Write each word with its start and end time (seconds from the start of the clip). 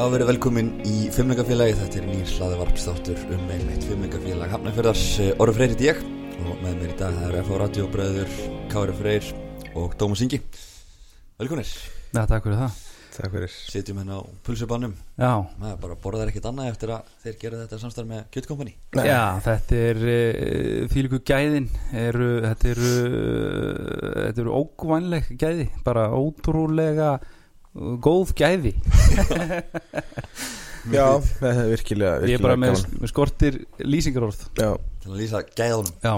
Já, 0.00 0.06
verið 0.08 0.30
velkomin 0.30 0.68
í 0.88 1.10
Fimmleikafélagi, 1.12 1.74
þetta 1.76 1.98
er 2.00 2.04
nýr 2.08 2.30
hlaðavarpstáttur 2.38 3.18
um 3.36 3.50
einmitt 3.52 3.82
Fimmleikafélag 3.84 4.48
Hafnarfjörðars 4.54 5.02
Orður 5.34 5.56
Freyr 5.58 5.72
í 5.74 5.88
ég. 5.90 5.98
Og 6.40 6.62
með 6.62 6.78
mér 6.78 6.92
í 6.94 6.94
dag 6.96 7.18
það 7.18 7.26
er 7.26 7.34
FH 7.42 7.58
Radiobröður, 7.60 8.38
Kári 8.72 8.94
Freyr 8.96 9.26
og 9.76 9.98
Dómas 10.00 10.22
Ingi. 10.24 10.38
Velkominir 11.36 11.68
Já, 12.14 12.22
takk 12.22 12.46
fyrir 12.46 12.56
það. 12.62 12.78
Takk 13.10 13.34
fyrir. 13.34 13.52
Sitjum 13.74 14.00
hérna 14.00 14.22
á 14.24 14.28
pulsubannum. 14.46 14.94
Já, 15.20 15.34
maður 15.60 15.82
bara 15.82 15.96
borðar 16.06 16.32
ekkert 16.32 16.48
annað 16.48 16.70
eftir 16.70 16.92
að 16.96 17.10
þeir 17.26 17.36
gera 17.42 17.60
þetta 17.66 17.80
samstarf 17.82 18.08
með 18.08 18.22
Kjötkompani 18.32 18.72
Já 19.04 19.20
þetta 19.44 19.82
er 19.90 20.00
uh, 20.06 20.86
þýliku 20.94 21.20
gæðin. 21.28 21.68
Eru, 22.06 22.30
þetta 22.46 22.72
eru 22.72 22.94
uh, 23.02 24.16
þetta 24.30 24.42
eru 24.46 24.56
ógvænleg 24.62 25.28
gæði. 25.44 25.68
Bara 25.84 26.06
ótrúlega 26.16 27.10
góð 27.74 28.34
gæði. 28.38 28.74
Já, 30.90 31.20
það 31.20 31.50
er 31.50 31.66
virkilega, 31.74 32.12
virkilega 32.22 32.28
Ég 32.30 32.38
er 32.38 32.42
bara 32.42 32.56
með, 32.56 32.86
með 32.96 33.10
skortir 33.12 33.58
lýsingarorð. 33.84 34.46
Já, 34.56 34.70
til 35.02 35.12
að 35.12 35.18
lýsa 35.20 35.42
gæðunum. 35.52 35.98
Já, 36.00 36.14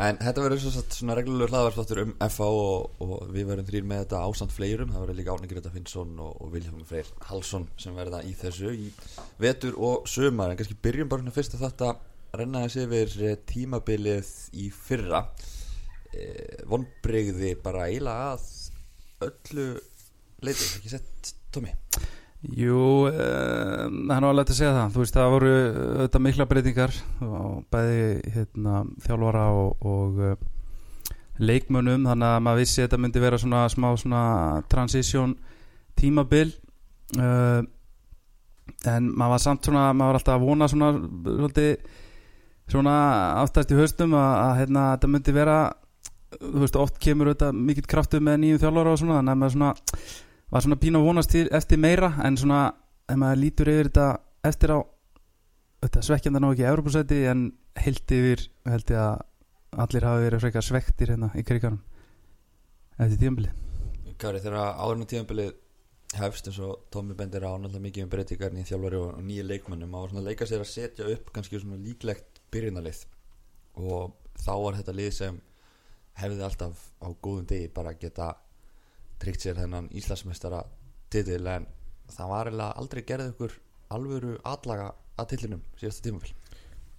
En 0.00 0.16
þetta 0.16 0.40
verður 0.40 0.60
svo 0.62 0.70
satt 0.72 0.94
svona 0.96 1.14
reglulegur 1.18 1.50
hlaðavarpstáttur 1.52 1.98
um 2.00 2.12
FH 2.24 2.46
og, 2.48 3.00
og 3.04 3.26
við 3.34 3.50
verðum 3.50 3.66
þrýr 3.68 3.88
með 3.90 3.98
þetta 4.06 4.20
ásamt 4.24 4.54
fleirum. 4.56 4.92
Það 4.94 5.02
verður 5.04 5.18
líka 5.18 5.34
Árni 5.34 5.50
Greta 5.50 5.72
Finnsson 5.74 6.14
og, 6.16 6.38
og 6.40 6.54
Vilhelm 6.54 6.86
Freyr 6.88 7.10
Halsson 7.28 7.66
sem 7.80 7.98
verða 7.98 8.22
í 8.24 8.32
þessu 8.38 8.72
í 8.72 8.88
vetur 9.42 9.76
og 9.76 10.08
sömar 10.08 10.48
en 10.48 10.56
kannski 10.56 10.78
byrjum 10.80 11.10
bara 11.12 11.20
hérna 11.20 11.34
fyrst 11.36 11.58
að 11.58 11.66
þetta 11.66 11.90
renna 12.40 12.64
þessi 12.64 12.86
yfir 12.86 13.16
eh, 13.28 13.36
tímabilið 13.52 14.32
í 14.64 14.70
fyrra. 14.72 15.26
Eh, 16.16 16.64
vonbrigði 16.72 17.52
bara 17.60 17.84
eiginlega 17.90 18.32
að 18.32 18.48
öllu 19.28 19.68
leiti, 20.42 20.68
ekki 20.78 20.92
sett 20.92 21.32
Tómi 21.52 21.72
jú 22.42 23.06
uh, 23.06 23.86
það 23.86 24.16
er 24.16 24.24
alveg 24.26 24.48
að 24.50 24.56
segja 24.56 24.72
það. 24.74 24.94
Þú 24.94 25.02
veist 25.02 25.16
það 25.16 25.34
voru 25.34 25.52
þetta 26.00 26.22
mikla 26.26 26.46
breytingar 26.50 26.96
og 27.22 27.60
bæði 27.70 28.32
hérna, 28.34 28.80
þjálfara 29.04 29.44
og, 29.54 29.84
og 29.86 30.18
uh, 30.18 30.32
leikmönnum. 31.38 32.08
Þannig 32.08 32.28
að 32.32 32.42
maður 32.46 32.64
vissi 32.64 32.80
að 32.80 32.88
þetta 32.88 33.00
myndi 33.04 33.22
vera 33.22 33.38
svona 33.38 33.62
smá 33.70 33.88
svona 34.00 34.24
transition 34.72 35.36
tímabil. 35.98 36.50
Uh, 37.14 37.62
en 38.90 39.06
maður 39.12 39.36
var 39.36 39.44
samt 39.44 39.68
svona 39.68 39.84
maður 39.92 40.10
var 40.10 40.20
alltaf 40.20 40.34
að 40.40 40.48
vona 40.48 40.68
svona 40.70 40.90
svolítið, 40.96 41.86
svona 42.72 42.96
aftast 43.42 43.70
í 43.70 43.78
haustum 43.78 44.18
að, 44.18 44.34
að 44.40 44.58
hérna, 44.62 44.84
þetta 44.96 45.12
myndi 45.14 45.36
vera 45.36 45.56
þú 46.32 46.62
veist 46.62 46.78
oft 46.80 47.00
kemur 47.02 47.32
þetta 47.32 47.50
mikill 47.54 47.86
kraftu 47.90 48.20
með 48.24 48.38
nýjum 48.42 48.60
þjálfara 48.62 48.94
og 48.94 49.00
svona 49.02 49.18
þannig 49.18 49.34
að 49.34 49.40
maður 49.42 49.56
svona 49.56 49.72
var 50.52 50.64
svona 50.64 50.80
pínu 50.80 51.00
að 51.00 51.08
vonast 51.08 51.32
til 51.32 51.46
eftir 51.54 51.80
meira 51.80 52.12
en 52.24 52.36
svona 52.40 52.62
ef 53.08 53.18
maður 53.18 53.42
lítur 53.42 53.72
yfir 53.72 53.90
þetta 53.90 54.06
eftir 54.52 54.74
á 54.76 54.78
þetta 55.82 56.04
svekkjanda 56.08 56.42
ná 56.42 56.50
ekki 56.52 56.68
Európusæti 56.68 57.22
en 57.32 57.48
heilt 57.82 58.14
yfir 58.18 58.46
held 58.68 58.92
ég 58.92 59.00
að 59.00 59.82
allir 59.82 60.06
hafi 60.06 60.26
verið 60.28 60.44
frekar 60.44 60.66
svektir 60.66 61.14
hérna 61.14 61.32
í 61.34 61.44
kriganum 61.48 61.80
eftir 62.98 63.18
tíðanbili 63.18 63.52
Kári 64.20 64.42
þegar 64.44 64.76
áðurinn 64.76 65.08
á 65.08 65.10
tímabilið 65.10 65.54
hefst 66.20 66.48
eins 66.48 66.58
og 66.60 66.84
Tómi 66.92 67.16
bendir 67.16 67.44
á 67.48 67.56
náttúrulega 67.56 67.86
mikið 67.86 68.04
um 68.04 68.10
breytingar 68.12 68.52
nýja 68.52 68.68
þjálfari 68.72 68.98
og, 69.00 69.08
og 69.16 69.24
nýja 69.24 69.46
leikmönnum 69.48 69.94
og 69.96 70.10
svona 70.10 70.24
leika 70.26 70.48
sér 70.48 70.64
að 70.64 70.70
setja 70.72 71.08
upp 71.08 71.30
kannski 71.32 71.60
svona 71.60 71.80
líklegt 71.80 72.42
byrjunarlið. 72.52 73.00
Og 73.80 74.12
þá 74.36 74.52
var 74.60 74.78
þetta 74.80 74.96
lið 74.98 75.12
sem 75.16 75.38
hefði 76.20 76.44
alltaf 76.46 76.82
á 77.00 77.08
góðum 77.24 77.48
degi 77.48 77.70
bara 77.72 77.94
geta 77.96 78.34
tryggt 79.22 79.46
sér 79.46 79.58
þennan 79.58 79.90
Íslandsmeistara 79.96 80.64
titil 81.12 81.44
en 81.50 81.68
það 82.12 82.32
var 82.32 82.50
eiginlega 82.50 82.80
aldrei 82.82 83.02
gerðið 83.08 83.34
ykkur 83.34 83.58
alvöru 83.92 84.34
atlaga 84.48 84.90
að 85.20 85.30
titlinum 85.32 85.62
síðasta 85.80 86.06
tímabil. 86.06 86.34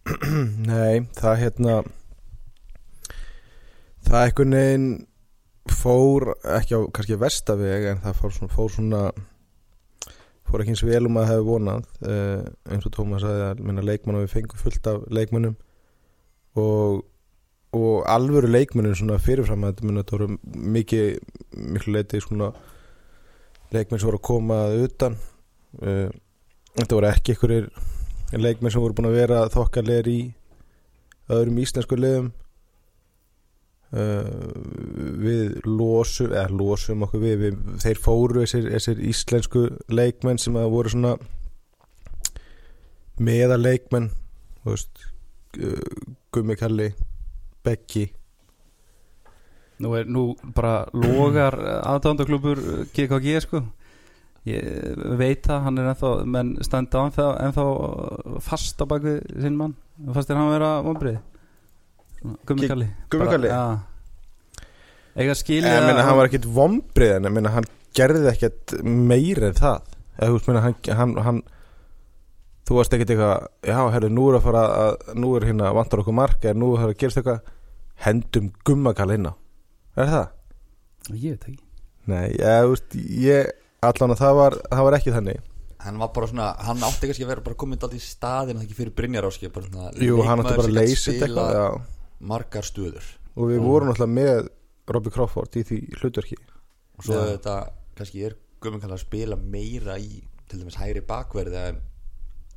Nei, 0.72 1.06
það 1.18 1.40
hérna 1.42 1.82
Það 4.04 4.26
einhvern 4.28 4.56
veginn 4.58 4.88
fór 5.72 6.26
ekki 6.58 6.76
á 6.76 6.82
kannski 6.92 7.20
vestaveg 7.20 7.86
en 7.94 8.02
það 8.04 8.18
fór 8.20 8.34
svona, 8.36 8.52
fór 8.52 8.74
svona 8.74 9.04
fór 10.44 10.64
ekki 10.64 10.74
eins 10.74 10.84
vel 10.86 11.08
um 11.08 11.20
að 11.22 11.30
hafa 11.32 11.46
vonað 11.48 11.86
uh, 12.04 12.44
eins 12.68 12.88
og 12.88 12.94
Tómas 12.94 13.24
sagði 13.24 13.46
að 13.48 13.62
minna 13.64 13.86
leikmann 13.86 14.20
og 14.20 14.26
við 14.26 14.34
fengum 14.36 14.60
fullt 14.60 14.90
af 14.92 15.06
leikmannum 15.08 15.56
og, 16.60 17.00
og 17.74 18.04
alvöru 18.10 18.50
leikmannum 18.52 18.96
svona 18.98 19.18
fyrirfram 19.22 19.64
að 19.66 19.74
þetta 19.74 19.88
minna 19.88 20.04
þetta 20.04 20.18
voru 20.18 20.28
mikið 20.78 21.08
miklu 21.74 21.96
leiti 21.96 22.22
svona 22.22 22.52
leikmenn 23.74 24.02
sem 24.02 24.10
voru 24.10 24.20
að 24.20 24.28
koma 24.28 24.60
að 24.68 24.78
utan. 24.86 25.18
Uh, 25.82 26.10
þetta 26.78 26.98
voru 27.00 27.10
ekki 27.10 27.34
einhverjir 27.34 27.70
leikmenn 28.38 28.74
sem 28.74 28.84
voru 28.84 28.98
búin 28.98 29.10
að 29.10 29.18
vera 29.18 29.44
þokkalegir 29.54 30.10
í 30.12 30.20
öðrum 31.34 31.62
íslensku 31.64 31.98
liðum. 31.98 32.32
Uh, 33.94 34.54
við 35.22 35.58
losum 35.70 36.32
eða 36.34 36.50
losum 36.54 37.06
okkur 37.06 37.22
við, 37.22 37.36
við 37.44 37.82
þeir 37.82 38.02
fóru 38.02 38.42
þessir, 38.42 38.70
þessir 38.74 39.02
íslensku 39.10 39.66
leikmenn 39.94 40.42
sem 40.42 40.58
að 40.58 40.72
voru 40.74 40.94
svona 40.94 41.16
meða 43.22 43.60
leikmenn 43.62 44.10
uh, 44.66 44.78
Gummi 46.34 46.58
Kalli 46.58 46.90
Beggi. 47.64 48.08
Nú 49.84 49.94
er 49.98 50.06
nú 50.08 50.34
bara 50.56 50.86
logar 50.94 51.56
aðdándaklubur 51.84 52.60
GKG 52.96 53.40
sko. 53.44 53.64
Ég 54.48 54.98
veit 55.20 55.46
það 55.48 55.62
hann 55.68 55.80
er 55.80 55.90
ennþá 55.94 56.10
menn 56.28 56.50
standa 56.68 57.00
á 57.00 57.04
ennþá, 57.08 57.28
ennþá 57.48 58.42
fast 58.44 58.82
á 58.84 58.86
baku 58.88 59.18
sinn 59.40 59.56
mann. 59.60 59.76
Fast 60.14 60.30
er 60.30 60.36
hann 60.40 60.50
að 60.52 60.58
vera 60.58 60.72
vonbrið 60.84 61.20
Gummi 62.48 62.62
Ki- 62.64 62.68
Kalli. 62.72 62.88
Gummi 63.12 63.26
Bara- 63.26 63.32
Kalli? 63.38 63.48
já. 63.48 63.80
eiga 65.16 65.34
skilja 65.36 65.82
meina 65.86 66.04
hann 66.08 66.18
var 66.18 66.28
ekkit 66.30 66.46
vombrið 66.48 67.16
en 67.18 67.34
meina 67.34 67.50
hann 67.54 67.66
gerði 67.94 68.30
ekkit 68.32 68.74
meira 68.84 69.48
en 69.48 69.54
það. 69.60 69.82
Eða 70.20 70.30
þú 70.30 70.34
veist 70.38 70.48
meina 70.48 70.62
hann, 70.62 70.76
hann, 70.98 71.16
hann 71.24 71.42
þú 72.68 72.76
varst 72.80 72.94
ekkit 72.96 73.10
eitthvað 73.14 73.48
já 73.64 73.92
herru 73.94 74.10
nú 74.10 74.30
er 74.32 74.40
að 74.40 74.46
fara 74.48 74.64
að 74.84 75.14
nú 75.20 75.36
er 75.38 75.46
hérna 75.50 75.74
vantar 75.76 76.00
okkur 76.04 76.14
mark 76.16 76.42
eða 76.42 76.56
nú 76.58 76.74
er 76.78 76.88
að 76.90 76.98
gerast 76.98 77.18
eitthvað 77.22 77.42
hendum 78.06 78.52
gummakall 78.66 79.14
inn 79.16 79.30
á. 79.30 79.34
Er 79.98 80.10
það? 80.10 80.28
ég 81.14 81.36
veit 81.36 81.48
ekki. 81.52 81.64
Nei, 82.10 82.28
ég, 82.36 82.70
veist, 82.72 82.96
ég 82.96 83.52
allan 83.84 84.14
að 84.16 84.22
það 84.24 84.38
var, 84.40 84.58
það 84.72 84.88
var 84.88 84.98
ekki 84.98 85.16
þannig. 85.16 85.50
Hann 85.84 86.00
var 86.00 86.12
bara 86.16 86.30
svona, 86.32 86.50
hann 86.64 86.84
átti 86.88 87.10
kannski 87.10 87.26
að 87.26 87.32
vera 87.34 87.44
bara 87.44 87.60
komin 87.60 87.80
alltaf 87.80 87.98
í 87.98 88.04
staðin 88.04 88.62
ekki 88.64 88.78
fyrir 88.78 88.94
Brynjar 88.96 89.28
áskip 89.28 89.52
bara 89.56 89.68
svona 89.68 89.92
Jú, 90.00 90.22
hann 90.24 90.40
átti 90.40 90.56
bara 90.56 90.70
að 90.70 90.78
leysa 90.78 91.12
eitthvað 91.12 91.80
margar 92.24 92.68
stöður. 92.68 93.10
Og 93.36 93.52
við 93.52 93.66
vorum 93.66 93.92
náttúrulega 93.92 94.16
með 94.16 94.52
Robbie 94.96 95.16
Crawford 95.16 95.58
í 95.60 95.66
því 95.68 95.80
hlutverki. 96.00 96.38
Og 97.00 97.08
svo 97.08 97.18
Já. 97.20 97.26
þetta 97.34 97.58
kannski 97.98 98.24
er 98.30 98.38
Guðmund 98.64 98.86
kallar 98.86 98.96
að 98.96 99.04
spila 99.04 99.36
meira 99.36 99.98
í 100.00 100.22
til 100.48 100.62
dæmis 100.62 100.78
hægri 100.80 101.04
bakverði 101.08 101.64
en 101.72 101.80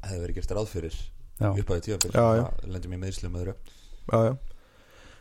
hefði 0.05 0.21
verið 0.23 0.39
gert 0.39 0.53
ráð 0.55 0.69
fyrir 0.71 0.97
já. 1.41 1.49
upp 1.51 1.71
á 1.71 1.73
því 1.73 1.81
tíðanfél 1.87 2.13
Já, 2.15 2.27
já. 2.39 2.45
lendum 2.71 2.95
ég 2.95 3.03
meðslum 3.03 3.39
öðru 3.41 3.55
já, 3.57 4.19
já. 4.29 4.35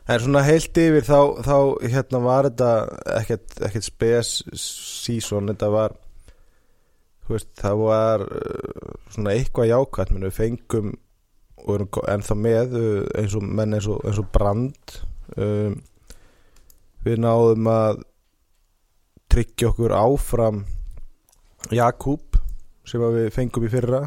En 0.07 0.21
svona 0.21 0.43
heilt 0.45 0.77
yfir 0.77 1.05
þá, 1.07 1.19
þá 1.45 1.55
hérna 1.89 2.19
var 2.21 2.49
þetta 2.49 2.71
ekkert, 3.19 3.55
ekkert 3.65 3.87
spes 3.87 4.33
season. 4.61 5.49
Þetta 5.49 5.69
var 5.73 5.95
veist, 7.29 7.49
það 7.57 7.79
var 7.81 8.25
uh, 8.27 8.93
svona 9.09 9.33
eitthvað 9.33 9.71
jákvæmt 9.71 10.13
menn 10.13 10.27
við 10.29 10.35
fengum 10.37 10.91
og 11.65 11.71
erum 11.79 12.03
ennþá 12.13 12.37
með 12.37 12.75
uh, 12.77 12.99
eins 13.17 13.33
og 13.39 13.47
menn 13.49 13.73
eins 13.73 13.87
og, 13.89 14.03
eins 14.05 14.19
og 14.21 14.27
brand 14.35 14.97
um, 15.41 15.79
við 17.05 17.21
náðum 17.25 17.71
að 17.73 18.03
tryggja 19.33 19.71
okkur 19.71 19.93
áfram 19.97 20.61
Jakub 21.73 22.37
sem 22.85 23.01
við 23.01 23.31
fengum 23.33 23.65
í 23.65 23.71
fyrra. 23.73 24.03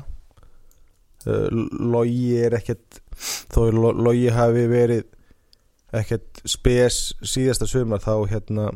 Uh, 1.27 1.49
Logi 1.91 2.37
er 2.39 2.55
ekkert 2.61 3.01
þó 3.51 3.65
Lo- 3.75 3.97
Logi 3.99 4.29
hafi 4.31 4.69
verið 4.71 5.09
ekkert 5.97 6.43
spes 6.45 7.13
síðasta 7.25 7.69
sumar 7.69 8.03
þá 8.05 8.15
hérna 8.29 8.71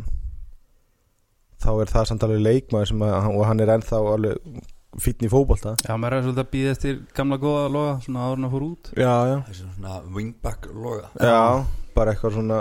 þá 1.63 1.73
er 1.75 1.91
það 1.93 2.07
samt 2.11 2.25
alveg 2.27 2.45
leikmaður 2.47 2.93
sem 2.93 3.03
að, 3.07 3.27
og 3.33 3.45
hann 3.47 3.63
er 3.63 3.75
ennþá 3.77 4.01
alveg 4.13 4.63
fítn 5.01 5.25
í 5.25 5.31
fótbolta. 5.33 5.75
Já, 5.87 5.95
maður 5.97 6.19
er 6.19 6.25
svolítið 6.27 6.43
að 6.43 6.53
býða 6.53 6.73
eftir 6.77 6.97
gamla 7.17 7.39
góða 7.41 7.69
loga 7.73 7.93
svona 8.05 8.25
að 8.33 8.49
fór 8.53 8.65
út. 8.67 8.91
Já, 8.93 9.13
já, 9.31 9.37
þessi 9.49 9.69
svona 9.69 10.01
wingback 10.13 10.67
loga. 10.75 11.13
Já, 11.17 11.65
bara 11.97 12.13
eitthvað 12.13 12.37
svona 12.37 12.59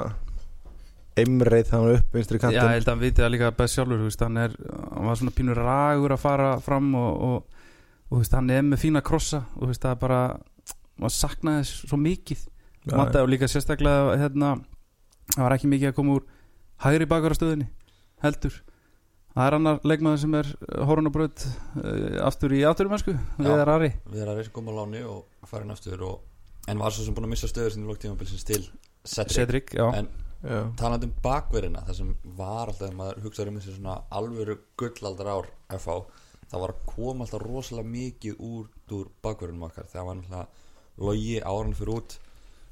emreið 1.19 1.71
þannig 1.71 1.97
upp 1.97 2.13
vinstri 2.15 2.39
Já, 2.39 2.51
ég 2.55 2.69
held 2.77 2.85
að 2.85 2.93
hann 2.93 3.01
viti 3.01 3.23
það 3.23 3.33
líka 3.33 3.49
best 3.57 3.75
sjálfur 3.75 3.99
þú 3.99 4.07
veist, 4.07 4.23
hann, 4.23 4.39
er, 4.39 4.53
hann 4.93 5.09
var 5.09 5.19
svona 5.19 5.33
pínur 5.35 5.59
ragur 5.59 6.15
að 6.15 6.21
fara 6.23 6.51
fram 6.63 6.87
og, 6.95 7.25
og, 7.27 7.65
og 8.07 8.13
þú 8.13 8.21
veist, 8.21 8.37
hann 8.37 8.53
er 8.55 8.63
með 8.67 8.83
fína 8.85 9.03
krossa 9.03 9.41
og 9.57 9.65
þú 9.65 9.71
veist, 9.73 9.83
það 9.83 9.95
er 9.95 10.01
bara 10.05 10.21
maður 11.01 11.15
saknaði 11.17 11.65
þess 11.65 11.89
svo 11.89 11.99
mikið 11.99 12.45
Já, 12.81 12.95
Matta 12.97 13.21
og 13.21 13.29
líka 13.29 13.49
sérstaklega 13.49 14.17
hérna, 14.17 14.55
það 15.35 15.45
var 15.45 15.55
ekki 15.55 15.69
mikið 15.69 15.91
að 15.91 15.97
koma 15.99 16.17
úr 16.17 16.23
hægri 16.81 17.07
bakar 17.09 17.35
á 17.35 17.37
stöðinni 17.37 17.67
heldur. 18.23 18.55
Það 19.31 19.47
er 19.47 19.55
annar 19.55 19.85
leikmaður 19.87 20.21
sem 20.23 20.33
er 20.41 20.47
Hórunabraut 20.89 21.43
uh, 21.45 22.17
aftur 22.27 22.55
í 22.57 22.63
afturumennsku 22.67 23.13
Viðar 23.37 23.69
Ari. 23.77 23.91
Við 24.09 24.23
erum 24.23 24.33
að 24.33 24.41
reysa 24.41 24.55
koma 24.55 24.73
á 24.75 24.79
láni 24.81 25.03
og 25.07 25.45
farin 25.47 25.71
aftur 25.71 26.01
og, 26.09 26.17
en 26.67 26.81
var 26.81 26.95
svo 26.95 27.05
sem 27.05 27.15
búin 27.15 27.29
að 27.29 27.33
missa 27.35 27.51
stöður 27.51 27.75
sinni 27.75 27.87
lóktímabilsins 27.87 28.43
til 28.49 28.65
Cedric, 29.05 29.71
en 29.77 30.09
Já. 30.41 30.59
talandi 30.77 31.07
um 31.07 31.13
bakverðina 31.23 31.85
það 31.87 32.01
sem 32.01 32.11
var 32.37 32.67
alltaf 32.67 32.81
þegar 32.83 32.97
maður 32.99 33.23
hugsaður 33.23 33.49
um 33.53 33.61
þessi 33.61 33.77
svona 33.77 33.95
alvöru 34.19 34.57
gullaldar 34.77 35.31
ár 35.31 35.47
FH 35.77 35.95
það 36.51 36.63
var 36.65 36.73
að 36.73 36.83
koma 36.89 37.25
alltaf 37.25 37.45
rosalega 37.45 37.93
mikið 37.93 38.43
út 38.45 38.95
úr 38.97 39.09
bakverðinum 39.23 39.67
okkar. 39.69 39.87
Þegar 39.89 40.07
var 40.09 40.19
alltaf 40.19 40.67
logi 41.01 41.39
áran 41.39 41.77
fyrir 41.77 41.93
út 41.95 42.17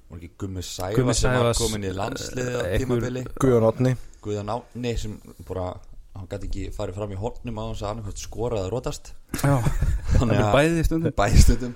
var 0.09 0.21
ekki 0.21 0.31
Gummi 0.43 0.63
Sæfa 0.65 0.95
Gummi 0.97 1.15
sem 1.17 1.35
var 1.37 1.53
komin 1.57 1.85
í 1.85 1.93
landsliði 1.95 2.55
á 2.55 2.61
eh, 2.65 2.77
tímabili? 2.81 3.25
Guðjón 3.39 3.67
Átni 3.69 3.93
Guðan 4.23 4.51
Átni 4.53 4.95
sem 4.99 5.15
bara 5.47 5.69
hann 6.17 6.27
gæti 6.29 6.49
ekki 6.49 6.63
farið 6.75 6.97
fram 6.99 7.13
í 7.13 7.19
hornum 7.19 7.59
á 7.61 7.63
þess 7.69 7.83
að 7.83 7.91
annarkvæmt 7.93 8.23
skoraði 8.23 8.65
að 8.65 8.71
rótast 8.73 9.11
þannig 9.39 10.41
að 10.41 10.49
bæði 10.55 10.85
stundum. 10.87 11.15
Bæðstundum 11.19 11.75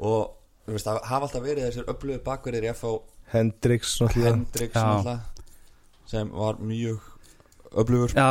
og 0.00 0.20
þú 0.66 0.76
veist, 0.76 0.86
það 0.86 1.00
hafa 1.10 1.26
alltaf 1.28 1.44
verið 1.44 1.66
þessir 1.66 1.90
öflögu 1.90 2.22
bakverðir 2.26 2.68
í 2.68 2.72
FH 2.74 2.92
náttúrulega, 3.30 5.16
sem 6.10 6.30
var 6.34 6.58
mjög 6.58 7.08
öflugur. 7.70 8.14
Já, 8.14 8.26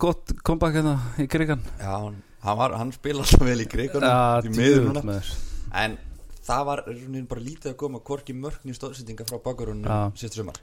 gott 0.00 0.32
comeback 0.42 0.78
hérna 0.78 0.94
í 1.20 1.26
krigan 1.28 1.60
Já, 1.78 1.90
hann, 1.92 2.20
hann, 2.44 2.58
var, 2.60 2.76
hann 2.80 2.92
spila 2.96 3.24
alltaf 3.24 3.44
vel 3.48 3.60
í 3.64 3.68
krigunum 3.68 4.48
í 4.48 4.54
miður 4.56 4.90
núna. 4.90 5.18
en 5.84 5.98
það 6.44 6.64
var 6.68 6.84
bara 7.30 7.44
lítið 7.44 7.72
að 7.72 7.78
koma 7.80 8.00
hvorki 8.04 8.36
mörkni 8.36 8.76
stóðsendinga 8.76 9.26
frá 9.28 9.38
bakverðunum 9.44 9.88
Já. 9.88 9.98
sýttu 10.20 10.42
sumar. 10.42 10.60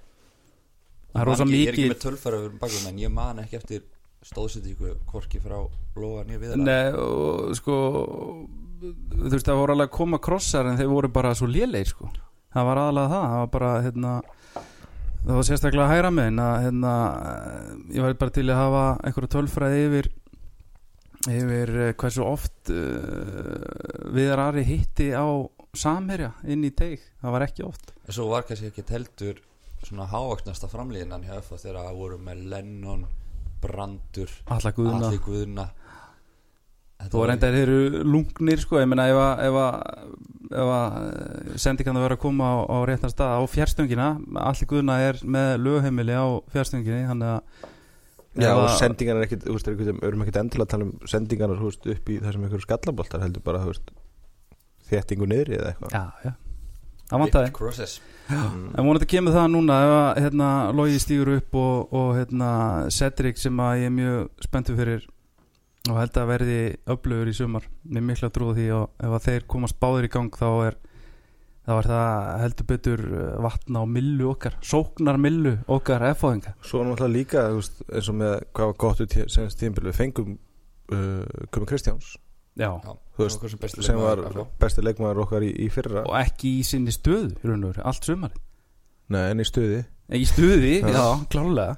Það 1.12 1.22
er 1.22 1.30
rosa 1.30 1.46
Ég 1.46 1.52
er 1.52 1.74
ekki 1.74 1.86
mikið 1.86 1.94
með 1.94 2.02
tölfæra 2.06 2.42
um 2.46 2.58
bakverðunum 2.62 2.92
en 2.92 3.02
ég 3.02 3.14
man 3.14 3.44
ekki 3.44 3.60
eftir 3.60 3.86
stóðsendingu 4.26 4.96
hvorki 5.10 5.42
frá 5.44 5.58
Lóa 5.98 6.26
nýja 6.28 6.42
viðar. 6.44 6.62
Nei, 6.62 6.92
og 6.96 7.56
sko 7.58 7.78
þú 8.82 9.32
veist, 9.32 9.48
það 9.48 9.62
voru 9.62 9.76
alveg 9.76 9.90
að 9.90 9.98
koma 9.98 10.22
krossar 10.24 10.70
en 10.70 10.78
þeir 10.80 10.92
voru 10.92 11.12
bara 11.14 11.34
svo 11.38 11.50
lélegir 11.50 11.92
sko. 11.92 12.12
Það 12.52 12.68
var 12.68 12.82
aðalega 12.82 13.12
það, 13.12 13.26
það 13.32 13.42
var 13.42 13.52
bara 13.56 13.72
hérna, 13.86 14.14
það 15.26 15.36
var 15.38 15.48
sérstaklega 15.48 15.92
hægra 15.92 16.14
megin 16.16 16.42
að 16.44 16.56
hérna, 16.66 16.96
ég 17.96 18.06
var 18.06 18.18
bara 18.24 18.36
til 18.38 18.48
að 18.48 18.60
hafa 18.62 18.86
einhverju 19.08 19.32
tölfræði 19.36 19.86
yfir 19.88 20.12
yfir 21.30 21.72
eh, 21.78 21.92
hversu 22.02 22.24
oft 22.26 22.72
uh, 22.74 24.10
viðar 24.10 24.42
Ari 24.48 24.64
hitti 24.66 25.12
á 25.14 25.28
samherja 25.78 26.32
inn 26.44 26.66
í 26.68 26.72
teig 26.76 27.00
það 27.22 27.32
var 27.38 27.46
ekki 27.48 27.64
oft. 27.68 27.94
En 28.08 28.14
svo 28.16 28.28
var 28.32 28.44
kannski 28.48 28.72
ekki 28.72 28.84
heldur 28.92 29.40
svona 29.86 30.06
hávaksnasta 30.12 30.68
framlíðinan 30.70 31.24
hjá 31.26 31.38
FH 31.42 31.62
þegar 31.64 31.88
það 31.88 32.00
voru 32.02 32.18
með 32.22 32.44
Lennon 32.52 33.06
Brandur, 33.62 34.30
alla 34.50 34.72
guðuna 34.74 35.08
Alli 35.12 35.22
Guðuna 35.22 35.68
Þú 37.02 37.18
var 37.18 37.32
reyndar 37.32 37.56
þeir 37.56 37.70
eru 37.72 38.02
lungnir 38.06 38.60
sko, 38.62 38.78
ég 38.78 38.86
meina 38.90 39.08
ef 39.10 39.18
að, 39.18 39.40
ef 39.48 39.56
að, 39.58 39.78
ef 40.62 40.72
að 40.76 40.98
sendi 41.64 41.86
kann 41.88 41.98
að 41.98 42.04
vera 42.06 42.18
að 42.18 42.22
koma 42.22 42.46
á, 42.46 42.56
á 42.70 42.78
réttan 42.86 43.10
stað 43.14 43.34
á 43.42 43.44
fjárstöngina, 43.50 44.10
allir 44.38 44.70
guðna 44.70 44.98
er 45.08 45.18
með 45.26 45.54
lögheimili 45.66 46.14
á 46.14 46.26
fjárstöngina 46.54 47.08
þannig 47.10 47.32
að 47.32 47.70
Já, 48.46 48.52
og 48.54 48.62
að- 48.68 48.78
sendingar 48.80 49.18
er 49.18 49.26
ekkit, 49.26 49.42
þú 49.48 49.56
veist, 49.58 49.68
er 49.72 49.80
við 49.82 49.90
erum 49.98 50.22
ekkit 50.24 50.38
endilega 50.44 50.68
að 50.68 50.74
tala 50.76 50.86
um 50.88 50.94
sendingar 51.10 51.56
þú 51.58 51.72
veist, 51.72 51.90
upp 51.96 52.12
í 52.14 52.20
þessum 52.22 52.46
einhverju 52.46 52.68
skallaboltar 52.68 53.26
heldur 53.26 53.44
bara, 53.50 53.64
þú 53.66 53.74
veist, 53.74 53.90
þéttingu 54.92 55.30
niðri 55.32 55.58
eða 55.58 55.72
eitthvað. 55.72 55.96
Já, 55.96 56.28
já, 56.28 56.34
það 57.10 57.24
vantaði. 57.26 57.88
Mm. 58.32 58.68
En 58.78 58.86
vonandi 58.88 59.08
kemur 59.12 59.36
það 59.36 59.50
núna 59.52 59.80
ef 59.84 59.96
að 59.96 60.22
hérna, 60.26 60.52
Logi 60.78 61.02
stýgur 61.04 61.34
upp 61.36 61.58
og, 61.60 61.96
og 61.98 62.14
hérna, 62.20 62.52
Cedric 62.94 63.42
sem 63.42 63.60
að 63.60 63.82
ég 63.82 63.90
er 63.90 63.98
mjög 63.98 64.46
spenntur 64.46 64.78
fyrir 64.80 65.10
og 65.90 65.98
held 65.98 66.22
að 66.22 66.30
verði 66.30 66.62
öflugur 66.94 67.32
í 67.32 67.36
sumar. 67.36 67.68
Með 67.84 68.08
mikla 68.12 68.32
trúið 68.32 68.62
því 68.62 68.70
og 68.78 69.04
ef 69.04 69.18
að 69.18 69.28
þeir 69.28 69.48
komast 69.56 69.80
báðir 69.82 70.08
í 70.08 70.14
gang 70.14 70.38
þá 70.38 70.50
er 70.70 70.80
þá 71.62 71.74
er 71.76 71.90
það 71.92 72.30
heldur 72.42 72.68
betur 72.72 73.04
uh, 73.06 73.26
vatna 73.46 73.84
á 73.84 73.86
millu 73.86 74.30
okkar, 74.32 74.58
sóknar 74.66 75.20
millu 75.22 75.56
okkar 75.72 76.06
F-fáðinga 76.12 76.56
Svo 76.66 76.82
náttúrulega 76.86 77.14
líka, 77.14 77.44
veist, 77.54 77.84
eins 77.92 78.10
og 78.10 78.18
með 78.18 78.34
hvað 78.50 78.72
var 78.72 78.80
gott 78.86 79.04
út 79.06 79.18
senast 79.22 79.62
tímbil, 79.62 79.86
við 79.90 80.00
fengum 80.00 80.36
uh, 80.36 81.48
Kumi 81.54 81.70
Kristjáns. 81.70 82.16
Já, 82.60 82.72
Já, 82.84 82.96
veist, 83.24 83.38
það 83.40 83.44
var 83.46 83.52
sem 83.54 83.60
besti 83.66 83.84
sem 83.88 84.00
var 84.02 84.22
besti 84.60 84.82
leikmaður 84.86 85.22
okkar 85.26 85.46
í, 85.48 85.52
í 85.66 85.70
fyrra. 85.74 86.04
Og 86.08 86.16
ekki 86.20 86.52
í 86.60 86.64
sinni 86.68 86.92
og 87.68 87.74
veru, 87.74 87.84
allt 87.86 88.04
sumar 88.08 88.34
Nei, 89.12 89.26
en 89.34 89.40
í 89.44 89.46
stuði. 89.48 89.82
Í 90.16 90.26
stuði, 90.28 90.74
Já. 90.82 90.92
já, 90.96 91.06
klálega 91.32 91.78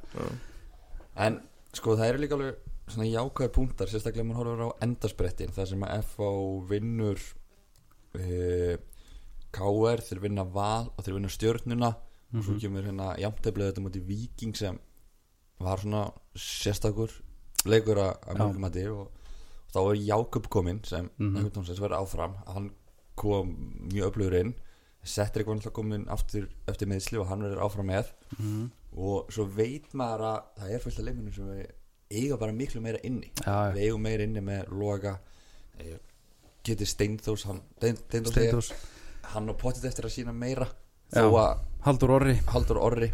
En 1.15 1.39
sko 1.73 1.95
það 1.97 2.07
eru 2.11 2.21
líka 2.23 2.35
alveg 2.37 2.55
svona 2.93 3.07
jákvæðar 3.09 3.53
punktar 3.55 3.87
sérstaklega 3.89 4.25
maður 4.27 4.49
horfur 4.51 4.65
á 4.73 4.77
endarsprettin 4.85 5.53
þar 5.55 5.67
sem 5.69 5.83
að 5.87 6.01
FH 6.03 6.27
vinnur 6.69 7.21
uh, 8.19 8.75
KR 9.53 10.01
þeir 10.07 10.21
vinna 10.23 10.45
Val 10.49 10.89
og 10.97 11.03
þeir 11.05 11.17
vinna 11.19 11.29
Stjörnuna. 11.31 11.91
Og 12.33 12.41
svo 12.43 12.53
Mhm. 12.55 12.61
kemur 12.63 12.83
hérna 12.87 13.11
jafnteflið 13.21 13.67
þetta 13.71 13.81
mútið 13.85 14.05
Viking 14.09 14.55
sem 14.57 14.79
var 15.61 15.77
svona 15.77 16.11
sérstakur 16.35 17.11
leikur 17.65 17.97
að 17.97 18.17
að 18.25 18.33
Já. 18.33 18.41
mjögum 18.41 18.59
mati 18.65 18.85
og, 18.89 18.99
og 18.99 19.11
þá 19.73 19.79
er 19.83 20.01
Jákup 20.07 20.49
kominn 20.53 20.83
sem 20.85 21.09
mm 21.17 21.35
-hmm. 21.35 21.79
verður 21.81 21.97
áfram. 21.97 22.35
Hann 22.47 22.71
kom 23.15 23.55
mjög 23.91 24.11
öflugur 24.11 24.39
inn. 24.39 24.53
Setrik 25.03 25.47
var 25.47 25.55
náttúrulega 25.55 25.75
kominn 25.75 26.07
aftur 26.09 26.47
eftir 26.67 26.87
meðsli 26.87 27.19
og 27.19 27.27
hann 27.27 27.41
verður 27.43 27.63
áfram 27.65 27.85
með. 27.87 28.13
Mhm. 28.37 28.71
og 28.95 29.31
svo 29.33 29.45
veit 29.45 29.93
maður 29.97 30.21
að 30.21 30.41
það 30.59 30.71
er 30.71 30.79
fullt 30.79 30.99
af 30.99 31.05
leikmennum 31.05 31.33
sem 31.33 31.47
við 31.49 31.71
eiga 32.11 32.37
bara 32.37 32.51
miklu 32.51 32.81
meira 32.81 32.99
inni. 33.03 33.31
Já, 33.41 33.73
við 33.73 33.87
eigum 33.87 34.01
meira 34.01 34.23
inni 34.23 34.41
með 34.41 34.69
Loga 34.69 35.19
eh, 35.79 35.97
Kitty 36.63 36.85
Steinþós 36.85 37.45
hann, 37.49 37.61
Stein- 37.77 37.97
Steindós 37.97 38.31
Steindós, 38.35 38.71
hann 39.33 39.49
á 39.49 39.53
potið 39.57 39.85
eftir 39.89 40.05
að 40.05 40.13
sína 40.13 40.33
meira. 40.33 40.67
Já. 41.13 41.25
að 41.25 41.59
Haldur 41.87 42.11
Orri. 42.11 42.35
Haldur 42.47 42.77
Orri 42.77 43.11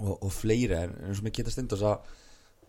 og, 0.00 0.18
og 0.22 0.32
fleiri 0.32 0.74
en 0.74 0.96
eins 1.06 1.20
og 1.22 1.24
með 1.28 1.36
Kitty 1.38 1.54
Steinþós 1.54 1.86
að 1.86 1.98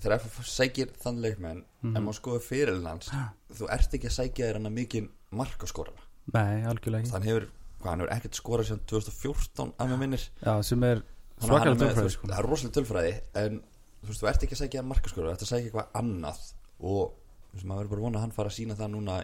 þegar 0.01 0.19
FF 0.19 0.45
sækir 0.50 0.92
þann 1.01 1.21
leikmenn 1.24 1.63
Mhm. 1.86 1.95
en 1.97 2.03
maður 2.06 2.18
skoður 2.19 2.42
fyrir 2.45 2.81
hans 2.83 3.09
þú 3.53 3.68
ert 3.71 3.94
ekki 3.94 4.07
að 4.09 4.15
sækja 4.19 4.45
þér 4.50 4.53
hann 4.59 4.65
að 4.71 4.74
mikið 4.80 5.09
markaskorara. 5.31 6.01
Nei, 6.33 6.63
algjörlega 6.65 7.03
ekki. 7.03 7.12
Hann 7.12 7.21
hefur, 7.30 7.45
hvað, 7.81 7.89
hann 7.89 8.00
hefur 8.00 8.13
ekkert 8.15 8.39
skorað 8.39 8.65
sem 8.71 8.80
2014 8.88 9.74
að 9.77 9.88
með 9.94 10.00
minnir. 10.00 10.24
Já, 10.42 10.62
sem 10.63 10.83
er 10.83 11.03
svakalega 11.39 11.81
tölfræði 11.83 12.12
sko. 12.15 12.27
það 12.27 12.39
er 12.39 12.50
rosalega 12.50 12.75
tölfræði 12.80 13.13
en 13.36 13.59
þú 14.01 14.07
veist, 14.09 14.21
þú 14.21 14.27
ert 14.31 14.44
ekki 14.44 14.56
að 14.56 14.62
sækja 14.63 14.83
markaskorara 14.89 15.30
þú 15.30 15.36
ert 15.36 15.45
að 15.45 15.51
sækja 15.53 15.65
eitthvað 15.69 15.88
annað. 16.01 16.42
Og 16.81 17.14
þú 17.14 17.54
veist, 17.56 17.66
maður 17.66 17.80
verður 17.83 17.90
bara 17.90 17.99
að 18.02 18.06
vona 18.07 18.18
að 18.18 18.21
hann 18.25 18.31
fara 18.31 18.49
að 18.49 18.57
sína 18.59 18.75
það 18.75 18.92
núna 18.95 19.23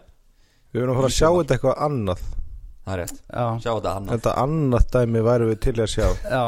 Við 0.71 0.81
erum 0.83 0.93
að 0.95 0.99
fara 1.01 1.09
að 1.11 1.17
sjá 1.19 1.29
þetta 1.35 1.55
eitthvað 1.57 1.81
annað 1.87 2.21
það 2.85 2.93
er 2.95 2.99
rétt, 3.03 3.17
Já, 3.29 3.45
sjá 3.61 3.71
þetta 3.75 3.91
annað 3.99 4.11
Þetta 4.15 4.31
annað 4.41 4.85
dæmi 4.95 5.21
væri 5.27 5.47
við 5.51 5.59
til 5.67 5.73
að 5.77 5.89
sjá 5.93 6.07
já 6.31 6.43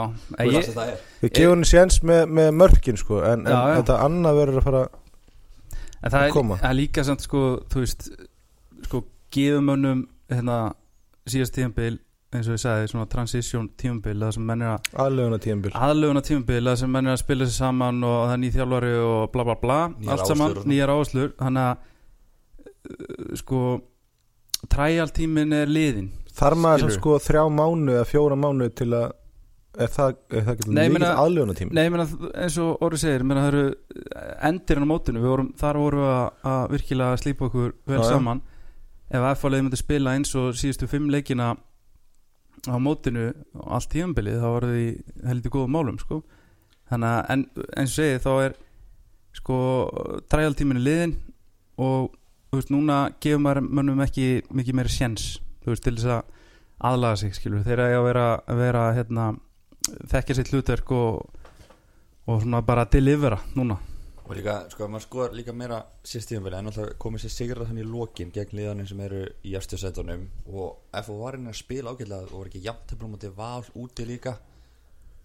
ég, 0.50 0.70
er 0.84 0.94
Við 1.22 1.34
gefum 1.38 1.54
henni 1.54 1.70
séns 1.70 2.00
með, 2.04 2.24
með 2.40 2.50
mörkin 2.62 2.98
sko 3.00 3.20
En, 3.22 3.44
en 3.46 3.52
Já, 3.54 3.60
já. 3.70 3.76
þetta 3.82 3.98
annað 4.08 4.40
verður 4.42 4.62
að 4.62 4.68
fara 4.70 4.84
En 6.04 6.12
það 6.12 6.26
er, 6.28 6.32
koma. 6.36 6.58
það 6.60 6.70
er 6.74 6.80
líka 6.82 7.04
samt 7.08 7.22
sko, 7.24 7.42
þú 7.72 7.84
veist, 7.86 8.10
sko, 8.90 9.00
gefum 9.32 9.70
mönnum 9.72 10.02
hérna, 10.34 10.58
síðast 11.32 11.54
tímabil, 11.56 11.94
eins 12.34 12.50
og 12.50 12.58
ég 12.58 12.64
sagði, 12.66 12.90
svona 12.92 13.06
transition 13.14 13.70
tímabil, 13.80 14.18
það 14.26 14.34
sem 14.36 14.44
menn 14.50 14.66
er 14.66 14.74
að 14.74 14.90
aðleguna 15.06 15.40
tímabil 15.46 15.72
aðlöfuna 15.80 16.24
tímabil, 16.28 16.60
það 16.68 16.76
sem 16.82 16.92
menn 16.98 17.08
er 17.08 17.16
að 17.16 17.22
spila 17.22 17.48
sér 17.48 17.56
saman 17.56 18.04
og 18.10 18.18
það 18.26 18.34
er 18.36 18.42
nýð 18.44 18.58
þjálfari 18.58 18.92
og 19.06 19.22
bla 19.38 19.46
bla 19.48 19.56
bla, 19.64 19.78
Nýjar 19.94 20.12
allt 20.18 20.32
saman, 20.34 20.44
áherslur 20.44 20.58
og 20.58 20.66
svona. 20.66 20.74
nýjar 20.74 20.94
áherslur, 20.98 21.32
þannig 21.40 21.70
að, 21.70 21.88
uh, 22.90 23.34
sko, 23.44 23.62
trial 24.76 25.16
tímin 25.16 25.56
er 25.62 25.72
liðin. 25.72 26.12
Þar 26.34 26.56
maður 26.58 26.84
Skilurðu? 26.84 27.00
sko 27.00 27.18
þrjá 27.28 27.44
mánu 27.54 27.94
eða 27.98 28.08
fjóra 28.10 28.38
mánu 28.40 28.70
til 28.74 28.90
að 28.98 29.12
Er 29.74 29.90
það, 29.90 30.12
er 30.30 30.44
það 30.46 30.60
mikið 30.70 30.92
meina- 30.94 31.12
aðleguna 31.18 31.54
tími? 31.58 31.74
Nei, 31.74 31.84
ég 31.88 31.92
meina, 31.96 32.04
eins 32.44 32.58
og 32.62 32.82
Orri 32.86 32.98
segir, 33.02 33.24
ég 33.24 33.26
meina, 33.26 33.42
það 33.42 33.56
eru 33.56 33.62
endirinn 34.46 34.86
á 34.86 34.92
mótinu, 34.92 35.22
við 35.24 35.32
vorum, 35.32 35.48
þar 35.58 35.80
vorum 35.82 36.04
við 36.04 36.12
að, 36.14 36.28
að 36.52 36.66
virkilega 36.76 37.16
slípa 37.18 37.48
okkur 37.48 37.72
vel 37.90 37.98
já. 37.98 38.04
saman 38.12 38.42
ef 39.10 39.26
F-fálega 39.32 39.66
myndi 39.66 39.80
spila 39.82 40.14
eins 40.14 40.36
og 40.38 40.54
síðustu 40.62 40.86
fimm 40.92 41.10
leikina 41.10 41.48
á 42.70 42.76
mótinu 42.78 43.26
allt 43.66 43.90
tíðanbilið, 43.96 44.38
þá 44.44 44.48
voru 44.54 44.70
því 44.76 44.86
heldur 45.32 45.54
góðum 45.58 45.74
málum, 45.74 45.98
sko 46.06 46.22
þannig 46.94 47.10
að, 47.10 47.26
en 47.34 47.46
eins 47.74 47.96
og 47.96 47.98
segið, 47.98 48.22
þá 48.28 48.32
er 48.46 48.56
sko, 49.42 49.58
træjaltíminu 50.30 50.86
liðin 50.86 51.16
og, 51.82 52.14
veist, 52.54 52.70
núna 52.70 53.08
gefur 53.18 53.42
maður 53.42 53.66
mönnum 53.74 54.06
ekki 54.06 54.30
mikið 54.54 54.78
meira 54.78 54.94
sjens, 54.94 55.32
þú 55.64 55.74
veist, 55.74 55.86
til 55.86 55.96
þess 55.98 56.12
að 56.18 56.44
aðlaga 56.90 57.22
sig, 57.22 57.34
skilur, 57.38 57.64
þeir 57.66 57.86
að 57.86 58.04
vera, 58.08 58.28
vera 58.60 58.84
hérna, 58.98 59.32
þekkja 60.12 60.38
sitt 60.38 60.54
hlutverk 60.54 60.94
og, 60.96 61.42
og 62.28 62.44
svona 62.44 62.64
bara 62.66 62.86
delivera 62.92 63.40
núna. 63.56 63.80
Og 64.24 64.38
líka, 64.38 64.56
sko, 64.72 64.88
maður 64.88 65.04
skoðar 65.04 65.34
líka 65.36 65.54
meira 65.56 65.82
síðstíðanvili 66.08 66.56
en 66.56 66.70
alltaf 66.72 66.92
komið 67.04 67.26
sér 67.26 67.34
sigra 67.34 67.66
þannig 67.68 67.84
í 67.84 67.90
lokin 67.92 68.32
gegn 68.32 68.56
liðanum 68.56 68.88
sem 68.88 69.02
eru 69.04 69.24
í 69.44 69.56
eftirsætunum 69.60 70.24
og 70.48 71.02
FO 71.04 71.18
var 71.20 71.36
inn 71.36 71.52
að 71.52 71.58
spila 71.60 71.92
ágætlega 71.92 72.30
og 72.30 72.38
var 72.38 72.52
ekki 72.52 72.62
jafntefnum 72.64 73.18
mútið 73.18 73.34
val 73.36 73.66
úti 73.84 74.08
líka. 74.08 74.38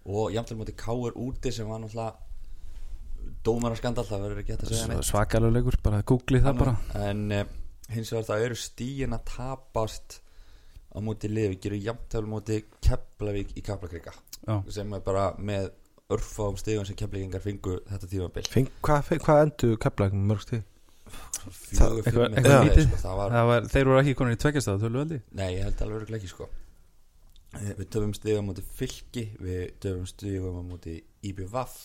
Og 0.03 0.33
jafntefnum 0.35 0.65
mútið 0.65 0.77
káur 0.83 1.15
úti 1.15 1.53
sem 1.55 1.71
var 1.71 1.79
náttúrulega 1.79 2.27
dómara 3.45 3.77
skandal 3.79 4.05
það 4.07 4.25
verður 4.25 4.41
ekki 4.41 4.55
hægt 4.55 4.65
að 4.65 4.73
segja 4.73 5.51
leikur, 5.53 5.77
bara 5.83 6.01
googlið 6.07 6.45
það 6.45 6.59
bara. 6.59 6.73
en 7.07 7.21
uh, 7.31 7.45
hins 7.93 8.11
vegar 8.13 8.27
það 8.27 8.45
eru 8.47 8.57
stíin 8.59 9.15
að 9.15 9.25
tapast 9.31 10.19
á 10.99 11.01
móti 11.07 11.31
við 11.31 11.55
gerum 11.63 11.83
jafntöfl 11.87 12.29
móti 12.29 12.59
Keflavík 12.85 13.55
í 13.57 13.63
Kaplakrika 13.65 14.13
Já. 14.45 14.59
sem 14.69 14.93
er 14.93 15.03
bara 15.05 15.29
með 15.39 15.71
örfáum 16.11 16.57
stíðum 16.59 16.85
sem 16.89 16.97
Keflavíkingar 16.99 17.43
fengu 17.43 17.79
þetta 17.87 18.11
tímabil 18.11 18.47
Fing, 18.51 18.69
hvað, 18.83 19.13
hvað 19.23 19.43
endur 19.47 19.77
keflagum 19.81 20.27
mörg 20.29 20.45
stíð? 20.45 20.63
fjögur, 21.49 22.05
eða 22.37 22.63
lítið? 22.67 22.85
sko, 22.85 22.97
það 23.01 23.15
var, 23.17 23.31
Það 23.33 23.47
var, 23.49 23.67
þeir 23.73 23.87
voru 23.89 24.01
ekki 24.03 24.15
konur 24.19 24.35
í 24.35 24.39
tveggjastað, 24.43 24.81
tölu 24.83 24.99
veldi 25.01 25.21
nei 25.39 25.47
ég 25.55 25.63
held 25.65 25.85
alveg 25.87 26.17
ekki 26.19 26.29
sko 26.35 26.49
Eh, 27.57 27.71
við 27.79 27.87
töfum 27.89 28.11
stíðum 28.13 28.45
á 28.45 28.49
móti 28.51 28.61
Fylki 28.77 29.23
við 29.41 29.71
töfum 29.81 30.03
stíðum 30.05 30.59
á 30.61 30.63
móti 30.69 30.99
IBVF 31.25 31.79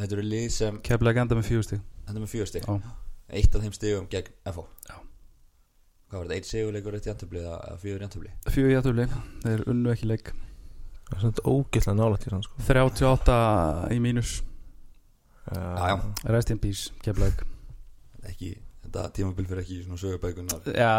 þetta 0.00 0.14
eru 0.16 0.22
lið 0.24 0.46
sem 0.54 0.78
Keflaði 0.86 1.20
enda 1.20 1.36
með 1.36 1.48
fjögusti 1.50 1.76
þetta 2.06 2.14
er 2.16 2.22
með 2.22 2.30
fjögur 2.32 2.48
stíð 2.48 2.64
Já. 2.70 2.92
eitt 3.36 3.58
af 3.58 3.66
þeim 3.66 3.74
stíðum 3.76 4.06
gegn 4.14 4.32
FH 4.48 4.64
Já. 4.88 4.96
Hvað 6.12 6.20
var 6.20 6.26
þetta, 6.28 6.36
eitt 6.36 6.48
sigurleikur 6.50 6.96
eitt 6.98 7.06
jæntöfli 7.08 7.40
eða 7.40 7.76
fjögur 7.80 8.02
jæntöfli 8.04 8.32
Fjögur 8.52 8.74
jættuleg, 8.74 9.14
þeir 9.44 9.62
unnu 9.72 9.92
ekki 9.94 10.08
leik. 10.10 10.32
Það 11.08 11.14
er 11.16 11.22
svona 11.22 11.44
ógeðslega 11.52 11.96
nálægt 11.98 12.26
í 12.26 12.32
hann 12.32 12.44
sko 12.44 12.66
38 12.66 13.38
í 13.96 14.02
mínus. 14.04 14.34
Já. 15.48 15.96
Rest 16.36 16.52
in 16.52 16.60
peace, 16.60 16.92
Keflavík. 17.02 17.42
Ekki, 18.28 18.52
þetta 18.84 19.06
tímabil 19.16 19.48
fyrir 19.48 19.64
ekki 19.64 19.78
í 19.80 19.86
svona 19.86 19.98
sögubækunar 19.98 20.68
Já, 20.76 20.92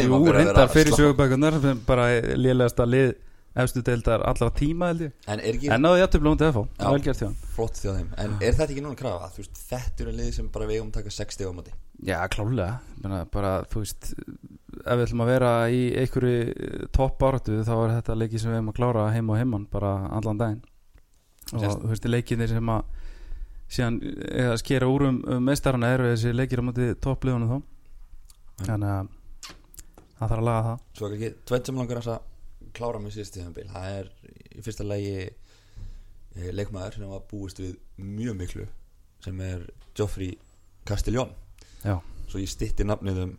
jú, 0.00 0.18
reyndar 0.34 0.72
fyrir 0.72 0.96
sögubækunar 0.96 1.60
sem 1.62 1.84
bara 1.86 2.08
lélegasta 2.34 2.88
lið 2.88 3.12
efstu 3.54 3.82
deildar 3.86 4.22
allra 4.26 4.48
tíma 4.50 4.88
held 4.90 5.04
ég. 5.06 5.12
En 5.30 5.38
er 5.40 5.54
ekki 5.54 5.68
En 5.70 5.82
náðu 5.84 6.00
jættuleg 6.00 6.32
um 6.32 6.38
TFO, 6.40 6.62
Já. 6.78 6.88
vel 6.90 7.02
gert 7.04 7.20
hjá 7.22 7.28
hann 7.94 8.08
en 8.18 8.32
er 8.42 8.52
þetta 8.56 8.72
ekki 8.74 8.82
núna 8.82 8.98
krafa, 8.98 9.28
veist, 9.36 9.60
þetta 9.70 10.02
eru 10.04 10.14
lið 10.18 10.32
sem 10.34 10.48
bara 10.54 10.66
við 10.66 10.82
um 10.82 10.90
taka 10.94 11.12
60 11.14 11.46
á 11.46 11.52
móti. 11.54 11.74
Já, 12.02 12.18
klálega 12.28 12.80
bara, 13.02 13.20
bara, 13.30 13.52
þú 13.70 13.84
veist 13.84 14.10
ef 14.14 14.98
við 14.98 15.04
ætlum 15.06 15.22
að 15.24 15.30
vera 15.30 15.52
í 15.70 15.80
einhverju 16.02 16.88
topp 16.92 17.22
áratu 17.22 17.60
þá 17.62 17.74
er 17.76 17.94
þetta 18.00 18.18
leiki 18.18 18.40
sem 18.42 18.50
við 18.50 18.58
hefum 18.58 18.72
að 18.74 18.78
klára 18.80 19.06
heim 19.14 19.30
og 19.30 19.38
heimann 19.38 19.68
bara 19.70 19.94
allan 20.10 20.40
daginn. 20.42 20.62
Og 21.52 21.60
Sérst- 21.62 21.82
þú 21.84 21.92
veist, 21.92 22.10
leikinir 22.10 22.48
sem 22.50 22.66
að 22.74 22.82
síðan 23.70 24.00
eða 24.34 24.58
skera 24.58 24.88
úr 24.90 25.06
um, 25.08 25.22
um 25.30 25.44
meistarana 25.46 25.94
eru 25.94 26.10
þessi 26.10 26.34
leikir 26.34 26.58
á 26.58 26.64
móti 26.66 26.90
toppliðunum 26.98 27.54
þá. 27.54 27.58
Þannig 28.66 28.90
að 28.90 29.08
það 30.18 30.28
þarf 30.28 30.38
að 30.40 30.46
laga 30.48 30.62
það. 30.68 30.82
Svo 30.98 31.08
ekki, 31.14 31.30
tveit 31.46 31.66
sem 31.70 31.78
langar 31.80 32.02
að 32.02 32.08
klára 32.74 33.00
með 33.02 33.16
síðast 33.16 33.36
tímabil, 33.36 33.66
það 33.70 33.98
er 33.98 34.10
í 34.54 34.64
fyrsta 34.64 34.86
lagi 34.86 35.14
eh, 35.24 36.50
leikmaður 36.54 36.98
sem 36.98 37.14
var 37.14 37.24
búist 37.30 37.62
við 37.62 37.76
mjög 38.00 38.36
miklu 38.40 38.66
sem 39.24 39.40
er 39.44 39.64
Geoffrey 39.96 40.34
Castellón. 40.88 41.32
Já, 41.84 41.96
svo 42.28 42.42
ég 42.42 42.50
stytti 42.52 42.86
nafnið 42.86 43.22
um 43.24 43.34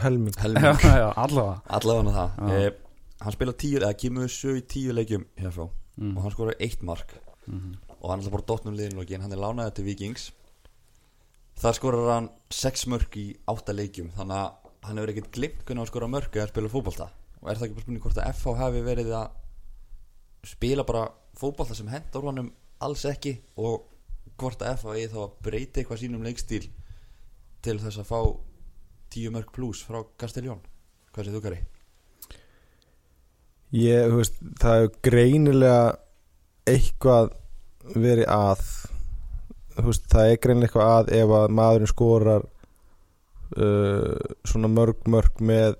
Helming. 0.00 0.32
Já, 0.32 0.42
helming. 0.46 0.80
Já 0.80 1.08
allavega. 1.20 1.56
Allavega 1.68 2.12
það. 2.16 2.36
Já. 2.38 2.60
eh, 2.60 3.16
hann 3.22 3.34
spila 3.34 3.52
tíu, 3.52 3.80
eða 3.80 3.96
kemur 4.00 4.30
sjö 4.32 4.54
í 4.56 4.62
tíu 4.64 4.94
leikjum 4.96 5.26
hérna 5.36 5.66
mm. 5.68 6.14
og 6.14 6.22
hann 6.24 6.34
skoraði 6.34 6.68
eitt 6.68 6.86
mark. 6.86 7.16
Mm. 7.42 7.74
og 7.98 8.06
hann 8.06 8.20
er 8.20 8.22
alltaf 8.22 8.34
bara 8.36 8.46
dottnum 8.46 8.76
liðinlóki 8.78 9.16
en 9.16 9.24
hann 9.24 9.32
er 9.34 9.40
lánaði 9.42 9.72
til 9.74 9.84
Vikings 9.88 10.28
þar 11.58 11.74
skorar 11.74 12.10
hann 12.12 12.28
6 12.54 12.84
mörg 12.92 13.16
í 13.18 13.24
8 13.50 13.74
leikjum. 13.74 14.12
Þannig 14.14 14.38
að 14.38 14.86
hann 14.86 15.00
hefur 15.00 15.12
ekkert 15.12 15.34
glimt 15.36 15.64
hvernig 15.66 15.82
hann 15.82 15.90
skora 15.90 16.10
mörg 16.10 16.38
eða 16.38 16.50
spila 16.50 16.70
fótbolta 16.72 17.08
og 17.42 17.50
er 17.50 17.58
það 17.58 17.66
ekki 17.66 17.76
bara 17.76 17.84
spurning 17.84 18.04
hvort 18.04 18.20
að 18.22 18.28
FH 18.36 18.54
hafi 18.60 18.82
verið 18.86 19.14
að 19.18 19.38
spila 20.52 20.86
bara 20.86 21.06
fótbolta 21.38 21.74
sem 21.74 21.90
hendur 21.90 22.28
honum 22.28 22.52
alls 22.82 23.04
ekki 23.08 23.36
og 23.62 23.88
hvort 24.38 24.62
að 24.62 24.78
FH 24.78 24.94
eigi 24.96 25.10
þá 25.12 25.18
að 25.24 25.34
breyta 25.46 25.82
eitthvað 25.82 26.02
sínum 26.02 26.24
leikstíl 26.26 26.64
til 27.62 27.78
þess 27.82 28.00
að 28.02 28.08
fá 28.10 28.20
10 29.12 29.34
mörg 29.34 29.52
pluss 29.54 29.82
frá 29.86 30.00
Castellón 30.18 30.62
hvað 31.12 31.26
sé 31.26 31.34
þú 31.34 31.42
Kari? 31.44 31.60
Ég, 33.72 34.08
þú 34.10 34.18
veist, 34.20 34.40
það 34.60 34.82
er 34.82 34.90
greinilega 35.06 35.84
eitthvað 36.68 37.30
verið 37.96 38.28
að 38.30 38.64
þú 39.78 39.86
veist, 39.88 40.08
það 40.12 40.30
er 40.30 40.42
greinilega 40.44 40.68
eitthvað 40.68 40.92
að 40.96 41.14
ef 41.18 41.34
að 41.38 41.54
maðurinn 41.58 41.90
skorar 41.90 42.44
uh, 43.56 44.34
svona 44.48 44.70
mörg 44.72 45.08
mörg 45.10 45.40
með 45.40 45.78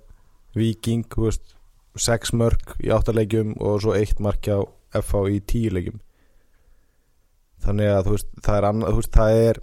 Viking, 0.59 1.07
þú 1.13 1.29
veist 1.29 1.57
sex 2.01 2.33
mörg 2.37 2.77
í 2.81 2.93
áttalegjum 2.93 3.57
og 3.61 3.83
svo 3.85 3.97
eitt 3.97 4.21
mark 4.23 4.49
á 4.49 4.65
FH 5.03 5.29
í 5.33 5.41
tíu 5.49 5.73
legjum 5.73 6.01
þannig 7.63 7.93
að 7.93 8.07
þú 8.07 8.17
veist, 8.17 8.33
það 8.43 8.59
er 8.59 8.69
annað, 8.69 8.99
veist, 8.99 9.13
það 9.17 9.43
er 9.43 9.63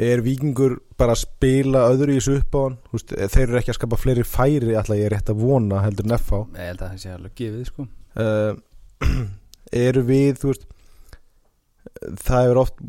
er 0.00 0.22
vikingur 0.24 0.78
bara 1.00 1.12
að 1.16 1.22
spila 1.26 1.84
öðru 1.92 2.14
í 2.14 2.20
þessu 2.20 2.38
upp 2.40 2.56
á 2.56 2.60
hann? 2.62 2.76
Þú 2.86 2.96
veist, 2.96 3.14
þeir 3.34 3.44
eru 3.46 3.60
ekki 3.60 3.72
að 3.72 3.78
skapa 3.78 4.00
fleiri 4.00 4.24
færi 4.24 4.76
alltaf 4.78 4.96
ég 4.96 5.08
er 5.08 5.14
rétt 5.16 5.32
að 5.32 5.42
vona 5.42 5.82
heldur 5.84 6.08
en 6.08 6.16
FH 6.16 6.40
Ég 6.56 6.70
held 6.70 6.84
að 6.84 6.86
það 6.86 7.02
sé 7.02 7.14
alveg 7.14 7.34
gefið 7.40 7.66
sko. 7.68 7.86
Uh, 8.20 8.52
eru 9.86 10.04
við 10.08 10.40
þú 10.40 10.52
veist 10.52 10.68
það 12.20 12.50
er 12.50 12.60
oft 12.60 12.82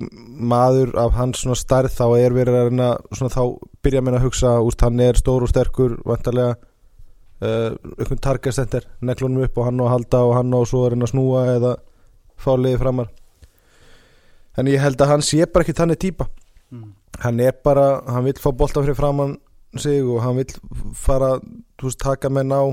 maður 0.51 0.91
af 0.99 1.15
hans 1.15 1.43
svona 1.43 1.57
starð 1.59 1.93
þá 1.95 2.05
er 2.19 2.35
verið 2.35 2.57
að 2.57 2.67
reyna 2.69 2.89
svona 3.11 3.33
þá 3.33 3.43
byrja 3.83 4.03
mér 4.03 4.17
að 4.19 4.25
hugsa 4.27 4.51
úst, 4.63 4.83
hann 4.83 4.99
er 5.03 5.19
stór 5.19 5.45
og 5.45 5.51
sterkur 5.51 5.97
vantarlega 6.07 6.55
uh, 6.55 7.71
einhvern 7.97 8.23
target 8.23 8.57
center 8.57 8.87
neklunum 9.01 9.45
upp 9.47 9.57
og 9.57 9.67
hann 9.67 9.81
á 9.81 9.85
að 9.87 9.93
halda 9.95 10.23
og 10.27 10.35
hann 10.37 10.55
á 10.55 10.61
svo 10.67 10.85
að 10.85 10.93
reyna 10.93 11.07
að 11.07 11.13
snúa 11.13 11.45
eða 11.55 11.73
fá 12.41 12.51
liði 12.57 12.81
framar. 12.81 13.11
En 14.59 14.67
ég 14.67 14.81
held 14.83 15.01
að 15.01 15.13
hann 15.13 15.23
sé 15.25 15.45
bara 15.45 15.65
ekki 15.65 15.77
þannig 15.77 16.01
típa. 16.01 16.27
Mm. 16.71 16.93
hann 17.19 17.39
er 17.43 17.51
bara, 17.63 18.01
hann 18.07 18.23
vill 18.23 18.39
fá 18.39 18.47
bolta 18.55 18.79
fyrir 18.79 18.95
framann 18.95 19.33
sig 19.75 20.03
og 20.03 20.21
hann 20.23 20.37
vill 20.39 20.53
fara, 20.95 21.33
þú 21.79 21.89
veist, 21.89 21.99
taka 21.99 22.29
menn 22.31 22.51
á. 22.51 22.63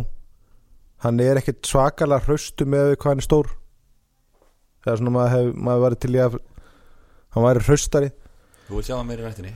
Hann 1.03 1.19
er 1.21 1.39
ekkert 1.39 1.67
svakalega 1.67 2.27
hraustu 2.27 2.67
með 2.67 2.95
hvað 2.97 3.11
hann 3.11 3.23
er 3.23 3.27
stór 3.27 3.51
það 4.89 4.95
er 4.97 5.03
svona 5.03 5.15
maður 5.19 5.35
hef, 5.37 5.51
maður 5.69 5.85
væri 5.87 6.01
til 6.05 6.11
í 6.17 6.23
að 6.25 6.39
hann 7.37 7.45
væri 7.47 7.65
hraustari. 7.69 8.11
Þú 8.69 8.77
vil 8.79 8.85
sjá 8.89 8.95
hann 8.99 9.09
meira 9.09 9.23
í 9.23 9.29
rættinni? 9.29 9.53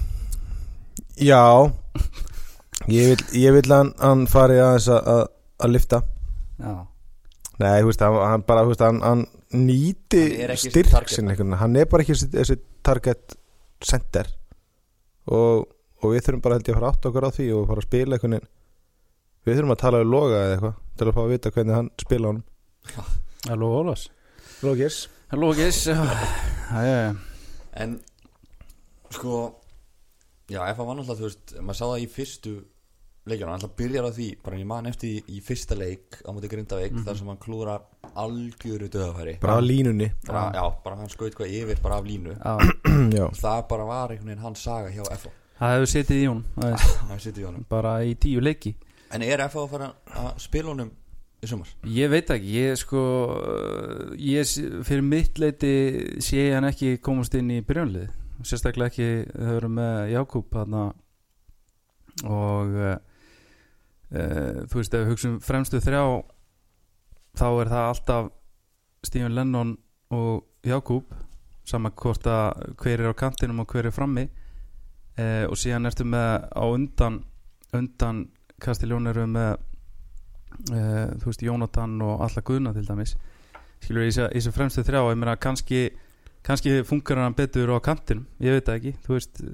Já. 1.30 1.42
Ég 2.90 3.10
vil, 3.12 3.24
ég 3.36 3.52
vil 3.58 3.68
hann, 3.74 3.90
hann 4.00 4.22
fari 4.30 4.56
aðeins 4.60 4.86
að, 4.88 5.08
að, 5.12 5.20
að 5.60 5.72
lifta 5.74 5.98
Já, 6.60 6.70
nei, 7.60 7.74
þú 7.82 7.90
veist, 7.90 8.00
hann, 8.06 8.16
hann 8.24 8.44
bara, 8.48 8.62
þú 8.64 8.72
veist, 8.72 8.84
hann, 8.86 9.00
hann 9.04 9.24
nýti 9.66 10.22
Hann 10.22 10.32
ekki 10.32 10.48
þessi 10.54 10.72
styrk 10.72 10.90
target 10.94 11.12
sinn 11.12 11.26
man. 11.28 11.34
einhvern 11.34 11.50
veginn. 11.52 11.60
hann 11.60 11.76
er 11.82 11.90
bara 11.92 12.04
ekki 12.06 12.16
þessi, 12.16 12.30
þessi 12.38 12.56
target 12.88 13.36
center. 13.84 14.30
Og, 15.28 15.66
og 16.00 16.14
við 16.14 16.24
þurfum 16.26 16.42
bara 16.46 16.56
held 16.58 16.68
ég 16.70 16.74
að 16.76 16.80
fara 16.80 16.92
átt 16.94 17.08
okkur 17.10 17.28
á 17.28 17.30
því 17.36 17.46
og 17.58 17.68
fara 17.68 17.84
að 17.84 17.88
spila 17.90 18.16
einhvern 18.16 18.36
veginn. 18.38 18.50
Við 19.44 19.58
þurfum 19.60 19.74
að 19.76 19.82
tala 19.84 20.00
við 20.02 20.10
loga 20.16 20.40
eða 20.40 20.56
eitthvað 20.56 20.80
til 21.00 21.08
að 21.10 21.16
fá 21.16 21.22
að 21.26 21.32
vita 21.34 21.52
hvernig 21.56 21.76
hann 21.78 21.90
spila 22.00 22.32
honum 22.32 22.46
Halló 23.48 23.70
Ólafs. 23.80 24.10
Logis 24.62 25.08
Halló 25.30 25.52
Gis 25.54 25.86
Já, 25.86 25.94
já, 26.70 26.82
já. 26.84 27.14
En 27.72 28.00
sko 29.10 29.56
Já, 30.50 30.64
ef 30.66 30.76
hann 30.76 30.86
var 30.86 30.96
náttúrulega, 30.98 31.20
þú 31.20 31.28
veist 31.28 31.52
maður 31.62 31.78
sá 31.78 31.84
það 31.86 32.02
í 32.02 32.06
fyrstu 32.10 32.52
leikjana 33.30 33.52
hann 33.52 33.60
alltaf 33.60 33.76
byrjar 33.78 34.08
á 34.08 34.12
því, 34.16 34.26
bara 34.42 34.56
ég 34.58 34.66
man 34.66 34.88
eftir 34.90 35.12
í, 35.12 35.20
í 35.36 35.42
fyrsta 35.46 35.76
leik 35.78 36.18
á 36.26 36.34
móti 36.34 36.50
Grindavík, 36.50 36.96
þar 37.06 37.18
sem 37.20 37.28
hann 37.30 37.38
klúrar 37.38 37.84
algjöru 38.18 38.88
döðafæri 38.90 39.36
bara 39.44 39.60
á 39.60 39.62
línunni. 39.62 40.08
Bara, 40.26 40.48
já, 40.56 40.64
bara 40.82 40.98
hann 40.98 41.12
skaut 41.12 41.36
hvað 41.38 41.54
yfir 41.60 41.82
bara 41.84 42.00
af 42.00 42.08
línu. 42.08 42.34
Já, 43.18 43.28
það 43.38 43.60
bara 43.70 43.86
var 43.86 44.10
einhvern 44.16 44.32
veginn 44.32 44.42
hans 44.42 44.64
saga 44.66 44.90
hjá 44.90 45.04
FH 45.06 45.30
það 45.60 45.74
hefur 45.76 45.90
setið 45.92 46.22
í 46.24 46.26
hún 46.26 46.42
aðeins, 46.56 46.88
hann 47.12 47.22
situr 47.22 47.44
í 47.44 47.46
honum. 47.46 47.66
Bara 47.70 47.94
í 48.02 48.16
tíu 48.18 48.42
leiki. 48.42 48.74
En 49.14 49.22
er 49.22 49.44
FH 49.46 49.62
að 49.62 49.70
fara 49.76 49.92
að 50.24 50.30
spila 50.42 50.72
honum? 50.74 50.90
Ég 51.88 52.10
veit 52.12 52.30
ekki, 52.30 52.50
ég 52.52 52.76
sko 52.76 53.02
ég, 54.20 54.44
fyrir 54.84 55.04
mitt 55.06 55.38
leiti 55.40 55.72
sé 56.20 56.50
ég 56.50 56.56
hann 56.58 56.68
ekki 56.68 56.98
komast 57.00 57.34
inn 57.38 57.52
í 57.54 57.62
byrjunlið 57.64 58.10
sérstaklega 58.46 58.90
ekki 58.90 59.08
þau 59.32 59.54
eru 59.56 59.70
með 59.72 59.96
Jákúb 60.14 60.58
og 62.20 62.76
uh, 62.80 62.96
þú 64.10 64.76
veist 64.76 64.94
ef 64.94 65.02
við 65.02 65.10
hugsaum 65.12 65.40
fremstu 65.44 65.80
þrjá 65.80 66.02
þá 67.38 67.48
er 67.48 67.72
það 67.72 67.88
alltaf 67.88 68.30
Stephen 69.06 69.36
Lennon 69.36 69.74
og 70.12 70.44
Jákúb 70.66 71.12
sama 71.70 71.92
hvort 71.94 72.26
að 72.26 72.74
hver 72.80 73.00
er 73.00 73.12
á 73.12 73.14
kantinum 73.14 73.62
og 73.62 73.70
hver 73.70 73.86
er 73.88 73.94
frammi. 73.94 74.26
Uh, 75.20 75.46
og 75.50 75.56
síðan 75.58 75.88
ertu 75.88 76.06
með 76.08 76.46
á 76.50 76.64
undan 76.64 77.20
undan 77.76 78.28
Kastiljón 78.60 79.08
eru 79.08 79.24
með 79.30 79.54
uh, 80.70 81.10
þú 81.20 81.26
veist 81.30 81.42
Jónatan 81.46 81.98
og 82.04 82.22
alla 82.26 82.42
Guðna 82.46 82.72
til 82.76 82.86
dæmis. 82.88 83.16
Skilur 83.80 84.06
þessu- 84.08 84.30
í 84.30 84.38
þessu 84.40 84.52
fremstu 84.56 84.84
þrjá 84.84 85.00
ég 85.10 85.18
meina 85.20 85.36
kannski 85.40 85.82
kannski 86.44 86.78
funkar 86.88 87.18
hann 87.20 87.34
betur 87.36 87.68
á 87.72 87.78
kantinum 87.84 88.26
ég 88.40 88.56
veit 88.56 88.66
það 88.68 88.78
ekki. 88.80 88.92
Þú 89.06 89.16
veist 89.16 89.42
uh, 89.44 89.50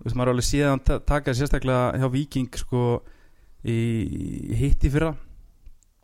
þú 0.00 0.06
veist 0.06 0.16
maður 0.16 0.30
er 0.30 0.34
alveg 0.34 0.48
síðan 0.48 0.84
ta 0.84 0.98
taka 1.04 1.34
sérstaklega 1.36 1.98
hjá 2.00 2.08
Viking 2.12 2.48
sko 2.56 2.84
í, 3.64 3.76
í 3.76 4.60
hitti 4.60 4.90
fyrra. 4.92 5.12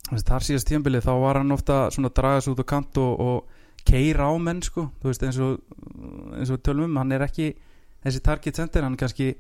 Þar 0.06 0.44
síðast 0.46 0.68
tímabilið 0.70 1.06
þá 1.08 1.12
var 1.18 1.40
hann 1.40 1.54
ofta 1.54 1.78
svona 1.90 2.12
að 2.12 2.18
draga 2.20 2.42
sig 2.44 2.52
út 2.52 2.60
á 2.62 2.66
kant 2.70 2.98
og, 3.02 3.20
og 3.20 3.86
keira 3.86 4.28
á 4.30 4.34
menn 4.38 4.60
sko, 4.62 4.84
þú 5.00 5.10
veist 5.10 5.24
eins 5.26 5.38
og 5.42 5.56
eins 6.36 6.50
og 6.50 6.58
við 6.58 6.62
tölum 6.68 6.90
um, 6.92 6.98
hann 7.00 7.14
er 7.16 7.24
ekki 7.26 7.48
þessi 8.04 8.20
target 8.22 8.58
center, 8.60 8.84
hann 8.86 8.96
kannski 8.98 9.32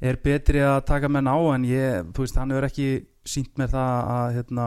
er 0.00 0.18
betri 0.22 0.62
að 0.62 0.84
taka 0.88 1.10
menn 1.10 1.30
á 1.30 1.36
en 1.54 1.64
ég, 1.66 2.12
þú 2.14 2.24
veist, 2.24 2.38
hann 2.38 2.52
hefur 2.54 2.68
ekki 2.68 2.88
sínt 3.28 3.58
mér 3.58 3.72
það 3.72 4.12
að 4.14 4.28
hérna, 4.36 4.66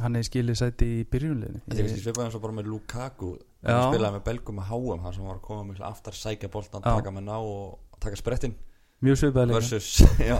hann 0.00 0.16
er 0.16 0.26
skilið 0.26 0.58
sæti 0.60 0.88
í 1.00 1.04
byrjunliðinu. 1.10 1.62
Þetta 1.66 1.76
er 1.76 1.88
kannski 1.88 2.04
svipað 2.04 2.26
eins 2.26 2.38
og 2.38 2.44
bara 2.44 2.56
með 2.56 2.70
Lukaku 2.72 3.34
hann 3.66 3.92
spilaði 3.92 4.16
með 4.16 4.24
belgum 4.30 4.56
með 4.56 4.70
háum 4.70 5.04
hann 5.04 5.14
sem 5.16 5.26
var 5.28 5.36
að 5.36 5.44
koma 5.44 5.66
miklu 5.68 5.84
aftar 5.84 6.16
sækja 6.16 6.48
boltan 6.52 6.80
Já. 6.80 6.94
taka 6.94 7.12
með 7.12 7.26
ná 7.28 7.36
og 7.36 8.00
taka 8.00 8.16
sprettin. 8.16 8.56
Mjög 9.04 9.20
svipað 9.20 9.52
versus, 9.56 9.90
já, 10.30 10.38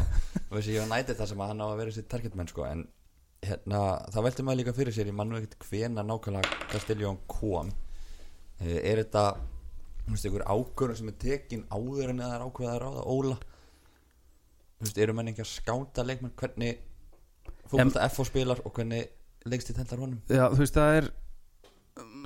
versus 0.49 0.73
ég 0.73 0.82
var 0.85 0.90
nætið 0.94 1.20
það 1.20 1.30
sem 1.32 1.44
að 1.44 1.52
hann 1.52 1.62
á 1.64 1.66
að 1.68 1.78
vera 1.80 1.94
sér 1.97 2.09
targetmenn 2.12 2.50
sko, 2.50 2.64
en 2.68 2.82
hérna, 3.44 3.85
það 4.12 4.26
velti 4.26 4.44
maður 4.44 4.61
líka 4.61 4.76
fyrir 4.76 4.97
sér 4.97 5.09
ég 5.12 5.16
mann 5.16 5.32
nú 5.32 5.38
ekkert 5.40 5.68
hvena 5.68 6.04
nákvæmlega 6.04 6.66
Castelljón 6.73 7.20
kom. 7.28 7.70
Eh, 8.61 8.80
er 8.90 9.00
þetta 9.00 9.25
þú 10.04 10.16
veist, 10.16 10.26
einhver 10.28 10.44
ákvörðun 10.49 11.00
sem 11.00 11.12
er 11.12 11.16
tekin 11.25 11.64
áður 11.73 12.12
en 12.12 12.20
það 12.25 12.35
er 12.37 12.44
ákveðað 12.44 12.75
að 12.75 12.82
ráða? 12.85 13.06
Óla 13.14 13.38
veist, 14.87 14.99
eru 15.05 15.15
menn 15.17 15.31
ekki 15.33 15.45
að 15.45 15.51
skáta 15.53 16.05
leikmenn? 16.07 16.35
Hvernig 16.41 16.81
fókbalta 17.71 18.09
FO 18.15 18.27
spilar 18.29 18.61
og 18.65 18.75
hvernig 18.77 19.09
leikst 19.49 19.71
þið 19.71 19.81
hendlar 19.83 20.05
honum? 20.05 20.21
Já, 20.29 20.45
þú 20.53 20.63
veist, 20.65 20.77
það 20.77 20.99
er 21.01 21.11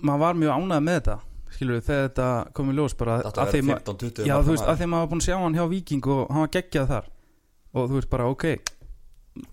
maður 0.04 0.22
var 0.24 0.42
mjög 0.42 0.58
ánægð 0.58 0.84
með 0.88 0.98
þetta 1.00 1.18
skilur 1.54 1.78
við, 1.78 1.84
þegar 1.86 2.08
þetta 2.08 2.28
kom 2.56 2.70
í 2.70 2.74
ljós 2.74 2.96
bara 2.98 3.16
að 3.20 3.38
að 3.38 3.52
vera 3.52 3.66
ma- 3.68 3.78
15-20 3.78 4.26
Já, 4.26 4.34
veist, 4.48 4.66
að 4.66 4.80
því 4.80 4.88
maður 4.90 5.04
var 5.04 5.10
búin 5.12 5.22
að 5.22 5.28
sjá 5.28 5.36
hann 5.38 5.58
hjá 5.58 5.64
Viking 5.70 6.08
og 6.14 6.22
hann 6.34 6.44
var 6.44 6.52
geggjað 6.56 6.90
þar. 6.90 7.08
Og 7.74 7.88
þú 7.90 7.98
veist 7.98 8.10
bara, 8.10 8.26
ok. 8.30 8.46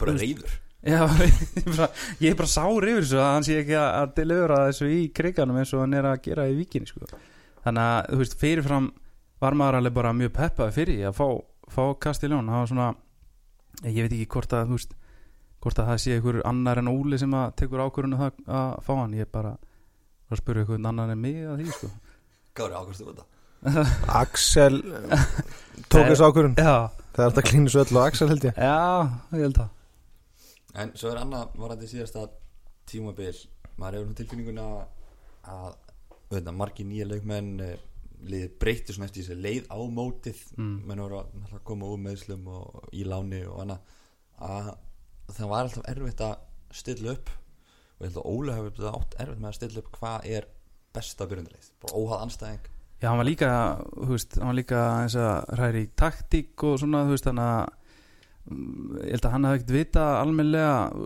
Bara 0.02 0.16
reyður 0.18 0.58
Já, 0.82 1.04
ég, 1.22 1.66
bara, 1.68 1.88
ég 2.22 2.32
er 2.34 2.38
bara 2.40 2.50
sár 2.50 2.88
yfir 2.90 3.04
þessu 3.04 3.20
að 3.22 3.28
hann 3.36 3.46
sé 3.46 3.58
ekki 3.62 3.76
að, 3.78 3.90
að 4.00 4.14
delivera 4.18 4.56
þessu 4.72 4.88
í 4.90 5.02
kriganum 5.14 5.60
eins 5.62 5.74
og 5.78 5.84
hann 5.84 5.94
er 6.00 6.08
að 6.10 6.24
gera 6.26 6.48
í 6.50 6.56
Viking 6.58 6.88
sko. 6.90 7.06
þannig 7.62 7.86
að, 7.86 8.08
þú 8.10 8.20
veist, 8.24 8.36
fyrirfram 8.42 8.88
var 9.42 9.58
maður 9.58 9.78
alveg 9.78 9.94
bara 10.00 10.14
mjög 10.18 10.32
peppað 10.40 10.72
fyrir 10.80 11.04
að 11.12 11.20
fá, 11.20 11.28
fá 11.72 11.84
Castellón 12.06 12.52
það 12.52 12.62
var 12.62 12.72
svona, 12.72 12.88
ég 13.88 14.00
veit 14.04 14.16
ekki 14.16 14.30
hvort 14.36 14.56
að 14.58 14.72
þú 14.72 14.78
veist, 14.80 14.96
hvort 15.62 15.82
að 15.82 15.92
það 15.92 16.00
sé 16.04 16.16
einhver 16.18 16.40
annar 16.52 16.82
en 16.82 16.92
Óli 16.92 17.20
sem 17.22 17.36
að 17.38 17.52
tekur 17.62 17.84
ákvörðinu 17.86 18.22
það 18.22 18.40
að 18.60 18.72
fá 18.88 18.94
hann, 19.00 19.18
ég 19.18 19.28
er 19.28 19.34
bara 19.34 19.54
að 20.32 20.42
spyrja 20.42 20.66
einhvern 20.66 20.90
annar 20.92 21.12
en 21.14 21.22
mig 21.22 21.44
að 21.44 21.62
því 21.62 21.76
sko. 21.76 21.92
Gári 22.58 22.80
ákvæmstu 22.80 23.10
þetta. 23.12 23.28
Axel 24.22 24.80
tók 25.92 26.08
þessu 26.10 26.26
ákvörun 26.26 26.56
Já, 26.58 26.90
Það 27.12 27.20
er 27.22 27.28
alltaf 27.28 27.46
klínus 27.46 27.76
öll 27.78 28.00
á 28.00 28.02
Axel 28.08 28.30
held 28.32 28.48
ég. 28.48 28.58
Já, 28.58 28.80
ég 29.38 29.44
held 29.46 29.60
að 29.62 29.78
En 30.82 30.94
svo 30.96 31.12
er 31.12 31.20
annað 31.20 31.58
varandi 31.60 31.90
síðasta 31.92 32.26
tímabil 32.88 33.36
maður 33.78 33.98
hefur 33.98 34.08
nú 34.08 34.18
tilfinninguna 34.18 34.66
að 35.52 35.74
veit, 36.32 36.52
margir 36.56 36.88
nýja 36.88 37.08
leikmenn 37.10 37.50
eh, 37.66 37.76
liðið 38.28 38.56
breytti 38.62 38.96
svona 38.96 39.10
eftir 39.10 39.26
þessi 39.26 39.42
leið 39.42 39.68
á 39.72 39.80
mótið. 39.90 40.46
Mm. 40.58 40.78
menn 40.88 41.04
voru 41.04 41.22
að 41.24 41.60
koma 41.68 41.90
úr 41.90 42.02
meðslum 42.06 42.48
og 42.52 42.90
í 42.94 43.06
láni 43.08 43.44
og 43.50 43.62
annað. 43.66 43.98
Að 44.42 44.72
það 45.32 45.52
var 45.52 45.68
alltaf 45.68 45.90
erfitt 45.92 46.26
að 46.26 46.36
stilla 46.76 47.16
upp 47.16 47.32
og 47.32 48.06
ég 48.06 48.10
held 48.10 48.22
að 48.22 48.30
Óli 48.32 48.56
hefur 48.56 48.76
þetta 48.78 48.94
átt 48.98 49.18
erfitt 49.22 49.42
með 49.42 49.52
að 49.52 49.58
stilla 49.60 49.82
upp 49.82 49.92
hvað 49.98 50.30
er 50.38 50.48
besta 50.96 51.28
byrjundarleið 51.30 51.68
bara 51.84 52.00
óhað 52.00 52.24
anstæðing 52.26 52.70
Já, 53.02 53.08
hann 53.10 53.18
var 53.18 53.26
líka, 53.26 53.52
þú 53.98 54.10
veist, 54.14 54.36
hann 54.38 54.52
var 54.52 54.58
líka 54.60 54.80
eins 55.02 55.16
að 55.18 55.54
hræri 55.58 55.80
í 55.88 55.94
taktík 55.98 56.66
og 56.70 56.76
svona, 56.78 57.00
þú 57.08 57.16
veist, 57.16 57.26
þannig 57.26 57.48
að 57.50 57.72
mm, 58.52 58.92
ég 59.00 59.16
held 59.16 59.26
að 59.26 59.34
hann 59.34 59.48
hafði 59.48 59.60
ekkert 59.60 59.74
vita 59.74 60.04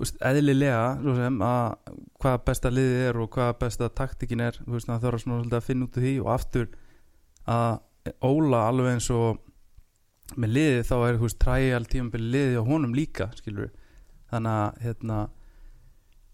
veist, 0.02 0.18
eðlilega 0.32 0.82
sem 1.22 1.38
að 1.48 1.94
hvað 2.26 2.42
besta 2.50 2.74
liðið 2.74 3.06
er 3.06 3.22
og 3.24 3.30
hvað 3.38 3.54
besta 3.64 3.90
taktíkin 4.02 4.44
er, 4.44 4.60
þú 4.66 4.76
veist, 4.76 4.92
það 4.92 5.08
þarf 5.08 5.30
að 5.46 5.70
finna 5.70 5.88
út 5.88 5.96
úr 5.96 6.08
því 6.08 6.14
og 6.26 6.34
aftur 6.36 6.68
að 7.52 7.82
Óla 8.26 8.68
alveg 8.70 8.96
eins 8.96 9.08
og 9.14 9.40
með 10.38 10.52
liðið 10.58 10.84
þá 10.86 10.96
er, 10.98 11.18
veist, 11.22 11.40
træjal 11.42 11.86
tímabili 11.90 12.32
liðið 12.36 12.60
á 12.62 12.64
honum 12.68 12.94
líka, 12.98 13.30
skilur 13.38 13.72
þannig 14.30 14.58
að, 14.62 14.80
hérna 14.84 15.20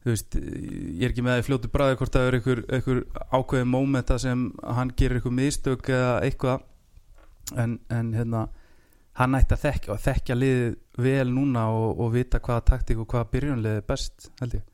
þú 0.02 0.10
veist, 0.10 0.38
ég 0.40 1.04
er 1.06 1.14
ekki 1.14 1.26
með 1.26 1.36
það 1.36 1.44
í 1.44 1.46
fljótu 1.48 1.72
bræði 1.72 2.00
hvort 2.00 2.16
það 2.16 2.28
er 2.28 2.38
einhver, 2.38 2.64
einhver 2.78 3.02
ákveðið 3.38 3.70
mómenta 3.70 4.18
sem 4.22 4.48
hann 4.64 4.94
gerir 4.98 5.20
einhver 5.20 5.36
mistök 5.38 5.92
eða 5.94 6.16
eitthvað. 6.26 6.66
En, 7.60 7.78
en 7.92 8.12
hérna 8.16 8.46
hann 9.20 9.36
ætti 9.36 9.58
að 9.58 9.64
þekkja 9.66 9.94
og 9.94 10.02
þekkja 10.02 10.38
liðið 10.38 10.76
vel 11.04 11.32
núna 11.36 11.68
og, 11.76 12.02
og 12.02 12.12
vita 12.16 12.40
hvaða 12.44 12.66
taktík 12.72 13.02
og 13.04 13.10
hvaða 13.12 13.30
byrjunlið 13.34 13.80
er 13.80 13.88
best 13.88 14.30
held 14.42 14.58
ég. 14.58 14.68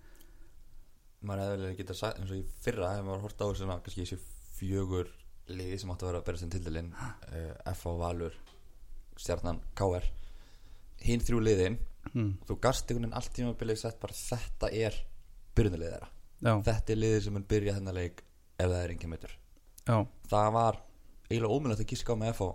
Maður 1.25 1.43
hefði 1.43 1.63
vel 1.63 1.77
geta 1.79 1.97
sagt 1.97 2.21
eins 2.21 2.31
og 2.31 2.37
í 2.37 2.43
fyrra 2.63 2.91
hefði 2.93 3.07
maður 3.07 3.23
hort 3.25 3.41
á 3.41 3.47
svona 3.57 3.79
kannski 3.81 4.05
þessi 4.05 4.19
fjögur 4.59 5.09
liði 5.51 5.79
sem 5.79 5.91
átti 5.91 6.05
að 6.05 6.11
vera 6.11 6.21
að 6.21 6.27
bera 6.27 6.41
sem 6.41 6.51
tildilinn 6.51 6.93
uh, 6.93 7.73
F.A. 7.73 7.93
Valur 8.01 8.35
Stjarnan 9.17 9.61
KR 9.77 10.05
hinn 11.05 11.23
þrjú 11.23 11.41
liðin 11.43 11.77
mm. 12.11 12.31
þú 12.47 12.57
gast 12.61 12.87
einhvern 12.87 13.07
veginn 13.07 13.17
allt 13.19 13.33
tímabilið 13.35 13.81
sett 13.81 13.99
bara 14.01 14.17
þetta 14.17 14.71
er 14.73 14.97
byrjunarlið 15.57 15.93
þeirra. 15.93 16.09
Já, 16.37 16.53
þetta 16.67 16.93
er 16.93 17.01
liðið 17.01 17.23
sem 17.25 17.37
mun 17.37 17.47
byrja 17.49 17.75
þennan 17.77 17.97
leik 17.97 18.23
ef 18.57 18.69
það 18.69 18.79
er 18.79 18.93
engin 18.93 19.13
meitur 19.13 19.35
það 20.27 20.49
var 20.57 20.79
eiginlega 21.29 21.53
ómjöld 21.55 21.81
að 21.81 21.91
gíska 21.91 22.17
á 22.17 22.21
með 22.21 22.33
F.A. 22.35 22.49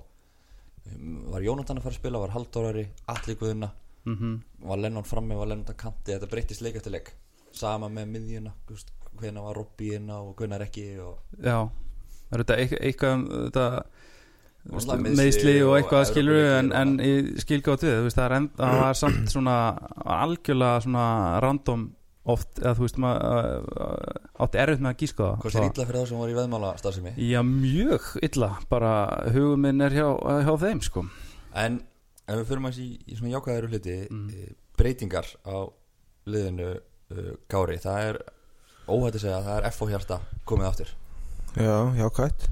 Um, 0.82 1.18
var 1.32 1.46
Jónatan 1.46 1.78
að 1.78 1.86
fara 1.86 1.94
að 1.94 2.00
spila 2.00 2.22
var 2.22 2.34
Haldórari, 2.34 2.88
Alli 3.12 3.38
Guðuna 3.38 3.70
mm 4.06 4.32
var 4.62 4.78
Lennon 4.78 5.06
frammi, 5.06 5.34
var 5.38 5.48
Lennon 5.50 5.70
að 5.70 5.78
kanti 5.78 6.12
þetta 6.12 6.28
breyttist 6.30 6.62
leik 6.62 6.76
eftir 6.78 6.94
leik. 6.94 7.12
Sama 7.54 7.88
með 7.92 8.12
miðjuna 8.14 8.52
hvernig 8.66 9.42
var 9.44 9.56
Robby 9.58 9.90
á 9.98 10.18
og 10.18 10.34
hvernig 10.38 10.64
ekki 10.66 10.86
og 11.02 11.18
já 11.38 11.68
er 12.32 12.44
þetta 12.44 12.58
eitthvað, 12.88 13.12
um 13.12 13.26
þetta 13.46 13.66
meðsli 15.02 15.56
og 15.66 15.74
eitthvað 15.78 16.04
skilur 16.12 16.44
en, 16.58 16.70
en 16.76 16.94
ég 17.02 17.32
skil 17.42 17.58
gátt 17.66 17.82
við 17.86 18.04
veist, 18.04 18.18
það, 18.18 18.28
er 18.28 18.36
en, 18.36 18.46
það 18.60 18.78
var 18.82 18.98
samt 19.00 19.32
svona 19.32 19.56
algjörlega 20.20 20.84
svona 20.84 21.06
random 21.42 21.88
oft, 22.30 22.60
eða 22.60 22.74
þú 22.78 22.84
veist 22.86 23.00
maður 23.02 23.64
uh, 23.74 24.44
átti 24.44 24.60
erfitt 24.62 24.84
með 24.84 24.92
að 24.92 25.00
gíska 25.02 25.24
það 25.24 25.40
Hvort 25.42 25.58
er 25.58 25.66
illa 25.66 25.86
fyrir 25.88 25.98
þá 26.04 26.10
sem 26.12 26.20
voru 26.22 26.34
í 26.34 26.36
veðmála 26.38 26.70
starfsemi 26.78 27.14
Já, 27.18 27.40
mjög 27.48 28.08
illa, 28.28 28.50
bara 28.70 28.92
hugum 29.34 29.66
minn 29.66 29.82
er 29.82 29.96
hjá, 29.98 30.06
hjá 30.46 30.52
þeim 30.62 30.84
sko 30.86 31.04
En 31.58 31.80
ef 32.28 32.38
við 32.38 32.46
fyrir 32.52 32.62
maður 32.62 32.84
í, 32.84 32.88
í 33.10 33.18
svona 33.18 33.34
jákvæðar 33.34 33.70
hluti 33.72 33.98
Mm. 34.06 34.22
mm. 34.28 34.56
breytingar 34.78 35.34
á 35.42 35.56
liðinu 36.30 36.70
uh, 36.78 37.34
Gári, 37.50 37.80
það 37.82 38.08
er 38.12 38.22
óhætt 38.86 39.18
að 39.18 39.24
segja 39.24 39.38
að 39.40 39.48
það 39.48 39.56
er 39.58 39.70
F 39.72 39.82
og 39.82 39.90
hjarta 39.96 40.20
komið 40.48 40.70
aftur 40.70 40.94
Já, 41.52 41.76
jákvætt. 41.98 42.48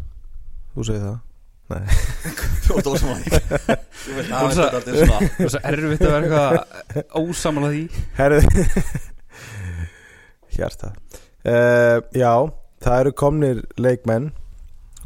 Þú 0.74 0.86
segir 0.86 1.04
það. 1.06 1.18
Þú 2.64 2.78
ert 2.80 2.88
ósamáli 2.90 3.28
Þú 4.02 4.14
veist 4.16 4.32
að 4.34 4.72
þetta 4.74 4.90
er 4.90 4.96
svona 4.98 5.18
Það 5.20 5.44
er 5.44 5.52
svo 5.52 5.60
erfitt 5.70 6.00
að 6.02 6.14
vera 6.16 6.40
eitthvað 6.40 7.20
ósamala 7.20 7.70
því. 7.70 7.82
Herði 8.16 8.64
Hjarta. 10.56 10.90
Uh, 11.46 12.00
Já, 12.18 12.32
það 12.82 12.98
eru 13.04 13.12
komnir 13.22 13.62
leikmenn 13.80 14.26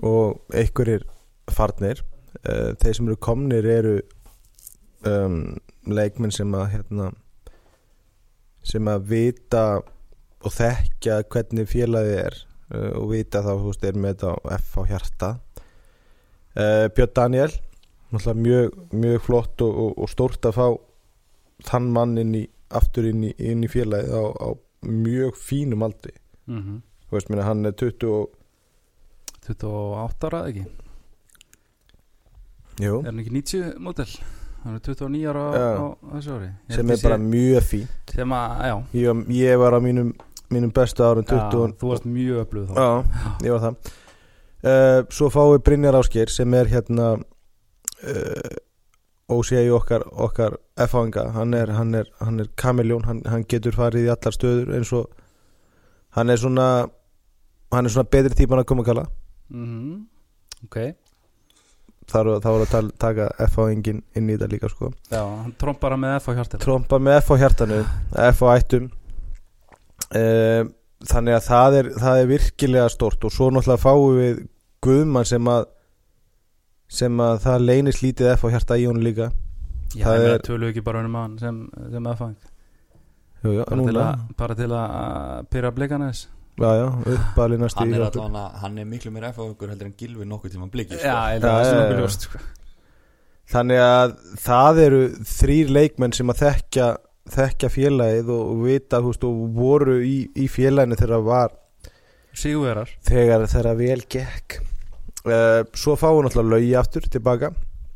og 0.03 0.41
einhverjir 0.57 1.05
farnir. 1.53 2.01
Uh, 2.41 2.73
þeir 2.81 2.97
sem 2.97 3.13
eru 3.13 3.19
komnir 3.29 3.69
eru 3.77 3.99
um, 5.07 5.39
leikmenn 5.87 6.33
sem 6.35 6.57
að 6.57 6.71
hérna 6.79 7.13
sem 8.65 8.89
að 8.89 9.07
vita 9.13 9.67
og 10.45 10.53
þekkja 10.57 11.21
hvernig 11.29 11.69
félagið 11.69 12.19
er 12.25 12.41
uh, 12.71 12.91
og 13.01 13.11
vita 13.13 13.43
þá, 13.45 13.53
þú 13.53 13.69
veist, 13.71 13.85
er 13.85 14.01
með 14.01 14.15
þetta 14.15 14.33
á 14.33 14.37
F 14.59 14.77
á 14.79 14.83
hjarta. 14.91 15.31
Uh, 16.55 16.87
Björn 16.95 17.15
Daniel 17.19 17.53
mjög, 18.15 18.75
mjög 18.93 19.23
flott 19.23 19.61
og, 19.61 19.79
og, 19.85 19.99
og 19.99 20.11
stórt 20.11 20.47
að 20.47 20.55
fá 20.55 20.67
þann 21.67 21.91
mann 21.93 22.19
inn 22.19 22.35
í, 22.35 22.45
aftur 22.71 23.09
inn 23.09 23.25
í, 23.25 23.33
inn 23.39 23.65
í 23.65 23.71
félagið 23.71 24.15
á, 24.15 24.25
á 24.39 24.49
mjög 24.85 25.37
fínum 25.37 25.83
aldri. 25.83 26.13
Mm 26.47 26.63
-hmm. 26.63 26.81
þú 27.09 27.17
veist, 27.17 27.29
minna, 27.31 27.43
hann 27.43 27.67
er 27.67 27.73
20 27.73 28.07
og 28.07 28.31
28 29.49 30.27
ára 30.27 30.49
ekki? 30.49 30.65
Jú, 32.81 33.01
Er 33.01 33.07
hann 33.07 33.19
ekki 33.19 33.31
90 33.31 33.79
mótel? 33.79 34.09
Hann 34.65 34.75
er 34.75 34.81
29 34.81 35.27
ára 35.29 35.43
á, 35.53 35.87
á 35.93 36.13
þessu 36.17 36.37
ári. 36.37 36.51
Ég 36.69 36.75
sem 36.75 36.91
er 36.91 36.99
bara 37.03 37.19
mjög 37.19 37.63
fín 37.63 37.89
sem 38.15 38.33
að, 38.33 38.85
ég, 38.93 39.27
ég 39.29 39.59
var 39.59 39.77
á 39.77 39.81
mínum, 39.81 40.15
mínum 40.55 40.73
bestu 40.75 41.05
árum 41.07 41.27
20 41.27 41.37
já 41.37 41.61
og, 41.61 41.75
Þú 41.81 41.91
varst 41.93 42.09
mjög 42.09 42.43
öflug 42.45 42.71
þá. 42.71 42.75
Já, 42.79 42.89
ég 43.49 43.55
var 43.57 43.63
það. 43.67 43.93
Uh, 44.65 45.01
svo 45.13 45.29
fáið 45.35 45.59
Brynjar 45.67 45.99
Ásgeir 45.99 46.31
sem 46.33 46.55
er 46.57 46.71
hérna 46.73 47.09
uh, 47.19 48.55
ósegi 49.35 49.71
okkar, 49.73 50.07
okkar 50.25 50.57
F-áinga, 50.87 51.27
hann 51.37 51.55
er, 51.57 51.71
hann 51.77 51.95
er, 52.01 52.09
hann 52.21 52.41
er 52.41 52.49
kamiljón, 52.61 53.05
hann, 53.09 53.21
hann 53.29 53.45
getur 53.49 53.77
farið 53.77 54.09
í 54.09 54.13
allar 54.15 54.35
stöður 54.37 54.73
eins 54.79 54.91
og 54.97 55.11
hann 56.17 56.31
er 56.33 56.41
svona 56.41 56.67
hann 57.75 57.89
er 57.89 57.93
svona 57.93 58.09
betri 58.11 58.37
típan 58.39 58.61
að 58.63 58.69
koma 58.71 58.85
að 58.85 58.91
kalla. 58.93 59.07
Mm 59.53 60.03
Ok, 60.65 60.77
þá 62.09 62.15
er 62.23 62.29
það 62.41 62.55
að 62.63 62.71
tal- 62.73 62.93
taka 63.05 63.27
F-áingin 63.51 63.99
inn 64.17 64.31
í 64.31 64.37
þetta 64.37 64.49
líka 64.49 64.71
sko. 64.73 64.89
Já, 65.13 65.21
hann 65.21 65.53
trompar 65.61 65.93
hann 65.93 66.01
með 66.07 66.15
F 66.23 66.29
á 66.29 66.33
hjartil 66.39 66.61
trompa 66.63 67.01
með 67.03 67.19
F 67.21 67.33
á 67.33 67.37
hjartanu 67.43 67.81
F 68.31 68.41
á 68.41 68.49
ættum 68.55 68.87
uh, 70.19 70.65
þannig 71.05 71.37
að 71.39 71.47
það 71.49 71.79
er, 71.81 71.93
það 72.01 72.21
er 72.23 72.31
virkilega 72.33 72.89
stort 72.93 73.25
og 73.27 73.35
svo 73.35 73.51
náttúrulega 73.53 73.83
fáum 73.85 74.19
við 74.19 74.43
Guðmann 74.85 75.29
sem 75.29 75.49
að 75.49 75.67
sem 76.95 77.21
að 77.25 77.39
það 77.45 77.65
leynist 77.69 78.03
lítið 78.05 78.33
F 78.35 78.45
á 78.45 78.49
hjarta 78.55 78.79
í 78.79 78.87
hún 78.89 79.03
líka 79.05 79.31
Já, 79.95 80.09
Það 80.09 80.25
er- 80.27 80.43
tölu 80.43 80.69
ekki 80.73 80.83
bara 80.85 81.05
um 81.07 81.15
hann 81.15 81.39
sem, 81.39 81.61
sem 81.93 82.07
aðfang 82.11 82.35
bara, 83.45 84.07
bara 84.39 84.57
til 84.57 84.71
að 84.73 85.47
pyrra 85.53 85.71
blikana 85.75 86.09
þess 86.11 86.29
já, 86.55 86.71
já, 86.79 86.87
hann 87.37 87.69
stíð 87.69 87.95
er 87.99 88.05
allavega 88.07 88.45
hann 88.63 88.79
er 88.79 88.89
miklu 88.89 89.13
meir 89.15 89.29
F-fáingur 89.33 89.73
heldur 89.73 89.91
en 89.91 89.97
Gilvi 89.99 90.29
nokkuð 90.29 90.55
tíma 90.55 90.69
blikið 90.73 91.01
sko. 91.01 91.09
Já, 91.09 91.41
það 91.43 91.65
já. 91.67 91.73
nokkuð 91.81 92.01
ljóst 92.01 92.27
sko. 92.29 92.43
þannig 93.55 93.83
að 93.85 94.15
það 94.45 94.81
eru 94.85 95.01
þrýr 95.35 95.73
leikmenn 95.79 96.17
sem 96.17 96.33
að 96.33 96.43
þekkja 96.45 96.89
þekkja 97.33 97.71
félagið 97.73 98.31
og, 98.35 98.47
og 98.53 98.65
vita 98.67 99.01
veist, 99.05 99.25
og 99.25 99.45
voru 99.57 99.99
í, 100.05 100.17
í 100.37 100.49
félaginu 100.51 100.99
þegar 100.99 101.17
það 101.17 101.29
var 101.31 101.61
Sigurverar 102.35 102.91
þegar 103.07 103.45
þegar 103.47 103.77
vel 103.79 104.01
gekk. 104.11 104.57
Uh, 105.25 105.63
svo 105.79 105.95
fáum 105.97 106.19
við 106.19 106.27
náttúrulega 106.27 106.51
laugi 106.57 106.73
aftur 106.81 107.07
tilbaka. 107.07 107.53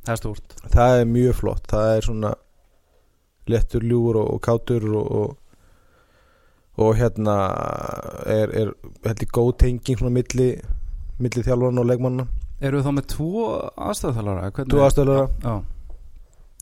Það 0.06 0.12
er 0.14 0.20
stúrt 0.20 0.54
það 0.70 1.00
er 1.00 1.10
mjög 1.10 1.38
flott. 1.40 1.66
Það 1.68 1.90
er 1.96 2.06
svona 2.06 2.32
lettur 3.50 3.84
ljúur 3.84 4.20
og, 4.22 4.30
og 4.36 4.42
kátur 4.44 4.86
og, 4.92 5.12
og, 5.20 5.36
og 6.78 6.92
hérna 7.00 7.36
er, 8.28 8.52
er 8.62 8.74
ég 9.08 9.32
góð 9.34 9.56
tenging 9.64 9.98
svona 9.98 10.14
milli, 10.14 10.52
milli 11.18 11.44
þjálfarna 11.46 11.82
og 11.82 11.90
leikmanna 11.90 12.28
Eru 12.58 12.80
þá 12.82 12.90
með 12.96 13.04
tvo 13.12 13.42
aðstæðþálara? 13.78 14.48
þú 14.58 14.80
aðstöðlega, 14.82 15.52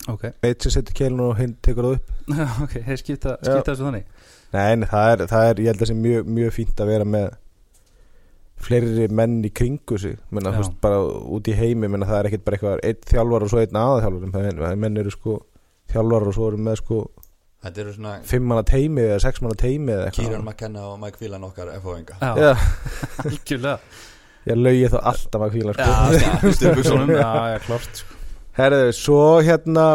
Já 0.07 0.13
Ok, 0.15 0.25
eitt 0.47 0.63
sem 0.63 0.71
setur 0.77 0.95
keilin 0.95 1.21
og 1.25 1.33
hinn 1.41 1.57
tekur 1.67 1.89
það 1.89 1.97
upp. 1.99 2.13
Ok, 2.65 2.77
þeir 2.87 3.01
skipta, 3.03 3.35
skipta 3.43 3.73
þessu 3.73 3.89
þannig? 3.89 4.07
Nei, 4.55 4.77
nei, 4.79 4.87
það 4.91 5.11
er, 5.13 5.25
það 5.33 5.49
er, 5.51 5.61
ég 5.65 5.67
held 5.73 5.81
að 5.81 5.83
það 5.83 5.91
sé 5.91 5.99
mjög, 5.99 6.31
mjög 6.39 6.55
fínt 6.55 6.81
að 6.85 6.93
vera 6.93 7.09
með 7.17 7.27
fleiri 8.67 9.09
menn 9.13 9.37
í 9.45 9.51
kringu 9.53 9.99
sig. 10.01 10.17
Menna, 10.33 10.55
veist, 10.55 10.79
bara 10.81 11.03
út 11.37 11.51
í 11.51 11.55
heimi 11.59 11.91
menna, 11.93 12.09
það 12.09 12.21
er 12.23 12.29
ekkert 12.31 12.47
bara 12.47 12.59
eitthvað, 12.59 12.81
einn 12.89 13.05
þjálfar 13.11 13.45
og 13.47 13.53
svo 13.53 13.63
einn 13.63 13.79
aðaþjálfar 13.83 14.35
menn, 14.47 14.81
menn 14.87 15.03
eru 15.03 15.13
sko 15.13 15.37
þjálfar 15.93 16.29
og 16.31 16.37
svo 16.39 16.51
eru 16.53 16.63
með 16.67 16.81
sko 16.81 17.01
þetta 17.67 17.83
eru 17.83 17.95
svona 17.97 18.13
fimm 18.27 18.47
manna 18.47 18.63
teimi 18.67 19.05
eða 19.05 19.21
sex 19.27 19.43
manna 19.43 19.59
teimi 19.59 19.95
eða 19.95 20.09
eitthvað. 20.11 20.37
McKenna 20.47 20.85
og 20.93 20.99
Mike 21.03 21.21
Phelan 21.21 21.47
okkar 21.49 21.73
F-fáinga 21.81 22.19
Já, 22.23 22.53
algjörlega. 23.27 23.79
Ég 24.47 24.61
laugi 24.61 24.91
þá 24.93 24.99
alltaf 25.11 25.43
að 25.43 25.57
kvíla 25.57 25.75
sko. 25.75 25.87
Já, 25.87 26.29
Já, 27.19 27.33
já, 27.51 27.59
klart 27.67 28.03
sko. 28.03 28.16
Herðu, 28.57 28.93
svo 28.97 29.23
hérna 29.45 29.87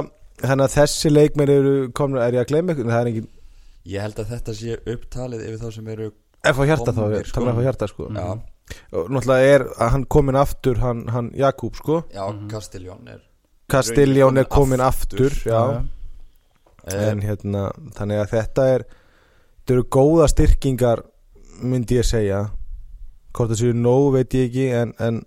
hérna 0.41 0.67
þessi 0.69 1.09
leikmenn 1.11 1.49
eru 1.53 1.73
komin, 1.97 2.21
er 2.21 2.33
ég 2.37 2.43
að 2.45 2.51
glemma 2.53 2.73
ykkur, 2.75 2.89
það 2.89 3.01
er 3.01 3.11
engin 3.11 3.29
ég 3.91 4.03
held 4.05 4.19
að 4.21 4.31
þetta 4.35 4.53
sé 4.57 4.77
upptalið 4.93 5.43
yfir 5.47 5.59
þá 5.61 5.73
sem 5.73 5.87
eru 5.95 6.11
F 6.51 6.57
á 6.57 6.63
hjarta 6.69 6.93
þá, 6.93 7.01
sko. 7.25 7.33
tala 7.37 7.53
F 7.53 7.59
á 7.61 7.63
hjarta 7.65 7.87
sko. 7.89 8.07
Já, 8.13 8.29
og 8.97 9.09
náttúrulega 9.13 9.55
er 9.55 9.65
að 9.77 9.91
hann 9.95 10.05
komin 10.05 10.37
aftur 10.41 10.79
hann, 10.81 11.03
hann 11.13 11.31
Jakub 11.37 11.75
sko. 11.77 12.03
Já 12.13 12.23
Mhm. 12.29 12.47
Castellón 12.49 13.07
er 13.07 13.19
Castiljón 13.71 14.37
er 14.37 14.45
komin 14.51 14.81
aftur, 14.83 15.31
aftur, 15.31 15.51
já, 15.51 15.85
eh, 16.87 17.09
en 17.11 17.21
hérna 17.21 17.71
þannig 17.95 18.19
að 18.19 18.29
þetta 18.33 18.65
er 18.75 18.83
þetta 18.83 19.73
eru 19.75 19.83
góða 19.83 20.27
styrkingar 20.27 21.03
myndi 21.61 21.95
ég 21.95 22.05
segja. 22.05 22.49
Hvort 23.33 23.51
það 23.51 23.61
séu 23.61 23.73
nóg 23.73 24.13
veit 24.13 24.33
ég 24.33 24.49
ekki 24.49 24.65
en, 24.75 24.93
en 24.99 25.21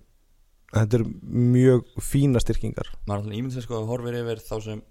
þetta 0.74 0.98
eru 0.98 1.06
mjög 1.54 1.84
fína 2.02 2.40
styrkingar. 2.42 2.90
Maður 3.06 3.22
alltaf 3.22 3.38
ímynd 3.38 3.54
sér 3.54 3.64
sko 3.66 3.78
að 3.80 3.88
horfir 3.92 4.18
yfir 4.22 4.42
þá 4.42 4.54
sem 4.64 4.82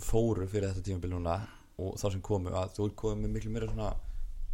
fóru 0.00 0.46
fyrir 0.48 0.70
þetta 0.70 0.84
tímabil 0.86 1.10
núna 1.14 1.38
og 1.80 1.96
þá 2.00 2.06
sem 2.12 2.20
komu 2.24 2.52
að 2.56 2.74
þú 2.76 2.86
er 2.90 2.94
komið 3.02 3.22
með 3.24 3.34
miklu 3.38 3.52
meira 3.54 3.68
svona 3.70 3.90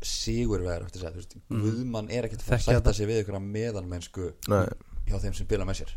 sigurvegar 0.07 0.85
eftir 0.87 1.05
að 1.07 1.14
þú 1.16 1.20
veist, 1.22 1.37
Mhm. 1.51 1.61
Guðmann 1.62 2.11
er 2.12 2.25
ekkert 2.29 2.42
að 2.46 2.55
að 2.57 2.64
sætta 2.66 2.92
sig 2.94 3.07
við 3.09 3.22
ykkur 3.25 3.40
meðalmennsku 3.40 4.33
Nei. 4.49 4.66
hjá 5.09 5.18
þeim 5.22 5.35
sem 5.35 5.46
spila 5.46 5.64
með 5.64 5.81
sér. 5.81 5.94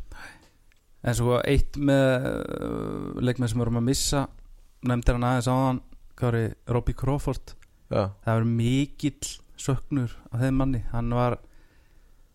En 1.04 1.13
svo 1.15 1.41
eitt 1.45 1.78
með 1.78 2.25
uh, 2.25 3.21
leikmenn 3.21 3.49
sem 3.49 3.60
vorum 3.60 3.78
að 3.80 3.84
missa 3.89 4.28
nefndir 4.84 5.13
hann 5.15 5.23
aðeins 5.23 5.47
áðan 5.47 5.82
Kári 6.19 6.54
Robbie 6.67 6.93
Crawford. 6.95 7.54
Já, 7.89 8.12
það 8.25 8.36
var 8.39 8.43
mikill 8.45 9.30
söknur 9.60 10.15
af 10.32 10.39
þeim 10.41 10.58
manni. 10.60 10.82
Hann 10.91 11.10
var 11.15 11.38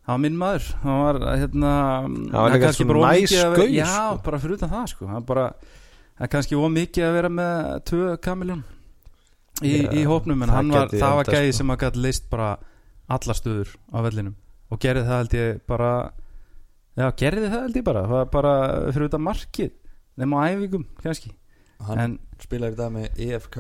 hann 0.05 0.12
var 0.14 0.21
minn 0.25 0.37
maður. 0.40 0.67
Hann 0.83 1.01
var 1.01 1.19
hérna 1.40 1.73
var 2.35 2.53
líka 2.55 2.67
kannski 2.67 2.85
svo 2.85 3.01
næs 3.01 3.35
gaur, 3.40 3.64
já 3.73 3.88
sko. 3.88 4.23
bara 4.27 4.40
fyrir 4.43 4.59
utan 4.59 4.73
það 4.75 4.87
sko. 4.93 5.07
Hann 5.11 5.27
bara 5.29 5.47
það 6.14 6.27
er 6.27 6.33
kannski 6.35 6.59
of 6.61 6.73
mikið 6.75 7.07
að 7.09 7.14
vera 7.19 7.31
með 7.38 7.71
tvö 7.90 8.17
kamiljón 8.25 8.64
í, 9.62 9.73
Já, 9.73 9.88
í 9.95 10.03
hópnum 10.09 10.43
en 10.45 10.51
það 10.51 10.59
hann 10.59 10.75
var, 10.75 10.93
það 10.93 11.14
var 11.19 11.25
endað, 11.25 11.38
gæði 11.38 11.53
sko. 11.53 11.59
sem 11.61 11.73
að 11.75 11.81
gæti 11.85 12.05
leist 12.05 12.29
bara 12.31 12.51
alla 13.14 13.38
stöður 13.38 13.73
á 13.95 13.99
vellinum. 14.05 14.37
Og 14.73 14.81
gerði 14.83 15.07
það 15.09 15.19
held 15.23 15.38
ég 15.38 15.64
bara 15.71 15.95
já 16.95 17.07
gerði 17.23 17.49
það 17.49 17.64
held 17.64 17.81
ég 17.81 17.87
bara. 17.88 18.05
Það 18.05 18.19
var 18.19 18.29
bara 18.37 18.55
fyrir 18.93 19.09
utan 19.11 19.25
markið 19.25 19.73
nema 20.21 20.40
á 20.40 20.43
æfingum 20.53 20.85
kannski. 21.03 21.33
Hann 21.85 22.01
en 22.05 22.19
spilar 22.40 22.73
í 22.75 22.79
dag 22.79 22.93
með 22.95 23.19
EFK 23.25 23.59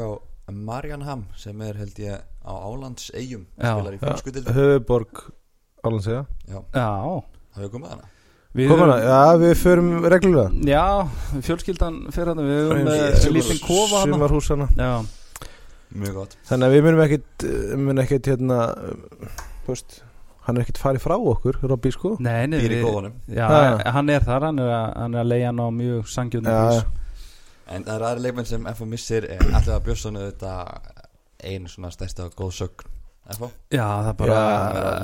Marianham 0.52 1.24
sem 1.40 1.60
er 1.64 1.78
held 1.80 1.98
ég 2.02 2.20
á 2.44 2.52
Álands 2.52 3.08
eigum 3.16 3.46
Já. 3.56 3.72
spilar 3.72 3.96
í 3.96 4.00
fölskudil 4.02 4.44
höfuborg 4.52 5.22
Álands 5.84 6.04
segja 6.08 6.24
já, 6.48 6.58
já 6.74 6.86
það 7.54 7.60
hefur 7.62 7.72
komið 7.76 7.92
hana. 7.94 8.08
Við 8.54 8.70
hana, 8.78 8.96
já 9.02 9.20
við 9.42 9.52
förum 9.58 9.88
reglulega. 10.14 10.50
Já, 10.70 10.84
fjölskyldan 11.42 11.96
fyrir 12.14 12.30
hann 12.30 12.42
Við 12.46 12.58
höfum 12.60 12.80
Sumar- 12.80 13.04
með 13.04 13.36
lítinn 13.36 13.62
kofa 13.66 14.00
hann 14.04 14.12
Sumarhúsana 14.14 14.68
Já, 14.78 14.90
mjög 15.94 16.14
gott. 16.20 16.36
Þannig 16.48 16.66
að 16.68 16.74
við 16.76 16.84
munum 16.88 17.04
ekkit 17.08 17.46
uh, 17.48 17.76
munum 17.80 18.02
ekkit 18.04 18.30
hérna 18.32 18.58
uh, 18.70 19.34
veist, 19.66 19.98
hann 20.46 20.56
er 20.60 20.64
ekkit 20.66 20.78
farið 20.82 21.02
frá 21.06 21.16
okkur 21.18 21.58
Robby 21.66 21.90
sko. 21.94 22.14
Nei, 22.22 22.46
nei 22.46 22.60
við- 22.62 23.10
Já, 23.34 23.46
Ha. 23.50 23.92
hann 23.98 24.10
er 24.14 24.22
þar 24.26 24.48
Hann 24.50 24.58
er 24.62 24.70
að, 24.70 24.88
hann 25.02 25.14
er 25.18 25.24
að 25.24 25.30
leiða 25.34 25.50
hann 25.50 25.62
á 25.64 25.68
mjög 25.74 26.02
prís 26.04 26.84
en 27.74 27.84
það 27.86 27.94
er 27.96 28.02
aðri 28.04 28.22
leikmenn 28.28 28.46
sem 28.46 28.66
FH 28.68 28.84
missir 28.86 29.24
allir 29.40 29.70
að 29.72 29.84
Björnsson 29.86 30.18
þetta 30.20 30.50
einu 31.44 31.68
svona 31.72 31.90
stærsta 31.90 32.26
góð 32.36 32.50
sögn. 32.58 32.84
FH 32.84 32.93
Já, 33.72 33.86
það 33.88 34.08
er 34.10 34.16
bara 34.18 34.40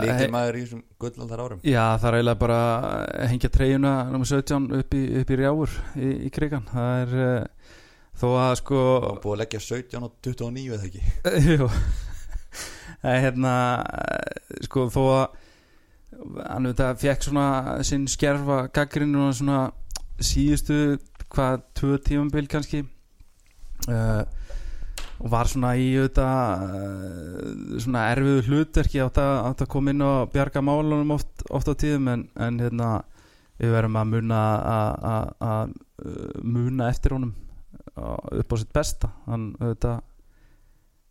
lítil 0.02 0.26
maður 0.35 0.59
í 0.59 0.62
þessum 0.64 0.83
gullaldar 1.00 1.42
árum. 1.44 1.61
Já, 1.64 1.85
það 1.96 2.09
er 2.11 2.16
eiginlega 2.18 2.40
bara 2.42 2.59
að 2.61 3.30
hengja 3.33 3.50
treyjuna 3.54 3.92
Númer 4.12 4.28
17 4.28 4.66
upp 4.80 4.96
í, 4.98 5.02
upp 5.22 5.33
í 5.33 5.38
rjáur 5.40 5.76
Í, 5.96 6.11
í 6.26 6.33
krigan 6.35 6.66
Það 6.68 6.90
er 7.00 7.14
uh, 7.24 7.76
þó 8.20 8.26
að 8.42 8.54
sko 8.61 8.83
og 8.98 9.20
búið 9.24 9.37
að 9.37 9.40
leggja 9.44 9.62
17 9.64 10.04
og 10.04 10.12
29 10.28 10.66
eða 10.76 10.90
ekki? 10.90 11.02
Jú. 11.54 11.70
Það 13.00 13.14
er 13.14 13.22
hérna 13.24 13.54
eh, 14.04 14.64
sko 14.66 14.85
þó 14.92 15.02
að 15.06 15.38
hann 16.44 16.68
veit 16.68 16.83
að 16.85 16.98
fekk 17.00 17.24
svona 17.24 17.46
sinn 17.87 18.04
skerfa 18.11 18.66
gaggrinn 18.74 19.16
og 19.16 19.30
svona 19.38 19.61
síðustu 20.20 20.98
hvað 21.30 21.62
tvö 21.78 21.96
tímambil 22.04 22.48
kannski. 22.50 22.83
Uh, 23.88 24.26
og 25.20 25.28
var 25.33 25.48
svona 25.50 25.74
í 25.76 25.87
auðvitað 26.00 26.62
uh, 26.64 27.78
svona 27.85 28.06
erfiðu 28.14 28.42
hlutverki 28.48 29.02
átt 29.04 29.18
að, 29.20 29.33
koma 29.74 29.92
inn 29.94 30.04
og 30.06 30.30
bjarga 30.33 30.62
málunum 30.64 31.12
oft, 31.16 31.44
oft 31.52 31.68
á 31.68 31.74
tíðum 31.76 32.09
en, 32.14 32.22
en 32.40 32.61
hérna 32.62 32.90
við 33.61 33.74
verðum 33.76 33.98
að 34.00 34.12
muna 34.14 34.38
að- 34.74 35.02
að 35.11 35.33
að, 35.50 35.74
muna 36.42 36.88
eftir 36.88 37.12
honum 37.18 37.35
upp 38.00 38.52
á 38.52 38.56
sitt 38.56 38.70
besta. 38.72 39.11
Hann 39.28 39.50
auðvitað 39.61 39.98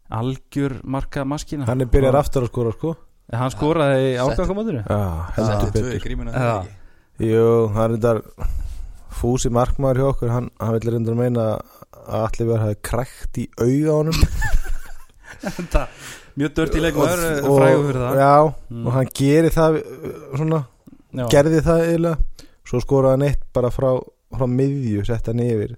algjör 0.10 0.80
marka 0.90 1.22
maskina 1.30 1.68
Hann 1.70 1.84
er 1.86 1.90
byrjar 1.94 2.16
Og- 2.16 2.24
aftur 2.24 2.48
að 2.48 2.50
skora 2.50 2.72
sko. 2.74 2.96
Hann 3.30 3.52
ágangamótinu 4.18 4.82
Já, 4.90 5.02
heldur 5.36 5.60
setti 5.62 5.84
tvö 5.84 5.92
í 5.94 6.00
ekki? 6.40 6.72
Jú, 7.30 7.44
hann 7.76 7.94
er 7.94 7.98
þetta 8.00 8.48
fúsi 9.12 9.50
markmaður 9.54 10.00
hjá 10.02 10.08
okkur 10.14 10.30
hann, 10.34 10.50
hann 10.60 10.76
vil 10.78 10.92
reynda 10.94 11.12
að 11.14 11.20
meina 11.20 11.46
að 12.10 12.24
allir 12.24 12.48
verið 12.50 12.64
hafi 12.66 12.80
krækt 12.90 13.40
í 13.42 13.46
auga 13.60 13.96
honum. 14.00 14.20
Þetta, 15.40 15.84
mjög 16.40 16.54
dört 16.58 16.76
í 16.76 16.82
leikmaður 16.84 17.22
Og- 17.26 17.50
og, 17.50 17.60
frægur 17.60 17.86
fyrir 17.90 18.02
það. 18.04 18.18
Já, 18.20 18.54
Mm. 18.70 18.86
og 18.88 18.94
hann 18.94 19.10
gerir 19.20 19.50
það 19.56 19.78
svona, 20.36 20.62
Já. 21.14 21.28
gerði 21.30 21.62
það 21.66 21.84
eiginlega. 21.86 22.18
Svo 22.70 22.80
skoraði 22.84 23.12
hann 23.18 23.28
eitt 23.30 23.44
bara 23.54 23.70
frá, 23.74 23.92
frá 24.38 24.46
miðju, 24.48 25.06
sett 25.06 25.26
hann 25.28 25.40
yfir 25.40 25.76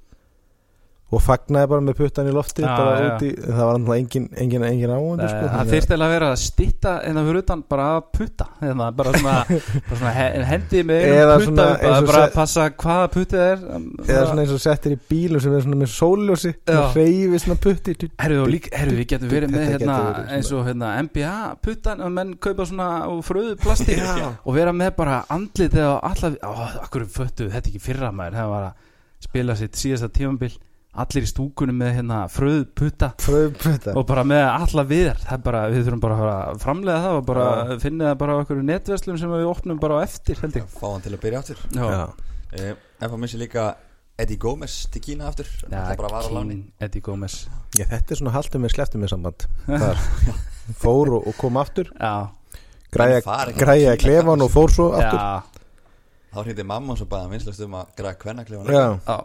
og 1.11 1.19
fagnaði 1.19 1.67
bara 1.67 1.83
með 1.83 1.95
puttan 1.99 2.27
í 2.29 2.31
lofti 2.31 2.63
Já, 2.63 2.69
bara 2.71 2.91
já. 3.01 3.07
út 3.11 3.23
í, 3.27 3.29
það 3.43 3.57
var 3.67 3.73
náttúrulega 3.81 4.01
engin, 4.01 4.27
engin, 4.43 4.63
engin 4.63 4.93
áhundu 4.95 5.27
sko, 5.27 5.41
það 5.51 5.57
að- 5.61 5.71
þyrst 5.73 5.89
eða 5.91 6.05
að 6.07 6.13
vera 6.13 6.29
að 6.31 6.37
stitta 6.39 6.93
en 7.03 7.17
það 7.19 7.25
fyrir 7.27 7.39
utan 7.41 7.63
bara 7.73 7.87
að 7.97 8.05
putta 8.17 8.47
hérna, 8.61 8.87
bara 8.95 9.11
svona, 9.17 9.33
bara 9.89 9.97
svona 9.99 10.13
he- 10.15 10.45
hendi 10.51 10.83
með 10.87 11.03
Eða 11.11 11.35
svona 11.43 11.65
putta 11.67 11.89
að 11.91 11.97
og 11.97 12.07
bara 12.11 12.21
se- 12.23 12.35
passa 12.37 12.67
hvaða 12.85 13.09
puttið 13.17 13.43
er 13.47 13.65
eða 13.67 14.23
svona 14.29 14.45
eins 14.45 14.53
og 14.55 14.63
settir 14.63 14.95
í 14.95 14.99
bílum 15.11 15.43
sem 15.43 15.57
er 15.59 15.65
svona 15.67 15.81
með 15.81 15.91
sólljósi 15.97 16.53
Já. 16.55 16.77
og 16.79 16.95
hreyfi 16.95 17.43
svona 17.43 17.59
putti 17.67 17.97
Herru, 18.21 18.47
við 18.47 19.05
getum 19.11 19.29
verið 19.35 19.51
með 19.57 19.67
hérna, 19.73 19.99
svona- 19.99 20.25
eins 20.37 20.51
og 20.55 20.65
hérna, 20.69 20.93
NBA 21.09 21.35
puttan 21.67 22.01
og 22.07 22.11
menn 22.15 22.33
kaupa 22.39 22.69
svona 22.71 22.89
fröðu 23.27 23.59
plasti 23.59 23.99
og 24.47 24.51
vera 24.55 24.71
með 24.71 24.95
bara 25.03 25.19
andlit 25.29 25.75
eða 25.75 25.99
allar, 26.07 26.39
á, 26.39 26.51
akkur 26.87 27.03
föttu 27.11 27.51
þetta 27.51 27.67
ekki 27.67 27.83
fyrra 27.83 28.15
maður, 28.15 28.39
það 28.39 28.51
var 28.55 28.67
að 28.71 28.89
spila 29.27 29.55
sitt 29.59 29.75
síðasta 29.77 30.07
tímambil 30.15 30.53
allir 30.91 31.23
í 31.23 31.29
stúkunum 31.29 31.77
með 31.79 31.93
hérna 31.99 32.17
fröðputta 32.31 33.13
Fröðputta 33.21 33.93
og 33.95 34.03
bara 34.09 34.25
með 34.27 34.41
alla 34.49 34.83
við 34.89 35.11
það 35.21 35.35
er 35.37 35.43
bara, 35.45 35.61
við 35.71 35.85
þurfum 35.85 36.01
bara 36.03 36.17
að 36.17 36.23
fara 36.23 36.33
að 36.41 36.65
framlega 36.65 37.03
það 37.05 37.19
og 37.19 37.29
bara 37.29 37.45
Já. 37.45 37.71
finna 37.85 38.09
það 38.09 38.17
bara 38.23 38.35
á 38.35 38.41
okkur 38.41 38.65
netverslum 38.67 39.21
sem 39.21 39.31
við 39.31 39.45
opnum 39.51 39.79
bara 39.79 40.01
á 40.01 40.03
eftir 40.03 40.41
held 40.43 40.59
ég. 40.59 40.67
Fá 40.75 40.87
hann 40.89 41.05
til 41.05 41.13
að 41.15 41.23
byrja 41.23 41.41
aftur. 41.45 41.63
Eh, 42.51 42.73
en 42.75 43.13
fá 43.13 43.15
missi 43.23 43.39
líka 43.39 43.69
Eddie 44.19 44.37
Gómez 44.41 44.75
til 44.91 45.01
Kína 45.05 45.29
aftur. 45.31 45.47
Það 45.63 45.95
bara 46.03 46.11
var 46.11 46.27
á 46.27 46.31
láni. 46.35 46.59
King 46.59 46.83
Eddie 46.83 47.05
Gómez 47.07 47.37
Já, 47.71 47.85
þetta 47.87 48.11
er 48.11 48.19
svona 48.19 48.35
haldum 48.35 48.65
með 48.67 48.75
sleftum 48.75 49.05
með 49.05 49.13
samband. 49.15 49.47
Þar. 49.71 50.05
Fór 50.83 51.15
og, 51.15 51.31
og 51.31 51.39
kom 51.39 51.57
aftur. 51.61 51.87
Já, 51.95 52.27
Græja, 52.91 53.21
græja 53.23 53.55
til 53.55 53.55
Kína, 53.55 53.95
klefan 54.03 54.43
og 54.43 54.51
fór 54.51 54.71
svo 54.75 54.89
aftur. 54.99 55.21
Já, 55.23 55.61
þá 56.35 56.39
hrýtti 56.43 56.65
mamma 56.67 56.91
og 56.91 56.99
svo 56.99 57.07
bæði 57.07 57.23
hann 57.23 57.31
vinslast 57.37 57.63
um 57.63 57.77
að 57.79 57.93
græða 57.95 58.17
kvennaklefan 58.19 58.67
Já, 58.67 58.83
já, 59.07 59.15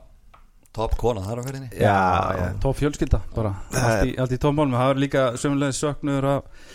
top 0.77 0.97
kona 1.01 1.25
þar 1.27 1.41
á 1.41 1.47
ferðinni. 1.49 1.69
Já, 1.73 1.83
Já. 1.83 2.41
já 2.41 2.47
Tóf 2.63 2.81
fjölskylda 2.83 3.21
bara. 3.35 3.55
Allt 3.73 4.11
í, 4.11 4.17
allt 4.21 4.35
í 4.37 4.41
tómálum 4.43 4.77
Það 4.77 4.91
var 4.93 5.03
líka 5.07 5.27
sömulega 5.41 5.77
söknuður 5.81 6.29
af, 6.37 6.67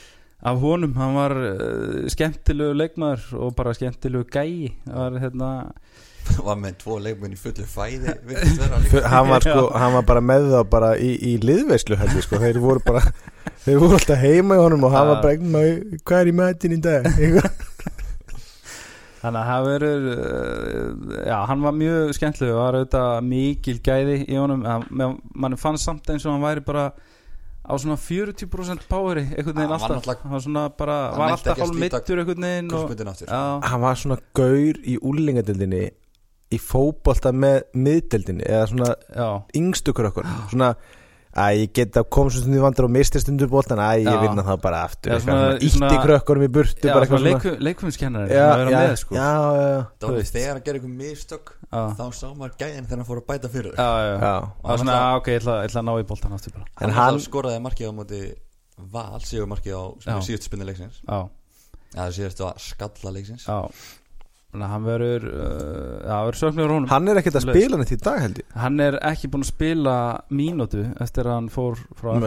af 0.51 0.61
honum. 0.65 0.95
Hann 0.97 1.17
var 1.19 1.37
uh, 1.37 2.07
skemmtilegu 2.11 2.77
leikmaður 2.81 3.27
og 3.45 3.53
bara 3.57 3.75
skemmtilegu 3.77 4.25
gæi. 4.33 4.71
Það 4.87 5.03
var 5.05 5.19
hérna 5.25 5.51
var 6.45 6.57
með 6.61 6.75
tvo 6.83 6.95
leikmenn 7.01 7.33
í 7.33 7.37
fullu 7.39 7.63
fæði 7.65 8.11
hann 9.09 9.29
var, 9.31 9.41
sko, 9.45 9.63
hann 9.73 9.95
var 9.95 10.03
bara 10.05 10.21
með 10.21 10.51
þá 10.51 10.59
bara 10.69 10.91
í, 11.01 11.15
í 11.17 11.31
liðveislu 11.41 11.97
held 11.97 12.13
ég 12.13 12.25
sko, 12.27 12.37
þeir 12.43 12.59
voru 12.61 12.83
bara 12.85 13.01
þeir 13.65 13.79
voru 13.81 13.97
alltaf 13.97 14.21
heima 14.21 14.57
í 14.59 14.61
honum 14.61 14.85
og 14.85 14.93
hann 14.93 15.09
var 15.09 15.23
bara 15.23 15.33
"Eign 15.33 15.49
maður, 15.55 15.79
hvað 16.05 16.21
er 16.21 16.29
í 16.29 16.35
mætin 16.37 16.75
í 16.77 16.79
dag. 16.85 17.09
Þannig 19.21 19.39
að 19.41 19.49
það 19.51 19.65
verður 19.69 20.05
uh, 20.11 21.15
Já, 21.29 21.37
hann 21.51 21.61
var 21.61 21.75
mjög 21.77 22.11
skemmtilegu 22.17 22.55
Það 22.55 22.61
var 22.65 22.77
auðvitað 22.79 23.27
mikil 23.29 23.75
gæði 23.85 24.15
í 24.25 24.37
honum. 24.39 24.63
En 24.65 25.17
mann 25.45 25.57
fannst 25.61 25.85
samt 25.85 26.09
eins 26.09 26.25
og 26.25 26.33
hann 26.35 26.45
væri 26.45 26.63
bara 26.65 26.87
á 27.61 27.73
svona 27.77 27.95
40% 28.01 28.87
poweri 28.89 29.21
einhvern 29.29 29.53
veginn 29.53 29.69
Hann 29.69 29.69
var 29.69 29.77
alltaf. 29.77 29.97
náttúrulega- 30.01 30.23
hann 30.25 30.31
var 30.33 30.39
svona 30.47 30.63
bara, 30.77 30.95
Hann 31.11 31.19
var 31.21 31.35
alltaf 31.35 31.59
hálf 31.61 31.75
mittur 31.77 32.17
einhvern 32.23 32.47
veginn 32.47 32.73
og, 32.73 32.95
já, 33.27 33.43
hann 33.69 33.81
var 33.81 33.95
svona 34.01 34.17
gaur 34.33 34.79
í 34.81 34.97
úlingadildinni 34.97 35.83
í 36.51 36.57
fótbolta 36.59 37.31
með 37.31 37.61
miðdeldinni 37.77 38.43
eða 38.49 38.65
svona 38.73 38.89
já, 39.15 39.27
yngstu 39.55 39.93
krökkur 39.93 40.25
svona 40.49 40.73
að 41.31 41.57
ég 41.61 41.69
geta 41.77 42.01
komið 42.03 42.33
svona 42.35 42.41
stundum 42.43 42.59
í 42.59 42.63
vandar 42.65 42.85
og 42.87 42.91
misti 42.91 43.19
stundur 43.23 43.47
bóltan 43.51 43.79
að 43.79 44.01
ég 44.03 44.17
vinna 44.19 44.43
það 44.43 44.57
bara 44.65 44.79
aftur 44.83 45.11
Já, 45.11 45.15
eitthvað 45.15 45.31
svona- 45.31 45.71
svona, 45.71 45.91
ítti 45.91 45.99
krökkunum 46.05 46.43
í 46.43 46.49
burtu 46.51 46.87
já 46.87 46.91
svona 46.91 47.05
eitthvað 47.05 47.23
leikum, 47.27 47.55
leikfumskennari 47.67 48.35
já, 48.35 48.43
að 48.51 48.57
vera 48.61 48.71
já, 48.71 48.79
með 48.81 48.95
sko. 48.99 49.15
já, 49.15 49.29
já, 49.31 49.61
já, 49.71 49.79
Það 49.81 50.01
var 50.01 50.11
Þú 50.11 50.17
veist. 50.17 50.33
þegar 50.35 50.55
að 50.59 50.63
gera 50.65 50.77
ykkur 50.81 50.93
mistök 51.01 51.53
já, 51.71 51.81
þá 51.95 52.05
sá 52.19 52.27
maður 52.35 52.55
gæðin 52.59 52.85
þegar 52.89 52.97
hann 53.01 53.07
fór 53.11 53.21
að 53.21 53.27
bæta 53.31 53.49
fyrir 53.55 53.71
já, 53.79 53.89
já. 54.01 54.13
já. 54.19 54.35
Það 54.61 54.69
var 54.71 54.77
svona, 54.83 54.97
ah, 54.99 55.15
ok, 55.21 55.27
ég 55.31 55.39
ætla, 55.41 55.55
ég 55.63 55.69
ætla 55.71 55.79
að 55.81 55.87
ná 55.87 55.93
í 56.01 56.07
boltan 56.11 56.33
aftur 56.35 56.51
En 56.59 56.89
hann 56.89 56.91
hann- 56.99 57.19
skoraði 57.23 57.61
markið 57.63 57.87
á 57.87 57.93
móti 57.95 58.21
Val, 58.91 59.19
síður 59.21 59.47
markið 59.47 59.73
á 59.77 59.83
Já. 60.03 60.15
síðust 60.25 60.43
spinni 60.49 60.65
leiksins. 60.65 60.99
Já, 61.07 61.29
Já, 61.93 62.01
það 62.01 62.13
síðast 62.17 62.39
var 62.41 62.55
skalla 62.57 63.11
leiksins. 63.13 63.43
Að 63.45 63.69
hann 64.53 64.83
verður 64.83 65.23
uh, 65.31 66.87
hann 66.91 67.07
er 67.07 67.19
ekkert 67.21 67.37
að 67.39 67.45
Laus. 67.47 67.55
spila 67.55 67.77
neitt 67.79 67.91
í 67.95 67.99
dag 68.03 68.19
held 68.19 68.41
ég. 68.43 68.47
Hann 68.59 68.79
er 68.83 68.97
ekki 69.07 69.29
búinn 69.31 69.45
að 69.45 69.51
spila 69.53 69.93
mínútu 70.29 70.81
eftir 70.99 71.23
að 71.29 71.37
hann 71.39 71.49
fór 71.53 71.79
frá 71.95 72.17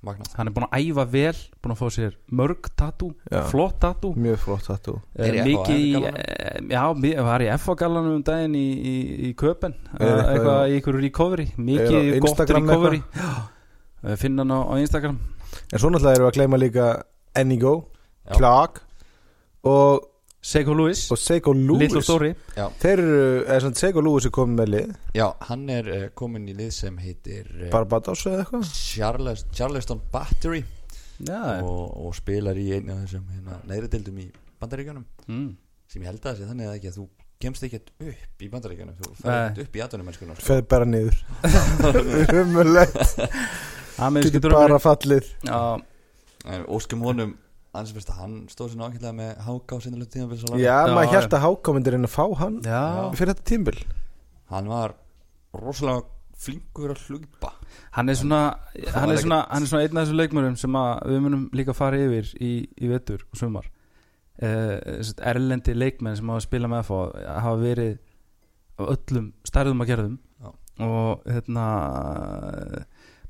Hann 0.00 0.48
er 0.48 0.52
búinn 0.56 0.64
að 0.64 0.80
æfa 0.80 1.04
vel 1.12 1.36
Búinn 1.60 1.74
að 1.74 1.80
fá 1.82 1.88
sér 1.92 2.14
mörg 2.32 2.70
tattoo 2.72 3.10
Já. 3.28 3.42
Flott 3.50 3.74
tattoo. 3.82 4.14
Mjög 4.16 4.38
flott 4.40 4.64
þetta 4.64 4.94
Eh, 5.14 5.26
Er 5.28 5.34
FH 5.42 5.44
Mikið 5.44 6.06
eh, 6.08 7.20
var 7.26 7.44
í 7.44 7.50
FH 7.52 7.74
gallanum 7.82 8.14
um 8.16 8.22
daginn 8.24 8.54
í, 8.56 8.64
í, 8.80 8.94
í 9.28 9.34
Köpen 9.36 9.74
Er 10.00 10.08
eitthvað- 10.08 10.30
Eitthvað 10.32 10.62
í 10.72 10.78
ykkur 10.80 10.98
recovery 11.04 11.46
Er 11.52 11.60
Mikið 11.68 12.08
gott 12.24 12.30
Instagram 12.32 12.70
recovery. 12.70 13.02
Já, 13.12 14.16
finna 14.24 14.40
hann 14.46 14.56
á, 14.56 14.60
á 14.72 14.74
Instagram. 14.80 15.18
En 15.70 15.78
svo 15.78 15.90
náttúrulega 15.92 16.16
erum 16.16 16.24
við 16.26 16.32
að 16.32 16.38
gleyma 16.40 16.62
líka 16.64 16.88
Enigo. 17.36 17.74
Clark 18.32 18.80
og, 19.68 20.08
Seiko 20.40 20.72
Lewis. 20.72 21.02
Og 21.12 21.18
Seiko 21.20 21.52
Lewis? 21.52 21.82
Little 21.82 22.00
Story. 22.02 22.30
Þeir 22.80 22.98
eru, 23.02 23.44
eða 23.44 23.60
svona 23.64 23.76
Seiko 23.82 24.00
Lewis 24.04 24.26
er 24.26 24.30
komið 24.32 24.54
með 24.62 24.68
lið. 24.74 24.90
Já, 25.18 25.26
hann 25.50 25.62
er 25.72 25.84
uh, 25.92 26.04
komin 26.16 26.48
í 26.48 26.54
lið 26.56 26.70
sem 26.78 26.94
heitir 27.02 27.44
uh, 27.58 27.66
Barbados 27.72 28.20
eða 28.24 28.38
eitthvað? 28.44 28.64
Charles, 28.80 29.40
Charleston 29.56 30.00
Battery. 30.12 30.62
Já, 31.20 31.60
og, 31.60 31.92
og 32.00 32.14
spilar 32.16 32.56
í 32.56 32.70
einu 32.72 32.94
af 32.94 32.98
þessum 33.04 33.26
hérna, 33.34 33.58
neðri 33.68 33.88
dildum 33.92 34.16
í 34.22 34.30
bandaríkjunum. 34.62 35.04
Mm. 35.28 35.50
sem 35.90 36.00
ég 36.00 36.08
held 36.08 36.22
að 36.22 36.26
það 36.30 36.38
sé 36.38 36.44
þannig 36.48 36.66
að 36.70 36.76
ekki 36.78 36.88
að 36.88 36.96
þú 36.96 37.04
kemst 37.40 37.62
ekkert 37.68 37.88
upp 37.98 38.44
í 38.44 38.46
bandaríkjunum. 38.54 38.94
Þú 38.96 39.04
ekkert 39.20 39.60
upp 39.66 39.74
í 39.76 39.82
aðdunum 39.84 40.06
mennskunar 40.08 40.36
feð 40.44 40.62
bara 40.72 40.86
niður. 40.88 41.16
Ameríski 44.00 44.32
getur 44.38 44.56
bara 44.56 44.78
fallið. 44.80 45.28
Óskum 46.72 47.04
honum 47.04 47.36
hans 47.74 47.92
fyrst 47.94 48.12
að 48.12 48.20
hann 48.22 48.36
stóð 48.50 48.72
sér 48.72 48.80
nákvæmlega 48.82 49.12
með 49.20 49.42
háka 49.46 49.76
á 49.76 49.78
sinnulega 49.84 50.14
tímabils 50.14 50.46
já, 50.48 50.56
Já, 50.58 50.78
maður 50.94 51.14
held 51.16 51.36
að 51.36 51.44
hákomendur 51.46 51.96
inn 51.98 52.08
að 52.08 52.14
fá 52.16 52.24
hann 52.40 52.56
já. 52.66 52.82
fyrir 53.14 53.34
þetta 53.34 53.50
tímbil 53.52 53.76
hann 54.50 54.70
var 54.70 54.96
rosalega 55.54 56.06
flinkur 56.40 56.94
að 56.94 57.02
hlaupa. 57.08 57.50
Hann 57.96 58.08
er 58.08 58.16
svona 58.16 58.40
hann 58.94 59.12
er 59.12 59.20
svona, 59.20 59.40
hann 59.50 59.64
er 59.64 59.68
svona 59.68 59.84
einn 59.84 59.98
af 59.98 60.06
þessum 60.06 60.20
leikmörum 60.20 60.56
sem 60.60 60.78
að 60.80 61.10
við 61.12 61.20
munum 61.26 61.42
líka 61.56 61.74
fara 61.76 62.00
yfir 62.00 62.30
í, 62.40 62.52
í 62.80 62.90
vetur 62.90 63.26
og 63.28 63.40
sumar. 63.40 63.68
Uh, 64.40 64.78
erlendi 65.28 65.74
leikmenn 65.76 66.16
sem 66.16 66.30
hafa 66.32 66.46
spilað 66.46 66.72
með 66.72 66.86
FH 66.86 67.00
hafa 67.44 67.60
verið 67.60 67.98
á 68.80 68.82
öllum 68.94 69.26
stærðum 69.44 69.84
að 69.84 69.92
gerðum. 69.92 70.16
Já. 70.40 70.50
og 70.86 71.26
hérna 71.28 71.64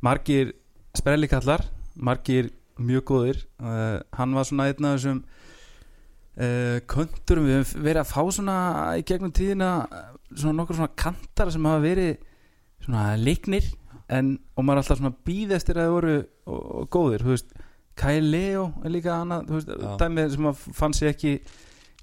margir 0.06 0.52
sprellikallar 0.94 1.64
margir 1.98 2.52
mjög 2.80 3.06
góðir. 3.10 3.44
Uh, 3.60 4.00
hann 4.16 4.36
var 4.36 4.48
svona 4.48 4.68
einn 4.70 4.88
af 4.88 4.96
þessum 4.98 5.22
uh, 5.24 6.78
könturum. 6.90 7.48
Við 7.48 7.60
höfum 7.60 7.84
verið 7.86 8.02
að 8.04 8.12
fá 8.12 8.22
svona 8.36 8.56
í 8.98 9.04
gegnum 9.08 9.34
tíðina 9.36 9.70
svona 10.34 10.56
nokkur 10.60 10.78
svona 10.78 10.94
kantara 10.98 11.52
sem 11.54 11.66
hafa 11.66 11.82
verið 11.84 12.12
svona 12.84 13.16
leiknir 13.20 13.66
en, 14.10 14.36
og 14.56 14.64
maður 14.64 14.80
er 14.80 14.84
alltaf 14.84 15.00
svona 15.00 15.18
býð 15.26 15.56
eftir 15.56 15.78
að 15.78 15.86
það 15.86 15.96
voru 15.96 16.14
og, 16.20 16.60
og 16.60 16.88
góðir, 16.94 17.24
þú 17.24 17.34
veist 17.34 17.58
Kyle 18.00 18.30
Leo 18.32 18.68
er 18.84 18.94
líka 18.94 19.16
annað, 19.18 19.48
þú 19.48 19.58
veist, 19.58 19.72
dæmið 20.00 20.34
sem 20.34 20.48
að 20.50 20.62
fann 20.78 20.96
sig 20.96 21.10
ekki 21.10 21.34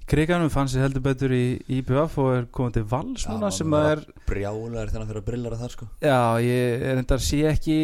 kriganum, 0.08 0.48
fann 0.52 0.68
sig 0.72 0.80
heldur 0.82 1.02
betur 1.04 1.32
í 1.36 1.42
IBF 1.78 2.14
og 2.22 2.28
er 2.36 2.46
komið 2.54 2.78
til 2.78 2.84
vals 2.90 3.26
núna 3.28 3.50
sem 3.52 3.74
að 3.76 3.88
er 3.92 4.02
brjálar 4.28 4.88
þegar 4.88 5.02
hann 5.02 5.08
fyrir 5.10 5.20
að 5.22 5.26
brillara 5.28 5.58
þar 5.60 5.74
sko 5.76 5.88
já, 6.04 6.18
ég 6.44 6.84
er 6.92 7.00
enda 7.02 7.18
að 7.18 7.24
sé 7.26 7.40
ekki 7.50 7.76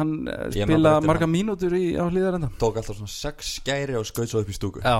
hann 0.00 0.12
Ég 0.54 0.66
spila 0.66 0.96
marga 1.06 1.26
hann. 1.28 1.34
mínútur 1.34 1.76
í, 1.78 1.84
á 1.94 2.04
hlýðar 2.10 2.38
enda 2.40 2.50
tók 2.60 2.80
alltaf 2.80 2.98
svona 2.98 3.12
sex 3.14 3.54
skæri 3.60 3.94
og 3.98 4.06
skaut 4.08 4.30
svo 4.32 4.42
upp 4.42 4.50
í 4.50 4.56
stúku 4.58 4.82
já, 4.82 4.96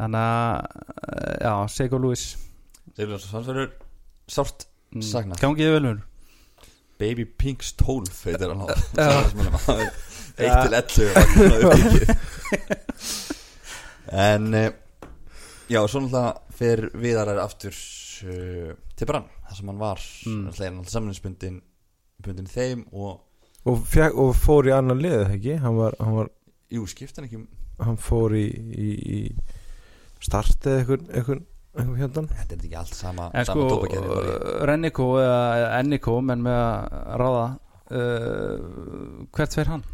þannig 0.00 0.20
að 0.22 1.40
já, 1.44 1.52
Seiko 1.76 2.00
Lewis 2.04 2.24
Sigurður 2.96 3.26
Svansverður 3.28 3.70
sárt 4.32 4.66
Mm. 4.94 5.02
Saknað. 5.02 5.40
gangið 5.42 5.72
velur 5.74 5.96
Baby 7.02 7.24
Pinks 7.26 7.72
12 7.76 8.06
heitir 8.24 8.52
hann 8.52 8.62
á 8.62 8.66
Já. 8.70 9.08
samfélagsmiðlum. 9.34 9.90
1 10.38 10.52
til 10.62 10.76
11 10.78 11.10
var 11.10 11.26
svona 11.32 11.56
uppbyggið 11.58 12.06
en 14.26 14.46
eh, 14.54 14.70
já, 15.70 15.80
svo 15.88 16.00
náttúrulega 16.04 16.56
fyrir 16.56 16.90
viðarar 17.02 17.40
aftur 17.42 17.74
uh, 17.76 18.72
til 18.96 19.08
brann, 19.10 19.26
þar 19.48 19.58
sem 19.60 19.70
hann 19.72 19.80
var 19.82 20.02
Mm. 20.26 20.84
samlingsbundin 20.90 21.60
bundin 22.24 22.46
þeim 22.50 22.86
og 22.92 23.22
og, 23.66 23.80
fjak, 23.90 24.14
og 24.14 24.30
fór 24.38 24.68
í 24.70 24.72
annan 24.76 25.00
lið 25.02 25.24
ekki 25.34 25.56
hann, 25.58 25.74
var, 25.76 25.96
hann, 26.00 26.14
var, 26.14 26.28
jú, 26.70 26.84
skipt 26.86 27.16
hann 27.18 27.26
ekki 27.26 27.40
hann 27.82 27.98
fór 27.98 28.32
í, 28.38 28.44
í, 28.46 28.88
í 29.18 29.20
start 30.22 30.64
eða 30.70 30.78
einhvern, 30.84 31.08
einhvern, 31.12 31.42
einhvern 31.76 31.98
hérna 32.00 32.22
þetta 32.30 32.54
er 32.56 32.62
ekki 32.64 32.78
allt 32.80 32.94
sama, 32.96 33.26
en 33.34 33.44
sama 33.44 33.66
sko, 33.68 33.80
í- 33.90 33.98
uh, 34.00 34.64
Rennico 34.70 35.08
eða 35.20 35.72
Ennico, 35.80 36.14
menn 36.24 36.46
með 36.46 36.56
að 36.62 37.18
ráða 37.20 37.44
uh, 37.90 39.26
hvert 39.34 39.58
fer 39.58 39.70
hann? 39.74 39.84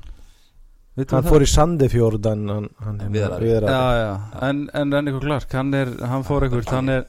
Hann 0.93 1.25
fór 1.25 1.41
í 1.41 1.49
Sandefjördan 1.49 2.43
hann, 2.53 2.69
hann, 2.85 3.01
En 3.01 3.15
Viðar. 3.15 3.41
Viðar 3.41 3.65
já, 3.65 3.83
já. 3.97 4.11
En, 4.49 4.67
en 4.77 4.93
Rennico 4.93 5.23
Clark 5.25 5.55
hann, 5.57 5.73
er, 5.79 5.89
hann 6.05 6.25
fór 6.29 6.45
einhvert 6.45 6.69
hann 6.75 6.93
er 6.93 7.07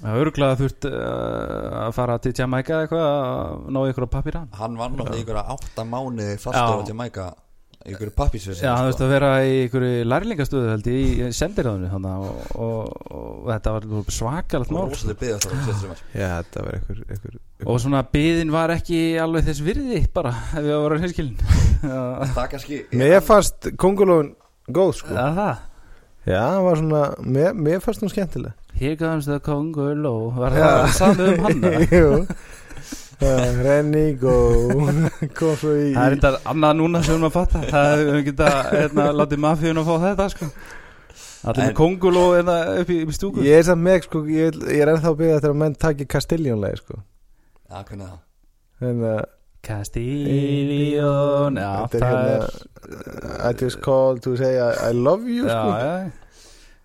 örgulega 0.00 0.56
þurft 0.60 0.86
uh, 0.88 1.88
að 1.88 1.94
fara 1.96 2.18
til 2.22 2.32
Jamaica 2.38 2.76
eða 2.76 2.86
eitthvað 2.86 3.08
að 3.10 3.66
ná 3.74 3.80
ykkur 3.90 4.06
á 4.06 4.10
pappir 4.14 4.38
hann 4.38 4.48
hann 4.56 4.78
var 4.78 4.94
náttúrulega 4.94 5.18
í 5.18 5.24
ykkur 5.26 5.40
átta 5.42 5.84
mánuði 5.90 6.36
Já. 6.36 6.42
fastur 6.46 6.84
á 6.86 6.88
Jamaica 6.88 7.26
í 7.80 7.94
ykkur 7.94 8.10
pappisveisi 8.16 8.64
Já, 8.64 8.72
hann 8.76 8.88
veist 8.90 9.02
að 9.04 9.12
vera 9.14 9.30
í 9.46 9.54
ykkur 9.66 9.86
lærlingastöðu 10.10 10.72
held 10.74 10.90
ég 10.90 10.98
í 11.00 11.30
sendiráðinu 11.36 11.92
þannig 11.94 12.26
og, 12.26 12.42
og, 12.66 13.06
og 13.20 13.48
þetta 13.52 13.76
var 13.76 13.88
svakalegt 14.16 14.74
mál 14.74 14.90
sumar 15.00 16.02
já, 16.12 16.26
þetta 16.40 16.66
var 16.66 16.76
einhver, 16.76 17.00
einhver, 17.06 17.38
og 17.64 17.80
svona 17.80 18.04
byðin 18.12 18.52
var 18.52 18.74
ekki 18.76 19.00
alveg 19.22 19.48
þess 19.48 19.64
virði 19.64 20.02
bara 20.12 20.34
ef 20.52 20.60
við 20.60 20.76
varum 20.84 21.06
hinskilin 21.06 21.40
Já, 21.80 22.02
það 22.36 22.46
kannski 22.52 22.82
mér 23.00 23.24
fannst 23.24 23.72
kongulóin 23.80 24.34
góð 24.74 24.94
sko. 25.00 25.14
Er 25.14 25.34
það? 25.36 25.66
Já, 26.28 26.40
hann 26.44 26.64
var 26.66 26.80
svona, 26.80 27.02
mér, 27.24 27.54
mér 27.56 27.80
fannst 27.82 28.04
hún 28.04 28.12
skemmtileg. 28.12 28.56
Here 28.76 28.96
comes 28.96 29.26
the 29.26 29.40
Congo 29.40 30.30
var 30.36 30.54
Já. 30.54 30.66
það 30.66 30.92
saman 30.98 31.30
um 31.32 31.44
hann? 31.44 31.64
Jú. 31.96 32.10
Uh, 33.22 33.62
Rennigo 33.64 34.34
kom 35.38 35.56
svo 35.60 35.72
í 35.76 35.90
Það 35.94 36.04
er 36.06 36.16
þetta 36.16 36.30
annað 36.52 36.76
núna 36.80 37.02
sem 37.04 37.12
við 37.12 37.16
erum 37.18 37.28
að 37.30 37.34
fatta 37.38 37.62
Það 37.70 37.92
er 37.94 38.04
við 38.16 38.22
geta 38.30 38.50
hérna, 38.70 39.08
látið 39.20 39.42
mafíun 39.46 39.80
að 39.82 39.90
fá 39.90 39.94
þetta 40.06 40.28
sko. 40.34 40.50
Allir 41.40 41.62
með 41.62 41.68
En- 41.70 41.76
kongul 41.80 42.14
og 42.20 42.32
hérna, 42.36 42.56
upp, 42.82 42.90
í, 42.92 42.98
í 43.08 43.14
stúku 43.16 43.44
ég 43.46 43.60
er 43.62 43.68
samt 43.70 43.84
með 43.86 44.02
sko, 44.08 44.24
ég, 44.28 44.58
ég 44.68 44.82
er 44.84 44.92
ennþá 44.94 45.12
að 45.14 45.20
byggja 45.22 45.38
þegar 45.44 45.60
menn 45.64 45.76
takki 45.80 46.06
Castillion-lagi 46.12 46.80
sko. 46.82 46.98
Já, 47.70 47.78
hvernig 47.88 48.10
það? 48.10 48.18
uh, 48.90 49.22
Castillion 50.20 51.56
Já, 51.60 51.70
þetta 51.92 51.96
er 51.96 52.04
það 52.04 52.20
er 52.20 52.44
hérna 52.44 53.48
I 53.50 53.52
just 53.60 53.80
called 53.84 54.20
to 54.24 54.34
say 54.40 54.56
I, 54.60 54.90
I 54.90 54.92
love 54.96 55.28
you 55.28 55.46
Já, 55.48 55.52
sko. 55.52 55.70
já, 55.76 56.10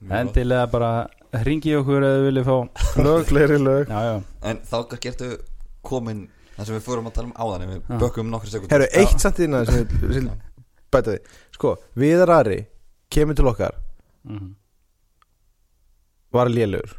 gott. 0.05 0.15
endilega 0.19 0.65
bara 0.71 0.89
ringi 1.45 1.73
okkur 1.79 2.03
eða 2.05 2.17
þið 2.19 2.25
viljið 2.29 2.47
fá 2.49 2.57
lög, 3.07 3.25
fleiri 3.29 3.59
lög 3.63 3.91
Já, 3.91 3.99
já, 4.09 4.15
En 4.51 4.59
þá 4.69 4.75
kannski 4.91 5.11
ertu 5.11 5.29
komin 5.85 6.25
Það 6.55 6.67
sem 6.69 6.77
við 6.77 6.85
fórum 6.85 7.07
að 7.09 7.15
tala 7.17 7.27
um 7.27 7.33
áðan 7.35 7.63
en 7.65 7.71
Við 7.73 7.79
Já. 7.81 7.95
bökkum 7.99 8.29
nokkra 8.31 8.51
sekund 8.51 8.71
Herru, 8.71 8.91
eitt 9.01 9.23
samt 9.23 9.41
innan 9.43 9.65
sem 9.67 9.81
við 9.81 10.13
sem 10.15 10.27
við 10.29 10.29
bæta 10.95 11.15
því 11.15 11.39
Sko, 11.57 11.73
Viðar 11.99 12.31
Ari 12.37 12.59
kemur 13.11 13.37
til 13.37 13.49
okkar 13.51 13.75
mhm. 14.23 14.53
var 16.35 16.51
lélugur 16.51 16.95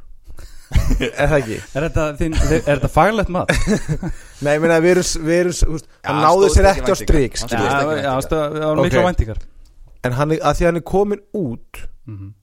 Er 0.76 1.28
það 1.30 1.36
ekki? 1.38 1.56
Er 1.78 1.84
þetta, 1.86 2.04
þín, 2.18 2.32
er 2.42 2.62
þetta 2.66 2.88
faglegt 2.90 3.28
mat? 3.32 3.52
Nei, 4.44 4.56
ég 4.56 4.62
meina, 4.64 4.80
við 4.82 4.96
erum, 4.96 5.26
við 5.28 5.36
erum 5.38 5.54
Já, 5.54 5.84
Hann 6.08 6.22
náði 6.24 6.48
sér 6.52 6.70
ekki 6.72 6.82
á 6.82 6.96
Hann 6.96 7.92
Já, 8.02 8.14
það 8.26 8.56
var 8.60 8.80
mikla 8.82 9.02
Ok. 9.02 9.06
væntingar 9.10 9.44
En 10.06 10.16
hann, 10.18 10.34
er- 10.34 10.42
að 10.42 10.58
því 10.58 10.68
hann 10.70 10.80
er 10.82 10.88
komin 10.94 11.22
út 11.34 11.84
Mhm. 12.06 12.34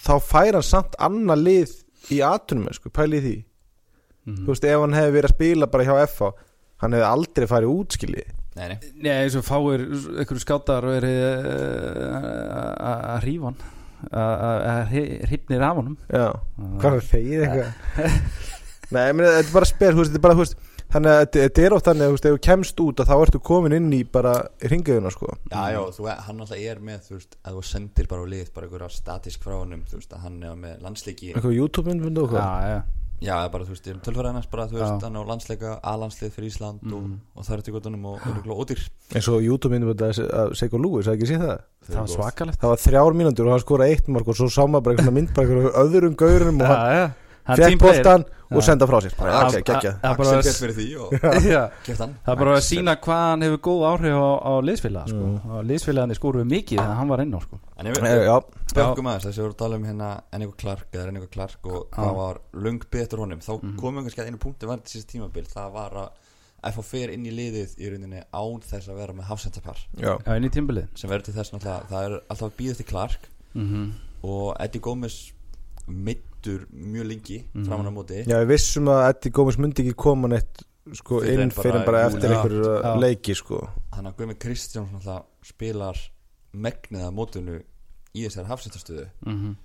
Þá 0.00 0.14
fær 0.24 0.56
hann 0.56 0.64
samt 0.64 0.94
annað 0.96 1.42
lið 1.44 1.72
Í 2.16 2.20
atunum, 2.24 2.70
sko, 2.72 2.88
pæli 2.88 3.18
í 3.20 3.34
því 4.26 4.30
Mhm. 4.34 4.44
Þú 4.44 4.52
veist, 4.52 4.64
ef 4.64 4.80
hann 4.80 4.92
hefði 4.98 5.12
verið 5.16 5.28
að 5.30 5.34
spila 5.36 5.66
bara 5.66 5.84
hjá 5.84 5.94
FH 6.06 6.32
Hann 6.80 6.92
hefði 6.92 7.06
aldrei 7.10 7.46
farið 7.46 7.74
útskilið 7.80 8.28
Nei, 8.56 8.66
nei. 8.68 8.78
Nei, 9.00 9.10
eins 9.24 9.36
og 9.38 9.44
fáir 9.46 9.84
einhverju 9.86 10.40
skátar 10.42 10.84
og 10.84 10.96
er 10.98 11.04
að 12.80 13.20
hrífa 13.24 13.50
hann 13.50 13.60
að 14.10 14.94
hrypnir 15.28 15.60
af 15.62 15.76
honum. 15.76 15.96
Já, 16.08 16.32
hvað 16.80 16.96
er 16.96 17.04
þeir 17.04 17.42
eitthvað? 17.44 17.70
Nei, 18.90 19.02
ég 19.06 19.14
meina, 19.14 19.34
þetta 19.36 19.46
er 19.50 19.54
bara 19.54 19.68
spil, 19.68 19.90
þú 19.94 20.00
veist, 20.00 20.10
þetta 20.10 20.20
er 20.20 20.26
bara, 20.26 20.34
þú 20.40 20.44
veist 20.46 20.66
Þannig 20.90 21.12
að 21.14 21.26
þetta- 21.36 21.62
er 21.62 21.74
oft 21.76 21.86
þannig, 21.86 22.08
þú 22.08 22.14
veist, 22.16 22.24
ef 22.26 22.32
þú 22.34 22.38
kemst 22.42 22.80
út 22.82 22.96
að 22.98 23.06
þá 23.06 23.12
ertu 23.22 23.38
komin 23.46 23.74
inn 23.76 23.92
í 23.94 24.00
bara 24.10 24.32
ringiðuna, 24.58 25.12
sko. 25.14 25.28
Já, 25.52 25.60
já, 25.70 25.78
þú, 25.94 26.08
hann 26.26 26.40
alltaf 26.42 26.58
er 26.58 26.80
með, 26.82 27.04
þú 27.06 27.14
veist, 27.14 27.36
að 27.46 27.54
þú 27.54 27.62
sendir 27.68 28.08
bara 28.10 28.24
á 28.26 28.30
lið, 28.32 28.48
bara 28.56 28.66
einhverja 28.66 28.88
statísk 28.96 29.44
frá 29.46 29.54
honum, 29.60 29.84
þú 29.86 30.00
veist, 30.00 30.10
að 30.16 30.24
hann 30.24 30.42
er 30.42 30.56
með 30.58 30.82
landsleiki. 30.82 31.30
Eitthvað 31.30 31.54
YouTube-myndbund 31.60 32.18
og 32.24 32.34
Já, 32.34 32.40
hvað 32.40 32.66
já, 32.66 32.74
Já, 32.74 32.82
eða 33.28 33.50
bara, 33.52 33.64
þú 33.64 33.74
veist, 33.74 33.88
tölfæraðinans 34.06 34.48
bara, 34.50 34.66
þú 34.66 34.78
Já. 34.78 34.80
veist, 34.84 35.02
hann 35.04 35.16
á 35.16 35.22
landsleika, 35.28 35.80
A-landslið 35.84 36.30
fyrir 36.32 36.48
Ísland 36.50 36.80
og, 36.92 37.02
Mhm. 37.02 37.20
og 37.36 37.44
það 37.44 37.52
er 37.58 37.62
til 37.62 37.74
göttunum 37.74 38.04
og 38.06 38.20
öruglega 38.20 38.60
ódýr. 38.64 38.80
Eins 39.14 39.28
og 39.28 39.42
YouTube-myndbund 39.42 40.00
að 40.00 40.54
Seiko 40.56 40.78
Lewis, 40.78 41.06
það 41.06 41.16
ekki 41.16 41.28
sé 41.28 41.36
það? 41.38 41.58
Það 41.90 41.96
var 42.00 42.06
svakalegt. 42.06 42.58
Það 42.60 42.68
var 42.70 42.76
þrjár 42.86 43.12
mínútur 43.20 43.46
og 43.46 43.50
hann 43.50 43.60
skoraði 43.66 43.90
eitt 43.96 44.08
mark 44.08 44.28
og 44.28 44.34
svo 44.36 44.46
sá 44.48 44.62
maður 44.66 44.82
bara 44.82 44.96
eitthvað 44.96 45.12
mynd 45.12 45.34
bara 45.34 45.46
eitthvað 45.46 45.80
öðrum 45.84 46.14
gaurum 46.16 46.60
og 46.60 46.66
hann 46.66 46.76
Já, 46.76 46.92
já, 46.92 47.02
hann 47.06 47.14
fekk 47.46 47.78
boltan 47.80 48.24
og 48.50 48.62
senda 48.66 48.86
frá 48.90 48.98
sér. 49.00 49.12
Er 49.20 49.28
Axel 49.30 49.62
að- 49.62 50.42
gett 50.42 50.58
fyrir 50.58 50.74
því 50.74 50.86
Það 52.00 52.32
er 52.32 52.36
bara 52.40 52.54
að 52.56 52.64
sína 52.66 52.96
hvað 52.98 53.20
hann 53.30 53.42
hefur 53.46 53.60
góð 53.66 53.84
áhrif 53.90 54.16
á, 54.18 54.30
á 54.42 54.52
liðsfélaga 54.66 55.06
sko. 55.12 55.24
Mm. 55.26 55.50
og 55.50 55.64
liðsfélagarnir 55.70 56.18
skoruðu 56.18 56.46
mikið 56.50 56.78
þegar 56.82 56.96
hann 57.00 57.08
var 57.12 57.20
inn 57.24 57.34
á 57.34 57.40
sko. 57.44 57.60
En 57.78 57.86
ef 57.86 57.98
Eh, 58.00 58.02
við 58.02 58.24
Já, 58.26 58.36
bökkum 58.74 59.06
aðeins, 59.10 59.26
þessi 59.28 59.42
voru 59.44 59.54
að 59.54 59.60
tala 59.62 59.76
um 59.76 59.84
hérna 59.84 60.08
Ennigo 60.32 60.54
Clark 60.58 60.86
eða 60.92 61.08
Ennigo 61.08 61.28
Clark 61.30 61.66
og 61.66 61.86
það 61.94 62.14
var 62.16 62.40
lung 62.52 62.80
betur 62.90 63.18
honum. 63.24 63.38
Þá 63.40 63.52
Mhm. 63.62 63.76
komum 63.78 64.00
við 64.04 64.10
kannski 64.10 64.22
að 64.22 64.26
einu 64.30 64.38
punkti 64.38 64.66
var 64.66 64.76
þetta 64.78 64.90
síðast 64.94 65.10
tímabil. 65.14 65.46
Það 65.46 65.72
var 65.72 65.90
að 65.90 66.10
FH 66.74 66.82
fer 66.84 67.08
inn 67.10 67.24
í 67.24 67.30
liðið 67.32 67.78
í 67.80 67.88
rauninni 67.90 68.22
án 68.34 68.60
þess 68.60 68.88
að 68.90 68.96
vera 69.00 69.12
með 69.14 69.24
hafsendapar. 69.30 69.78
Já, 69.96 70.18
Já, 70.26 70.36
inn 70.36 70.44
í 70.44 70.50
tímbilið 70.50 70.86
sem 70.94 71.08
verður 71.10 71.24
til 71.24 71.34
þess 71.34 71.52
náttúrulega 71.54 71.88
það 71.88 72.04
er 72.04 72.20
alltaf 72.28 72.48
að 72.50 72.56
býða 72.58 72.76
til 72.76 72.86
Clark. 72.86 73.28
-hmm. 73.56 73.90
og 74.22 74.56
Eddie 74.60 74.80
Gómez 74.82 75.32
mittur 76.40 76.66
mjög 76.72 77.06
lengi 77.06 77.44
Mhm. 77.54 77.64
framan 77.66 77.86
á 77.86 77.92
móti. 77.92 78.24
Já, 78.26 78.36
við 78.40 78.46
vissum 78.48 78.84
að 78.88 79.08
Eddie 79.10 79.30
Gómez 79.32 79.58
myndi 79.58 79.82
ekki 79.84 79.94
koma 79.96 80.28
neitt 80.28 80.62
sko, 80.94 81.20
inn 81.22 81.50
bara 81.50 81.62
fyrir 81.62 81.84
bara 81.86 82.06
eftir 82.08 82.30
einhverju 82.30 83.00
leiki 83.00 83.34
sko. 83.36 83.68
hann 83.92 84.06
að 84.06 84.14
Guðmi 84.16 84.34
Kristjáns 84.38 84.90
náttúrulega 84.90 85.24
spilar 85.44 85.96
megnið 86.54 87.04
að 87.04 87.14
mótinu 87.14 87.62
í 88.14 88.24
þessari 88.26 88.46
hafsendastöðu. 88.48 89.06
Mm 89.26 89.56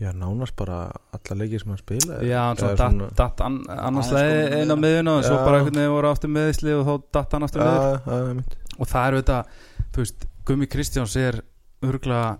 Já, 0.00 0.12
nánast 0.16 0.56
bara 0.56 0.90
alla 1.12 1.36
leiki 1.36 1.58
sem 1.60 1.68
hann 1.68 1.76
spilaði. 1.78 2.26
Já, 2.30 2.38
hann 2.40 2.56
datt, 2.56 2.78
svona- 2.78 3.14
datt 3.14 3.40
an, 3.42 3.58
annars 3.68 4.06
Aðeins 4.08 4.12
leið 4.16 4.48
kominn 4.48 4.62
inn 4.62 4.70
á 4.70 4.76
miðuna 4.80 5.18
og 5.18 5.24
svo 5.24 5.36
bara 5.44 5.58
einhvern 5.58 5.74
veginn 5.76 5.92
voru 5.92 6.08
aftur 6.10 6.30
meðisli 6.30 6.72
og 6.72 6.86
þá 6.86 7.02
datt 7.12 7.32
hann 7.32 7.42
aftur 7.42 7.60
meður 7.60 8.00
Já, 8.00 8.00
já, 8.06 8.28
einmitt. 8.30 8.54
og 8.80 8.86
það 8.88 9.08
er 9.12 9.22
þetta, 9.22 9.44
þú 9.92 9.96
veist, 9.96 10.26
Gummi 10.46 10.66
Kristjáns 10.66 11.16
er 11.16 11.42
örgulega 11.82 12.38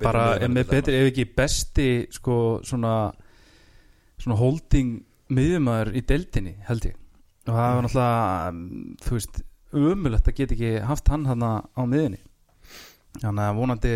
bara 0.00 0.24
er 0.40 0.48
með 0.52 0.68
betri, 0.70 0.94
ef 1.00 1.10
ekki 1.12 1.24
besti 1.36 1.88
sko 2.14 2.36
svona 2.64 2.94
svona 4.20 4.36
holding 4.40 4.94
miðjumæður 5.34 5.90
í 5.98 6.02
deildinni 6.08 6.54
held 6.68 6.86
ég. 6.88 6.94
Og 7.44 7.52
það 7.52 7.74
var 7.74 7.82
náttúrulega 7.84 8.52
um, 8.52 8.60
þú 9.04 9.16
veist, 9.18 9.40
umulett 9.74 10.30
að 10.30 10.38
geta 10.38 10.54
ekki 10.56 10.70
haft 10.88 11.10
hann 11.12 11.26
hann 11.28 11.44
á 11.44 11.82
miðjunni. 11.84 12.20
Þannig 13.20 13.44
að 13.48 13.58
vonandi 13.58 13.92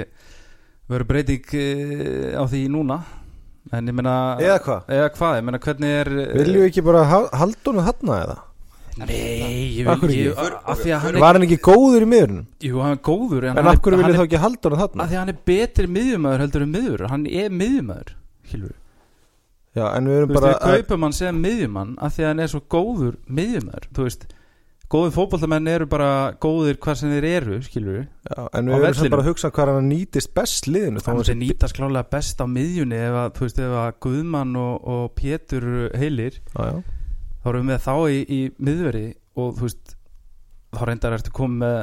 verður 0.88 1.09
breyting 1.12 1.55
eh, 1.59 2.37
á 2.37 2.44
því 2.48 2.61
núna. 2.72 2.98
En 3.72 3.88
ég 3.90 3.96
meina 3.96 4.12
Eða 4.40 4.59
hvað? 4.64 4.92
eða 4.96 5.09
hvað, 5.16 5.35
ég 5.38 5.44
meina 5.48 5.59
hvernig 5.61 5.96
er 6.03 6.09
Viljum 6.38 6.62
við 6.62 6.68
ekki 6.70 6.85
bara 6.87 7.03
ha- 7.05 7.33
halda 7.37 7.66
honum 7.68 7.85
þarna 7.88 8.20
eða? 8.24 8.37
Nei, 8.98 9.78
ég 9.78 9.87
vil 9.87 9.94
ekki. 9.94 10.22
af 10.72 10.78
því 10.82 10.90
að 10.94 11.00
hann 11.04 11.14
er, 11.14 11.20
Var 11.22 11.32
hann 11.38 11.46
ekki 11.46 11.58
góður 11.68 12.02
í 12.02 12.08
miðurinn? 12.11 12.46
jú, 12.66 12.80
hann 12.82 12.96
er 12.96 13.02
góður 13.08 13.44
en, 13.44 13.52
En 13.52 13.56
hann 13.62 13.70
af 13.70 13.80
hverju 13.82 13.94
er, 13.94 14.02
viljum 14.02 14.08
hann 14.08 14.18
þá 14.18 14.26
ekki 14.28 14.42
halda 14.42 14.68
honum 14.68 14.80
þarna? 14.82 15.02
af 15.04 15.08
því 15.08 15.14
að 15.14 15.22
hann 15.22 15.32
er 15.34 15.38
betri 15.52 15.87
miðjumæður 15.87 16.40
heldur 16.44 16.62
en 16.66 16.72
miður 16.74 17.06
hann 17.12 17.26
er 17.26 17.50
miðjumæður, 17.50 18.11
hilfur 18.52 18.76
Já, 19.76 19.84
en 19.94 20.08
við 20.08 20.16
erum 20.18 20.28
Þú 20.28 20.34
veist, 20.34 20.42
bara 20.42 20.50
við 20.58 20.82
kaupum 20.82 21.02
hann 21.06 21.12
sem 21.12 21.34
miðjumann 21.44 21.94
af 22.02 22.16
því 22.16 22.22
að 22.24 22.28
hann 22.32 22.40
er 22.40 22.48
svo 22.54 22.61
góður 22.74 23.14
miðjumæður 23.28 23.88
þú 23.94 24.02
veist, 24.08 24.22
góður 24.88 25.12
fótballtamenn 25.18 25.68
eru 25.68 25.87
bara 25.87 26.11
góðir 26.40 26.78
hvað 26.80 26.94
sem 26.96 27.11
þeir 27.12 27.26
eru 27.28 27.58
skilur 27.62 27.92
við, 27.98 28.06
Já, 28.24 28.48
en 28.56 28.64
við 28.72 28.87
erum 28.88 29.11
bara 29.12 29.22
að 29.22 29.28
hugsa 29.28 29.50
hvað 29.52 29.74
hann 29.76 29.90
nýtist 29.92 30.32
best 30.34 30.66
liðinu 30.66 31.04
hann 31.04 31.20
að 31.20 31.37
nýtast 31.37 31.76
á 37.42 37.46
eru 37.48 37.53
þá 37.53 37.55
erum 37.55 37.72
við 37.72 37.85
þá 37.85 37.94
í, 38.11 38.18
í 38.29 38.40
miðveri 38.59 39.07
og 39.38 39.53
þú 39.59 39.66
veist, 39.68 39.94
þá 40.74 40.83
reyndar 40.88 41.18
ertu 41.18 41.35
komið 41.35 41.62
með 41.64 41.79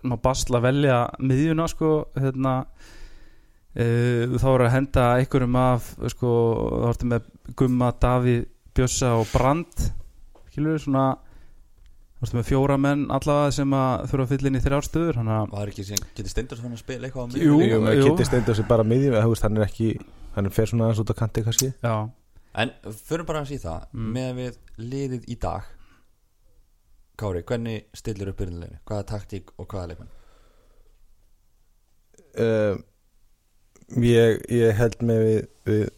maður 0.00 0.24
basla 0.24 0.58
að 0.60 0.66
velja 0.70 0.98
miðjuna 1.20 1.68
sko, 1.68 1.92
hérna 2.16 2.54
Uh, 3.70 4.32
þá 4.42 4.48
er 4.50 4.62
að 4.64 4.72
henda 4.74 5.02
einhverjum 5.20 5.56
af 5.60 5.92
sko, 6.10 6.30
þá 6.82 6.86
ertu 6.88 7.06
með 7.06 7.26
Gumma, 7.54 7.92
Davíð, 8.02 8.40
Bjössa 8.74 9.12
og 9.14 9.28
Brand 9.30 9.84
skilur 10.50 10.74
við 10.74 10.80
svona 10.88 11.04
þá 11.14 12.24
ertu 12.26 12.38
með 12.40 12.48
fjóra 12.48 12.78
menn 12.82 13.04
allavega 13.14 13.52
sem 13.54 13.76
að 13.78 14.08
þurfa 14.10 14.26
að 14.26 14.32
fylla 14.32 14.50
inn 14.50 14.58
í 14.58 14.62
þrjár 14.64 14.88
stöður 14.88 15.20
þannig 15.20 15.36
að 15.36 15.54
var 15.54 15.70
ekki 15.70 15.84
sem 15.86 16.02
getur 16.18 16.32
stendur 16.34 16.58
svona 16.58 16.74
að 16.74 16.82
spila 16.82 17.06
eitthvað 17.06 17.30
á 17.30 17.38
Jú. 17.38 17.60
miðjunni? 17.60 17.94
Jú. 17.94 18.08
Kitty 18.08 18.26
Steindós 18.26 18.62
er 18.64 18.68
bara 18.72 18.88
miðjum 18.90 19.18
hann 19.46 19.60
er 19.60 19.66
ekki, 19.68 19.88
hann 20.34 20.50
fer 20.58 20.72
svona 20.72 20.88
aðeins 20.88 21.04
út 21.04 21.14
að 21.14 21.20
kanti 21.22 21.46
kannski 21.46 21.70
já, 21.70 21.94
En 22.58 22.72
fyrir 22.90 23.24
bara 23.28 23.42
að 23.44 23.52
sé 23.52 23.58
það 23.62 23.84
Mm. 23.94 24.08
með 24.16 24.30
við 24.40 24.56
liðið 24.78 25.28
í 25.30 25.36
dag 25.40 25.62
Kári, 27.20 27.42
hvernig 27.44 27.84
stillir 27.94 28.30
upp 28.32 28.38
byrjunleginu? 28.40 28.78
Hvaða 28.88 29.04
taktík 29.10 29.50
og 29.60 29.66
hvaða 29.68 29.90
leikmenn? 29.92 30.08
uh, 32.40 32.76
ég, 34.00 34.40
ég 34.54 34.74
held 34.78 34.96
með 35.02 35.20
við, 35.26 35.40
við 35.66 35.88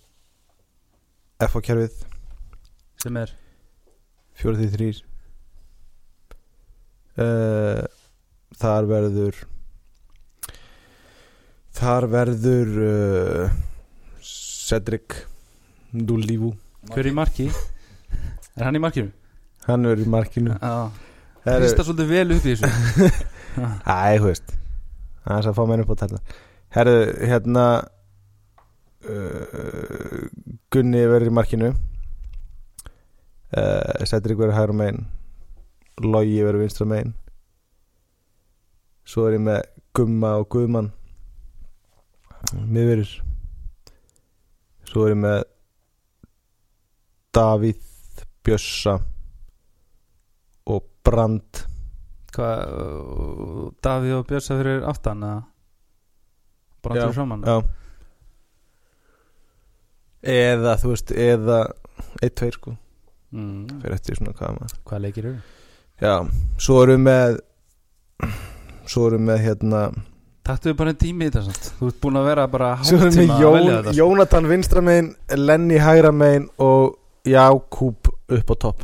FH-kerfið 1.46 2.02
sem 3.02 3.16
er 3.20 3.32
4-3 4.42 5.02
uh, 7.22 7.82
þar 8.62 8.88
verður 8.90 9.40
þar 11.77 12.06
verður 12.12 12.72
uh, 12.87 13.56
Cedric 14.22 15.22
Dulívu 15.92 16.52
hver 16.90 17.04
er 17.04 17.10
í 17.10 17.14
marki? 17.14 17.46
Er 18.56 18.64
hann 18.66 18.76
í 18.78 18.82
markinu? 18.82 19.12
hann 19.68 19.84
verður 19.86 20.02
í 20.06 20.10
markinu. 20.10 20.54
Já, 20.58 20.90
Herru- 21.44 21.62
hrista 21.62 21.84
svolítið 21.86 22.08
vel 22.10 22.32
upp 22.34 22.46
í 22.48 22.54
þessu. 22.58 23.10
Æ, 23.86 24.18
þú 24.18 24.26
veist. 24.26 24.54
Það 25.22 25.36
er 25.38 25.48
að 25.52 25.56
fá 25.58 25.62
menn 25.70 25.82
upp 25.84 25.92
á 25.94 25.96
tærna 26.00 26.18
Herru, 26.74 26.94
hérna 27.30 27.64
uh, 29.06 30.24
Gunni 30.74 31.02
verður 31.12 31.30
í 31.30 31.34
markinu. 31.38 31.70
Uh, 33.52 34.02
Cedric 34.08 34.38
verður 34.40 34.56
hægra 34.56 34.76
megin. 34.80 35.04
Logi 36.02 36.40
verður 36.42 36.64
vinstra 36.64 36.88
megin. 36.88 37.12
Svo 39.06 39.28
er 39.28 39.36
ég 39.36 39.44
með 39.44 39.62
Gumma 39.94 40.34
og 40.40 40.48
Guðmann. 40.54 40.90
Miðverður 42.52 43.12
Svo 44.90 45.04
er 45.06 45.12
ég 45.14 45.20
með 45.22 45.42
Davíð 47.33 47.80
Bjössa 48.42 48.98
Brand 51.04 51.62
Hvað, 52.33 52.60
Davíð 53.85 54.14
og 54.16 54.28
Björsa 54.28 54.56
fyrir 54.56 54.85
aftan 54.88 55.24
eða 55.26 55.40
Brandur 56.83 57.10
Já, 57.10 57.16
saman 57.16 57.42
Já 57.46 57.56
Eða, 60.22 60.76
þú 60.78 60.92
veist, 60.92 61.10
eða 61.18 61.58
Eitt, 62.22 62.37
tveir 62.38 62.54
sko 62.54 62.76
mm. 63.35 63.83
Fyrir 63.83 63.96
eftir 63.98 64.20
svona 64.20 64.37
hvað 64.38 64.60
maður 64.60 64.78
Hvað 64.87 65.04
leikir 65.06 65.28
eru? 65.33 65.42
Já, 66.02 66.14
svo 66.62 66.78
við 66.87 67.02
með 67.02 67.37
Svo 68.87 69.10
við 69.12 69.26
með 69.26 69.44
hérna 69.48 69.83
Taktu 70.46 70.72
bara 70.78 70.94
einn 70.94 71.02
tími 71.02 71.28
í 71.28 71.35
þetta 71.35 71.74
Þú 71.80 71.90
ert 71.90 72.00
búin 72.02 72.18
að 72.22 72.30
vera 72.30 72.48
bara 72.50 72.72
við 72.87 73.02
að 73.02 73.18
velja 73.18 73.38
Jón, 73.42 73.70
sko. 73.83 73.96
Jónatan 73.98 74.50
vinstra 74.50 74.83
megin 74.83 75.12
Lenny 75.42 75.83
hægra 75.83 76.14
megin 76.14 76.48
og 76.62 77.02
Jákúb 77.29 78.08
upp 78.29 78.50
á 78.50 78.56
topp. 78.58 78.83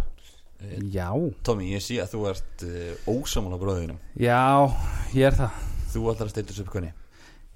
Já, 0.92 1.10
Tommy, 1.46 1.72
ég 1.72 1.82
sé 1.82 1.98
að 2.02 2.12
þú 2.14 2.20
ert 2.30 2.64
uh, 2.66 2.92
ósamála 3.10 3.58
bróðinum. 3.60 3.98
Já, 4.18 4.38
ég 5.14 5.30
er 5.30 5.36
það. 5.38 5.68
Þú 5.88 6.02
ætlar 6.12 6.28
að 6.28 6.32
steilta 6.34 6.52
þessu 6.52 6.64
upp 6.66 6.72
hvernig 6.74 6.92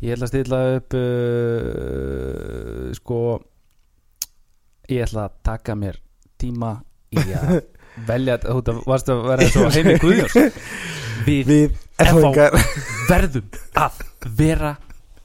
Ég 0.03 0.15
ætla 0.17 0.27
að 0.27 0.31
stilla 0.33 0.61
upp 0.79 0.95
uh, 0.99 2.87
Sko 2.97 3.19
Ég 4.91 5.05
ætla 5.05 5.27
að 5.29 5.35
taka 5.47 5.77
mér 5.79 5.99
tíma 6.41 6.71
í 7.13 7.21
að 7.37 7.53
velja 8.09 8.39
Þú 8.43 8.57
veit, 8.59 8.71
varstu 8.89 9.15
að 9.15 9.29
vera 9.29 9.51
svo 9.53 9.69
heimi 9.77 9.99
Guðjóns. 10.03 10.35
Við 11.29 11.53
Við 11.53 11.77
verðum 13.11 13.47
að 13.79 14.01
vera 14.41 14.73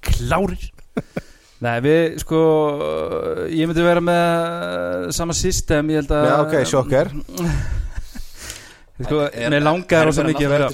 klárir 0.04 0.68
Nei, 1.66 1.76
við 1.82 2.20
sko 2.22 2.40
ég 3.50 3.66
myndi 3.66 3.82
vera 3.86 4.04
með 4.04 5.08
sama 5.18 5.34
system, 5.38 5.90
ég 5.90 6.04
held 6.04 6.12
að 6.14 6.28
Já, 6.30 6.36
ok, 6.44 6.56
sjokker. 6.70 7.12
Sko, 8.98 9.28
mér 9.30 9.62
langar 9.62 10.08
rosa 10.10 10.24
mikið 10.26 10.48
að 10.48 10.54
vera 10.56 10.68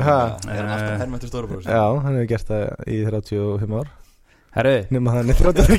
Ha? 0.00 0.12
Er 0.48 0.62
hann 0.62 0.70
alltaf 0.72 1.00
herm 1.02 1.16
eftir 1.18 1.28
stóra 1.28 1.48
bróður 1.50 1.66
sín 1.66 1.74
Já, 1.74 1.82
hann 2.06 2.14
hefur 2.16 2.28
gert 2.30 2.48
það 2.48 2.62
í 2.88 3.00
35 3.04 3.74
ár. 3.76 3.90
Herru, 4.56 4.72
Nefna 4.96 5.12
hann 5.12 5.32
er 5.34 5.40
33 5.42 5.76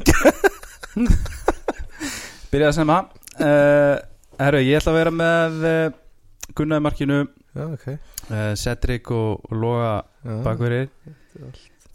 byrjaði 2.52 2.68
að. 2.70 2.76
Sema 2.78 3.00
uh, 3.02 3.96
Herru, 4.38 4.62
ég 4.62 4.78
ætla 4.78 4.94
að 4.94 5.00
vera 5.00 5.14
með 5.24 5.58
uh, 5.72 5.88
Gunnar 6.58 6.84
markinu. 6.86 7.24
Já, 7.58 7.64
ok. 7.66 7.88
Uh, 8.30 8.54
Cedric 8.62 9.10
og, 9.18 9.42
og 9.50 9.58
Loga 9.58 9.90
Já. 9.98 10.38
bakverðir 10.46 10.88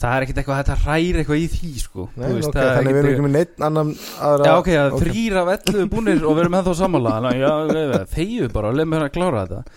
Það 0.03 0.14
er 0.16 0.24
ekkert 0.24 0.38
eitthvað 0.42 0.61
þetta 0.61 0.76
hræri 0.82 1.20
eitthvað 1.20 1.42
í 1.42 1.48
því 1.53 1.72
sko. 1.78 2.05
Nei, 2.18 2.28
veist, 2.34 2.48
ok, 2.48 2.57
það 2.57 2.64
er 2.68 2.76
þannig 2.78 2.96
við 2.96 3.00
erum 3.03 3.12
ekki 3.12 3.24
með 3.26 3.34
neitt 3.36 3.66
annan 3.68 3.92
aðra 4.28 4.48
Já 4.48 4.53
ok, 4.59 4.70
það 4.72 4.86
er 4.86 5.05
þrýr 5.05 5.36
af 5.38 5.50
11 5.55 5.90
búnir 5.92 6.24
og 6.26 6.34
við 6.34 6.42
erum 6.42 6.57
ennþá 6.59 6.74
sammála. 6.80 7.12
Að 7.22 7.98
þegju 8.16 8.48
bara 8.57 8.72
leið 8.74 8.88
mér 8.90 9.07
að 9.07 9.12
klára 9.14 9.44
þetta. 9.44 9.76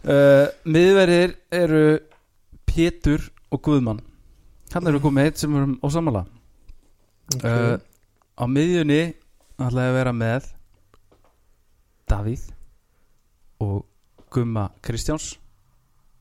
Uh, 0.00 0.46
Miðverðir 0.74 1.36
eru 1.60 1.84
Pétur 2.70 3.28
og 3.54 3.62
Guðmann. 3.68 4.02
Hann 4.74 4.90
eru 4.90 5.02
komið 5.04 5.30
eitt 5.30 5.44
sem 5.44 5.54
við 5.54 5.62
erum 5.62 5.78
á 5.78 5.86
sammála. 5.94 6.24
Uh, 7.38 7.78
Á 8.40 8.44
miðjunni 8.48 9.02
ætla 9.60 9.82
ég 9.84 9.90
að 9.92 9.98
vera 9.98 10.12
með 10.16 10.46
Davíð 12.08 12.46
og 13.60 13.82
Gumma 14.32 14.70
Kristjáns 14.80 15.34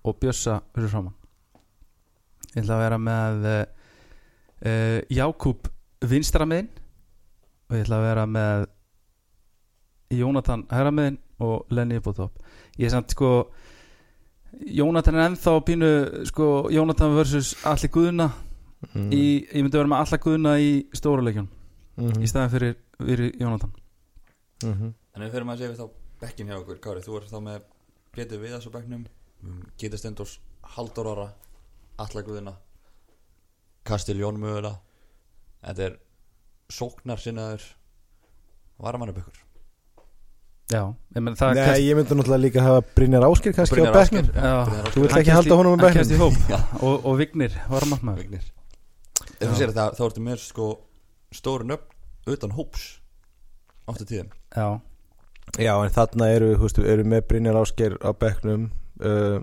og 0.04 0.18
Bjössa 0.20 0.60
fyrir 0.76 0.92
framann 0.92 1.19
Ég 2.56 2.64
ætla 2.64 2.76
að 2.78 2.84
vera 2.84 2.98
með 2.98 3.46
uh, 3.46 3.66
uh, 4.66 5.00
Jákúb 5.14 5.70
vinstramiðin 6.10 6.70
og 7.70 7.76
ég 7.78 7.84
ætla 7.86 8.00
að 8.00 8.08
vera 8.10 8.26
með 8.26 8.68
Jónatan 10.18 10.64
hægramiðin 10.74 11.20
og 11.46 11.68
Lenny 11.70 12.00
upp 12.00 12.08
á 12.10 12.14
topp 12.18 12.40
ég 12.80 12.88
er 12.88 12.94
samt 12.96 13.14
sko 13.14 13.30
Jónatan 14.66 15.16
er 15.20 15.28
ennþá 15.30 15.54
pínu 15.68 15.90
sko 16.32 16.48
Jónatan 16.74 17.14
versus 17.18 17.56
Alli 17.66 17.90
Guðna 17.94 18.30
Mm. 18.96 19.10
í, 19.12 19.44
ég 19.52 19.60
myndi 19.60 19.76
vera 19.76 19.90
með 19.92 20.00
Alla 20.06 20.18
Guðna 20.24 20.52
í 20.64 20.86
stóra 20.96 21.20
leikjum 21.20 21.50
Mhm. 22.00 22.22
í 22.24 22.28
staðan 22.32 22.50
fyrir, 22.54 22.76
fyrir 22.96 23.34
Jónatan 23.36 23.74
Mhm. 24.64 24.94
En 25.16 25.22
ef 25.22 25.28
við 25.28 25.34
fyrir 25.34 25.44
maður 25.50 25.52
að 25.52 25.60
segja 25.60 25.72
við 25.74 25.80
þá 25.82 25.90
bekkin 26.22 26.48
hjá 26.48 26.56
okkur 26.62 26.80
Kári, 26.80 27.02
þú 27.04 27.18
ert 27.18 27.28
þá 27.28 27.40
með 27.44 27.62
Pétur 28.16 28.40
Viðars 28.40 28.68
á 28.68 28.72
bekknum 28.72 29.04
um, 29.44 29.66
Gita 29.78 29.98
Stendors, 29.98 30.40
Halldór 30.64 31.08
Ára 31.12 31.28
Alla 32.00 32.24
Guðina 32.26 32.56
Kastiljón 33.88 34.40
mögulega 34.42 34.78
Þetta 35.66 35.86
er 35.90 36.00
sóknar 36.72 37.22
sinnaður 37.22 37.66
Varamannabekkur 38.80 39.46
já, 40.70 40.84
ég 41.16 41.24
menn 41.26 41.36
það 41.36 41.58
Nei, 41.58 41.80
ég 41.82 41.98
myndi 41.98 42.16
náttúrulega 42.16 42.44
líka 42.44 42.64
hafa 42.64 42.84
Brynjar 42.96 43.26
Áskir 43.26 43.56
kannski 43.58 43.82
á 43.82 43.90
bekknum. 43.90 44.28
Já. 44.30 44.52
Þú 44.94 45.02
vilt 45.02 45.16
ekki 45.18 45.34
halda 45.34 45.58
honum 45.58 45.76
á 45.76 45.80
bekknum? 45.82 46.38
Og, 46.86 47.08
og 47.10 47.18
Vignir 47.18 47.56
var 47.72 47.88
margmaður 47.90 48.22
Vignir. 48.22 48.46
Ef 49.40 49.48
þú 49.48 49.56
sér 49.58 49.74
þetta, 49.74 49.88
þá 49.98 50.04
ertu 50.06 50.24
með 50.28 50.44
sko 50.44 50.68
stóru 51.34 51.68
nöfn 51.70 52.34
utan 52.34 52.54
hóps 52.54 52.86
áttu 53.90 54.06
tíðum 54.06 54.30
já, 54.54 54.68
Já, 55.58 55.74
en 55.82 55.94
þarna 55.94 56.28
eru, 56.30 56.52
veist, 56.62 56.78
eru 56.78 57.06
með 57.10 57.24
Brynjar 57.32 57.58
Áskir 57.58 57.96
á 58.06 58.14
bekknum 58.14 58.68
uh, 59.02 59.40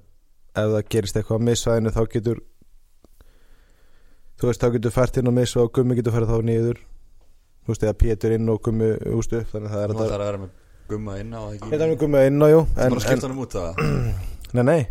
ef 0.57 0.75
það 0.75 0.93
gerist 0.95 1.21
eitthvað 1.21 1.41
á 1.41 1.47
missvæðinu 1.51 1.95
þá 1.95 2.03
getur 2.17 2.43
þú 4.37 4.51
veist, 4.51 4.61
þá 4.61 4.69
getur 4.77 4.95
fært 4.95 5.19
inn 5.21 5.31
á 5.31 5.39
missvæð 5.39 5.65
og 5.65 5.75
gummi 5.79 5.97
getur 5.99 6.17
fært 6.17 6.31
þá 6.31 6.39
niður. 6.45 6.85
Þú 7.67 7.73
veist, 7.73 7.83
eða 7.83 7.99
Pétur 7.99 8.33
inn 8.37 8.51
og 8.53 8.61
gummi 8.63 8.93
úst 9.17 9.33
upp 9.35 9.49
þannig 9.51 9.73
að 9.73 9.75
það 9.75 9.83
er 9.83 9.91
Þú 9.91 9.97
þetta 9.97 10.07
ætlar 10.07 10.23
að 10.23 10.29
vera 10.29 10.41
með 10.43 10.51
gumma 10.87 11.17
inn 11.19 11.33
á 11.35 11.41
það 11.41 11.65
Þetta 11.73 11.83
er 11.87 11.91
með 11.91 11.99
gummi 12.03 12.21
inn 12.29 12.39
á, 12.39 12.49
jú 12.53 12.61
en, 12.63 12.95
að 12.95 13.07
hann 13.11 13.49
það 13.55 13.81
Nei, 14.57 14.63
nei, 14.69 14.83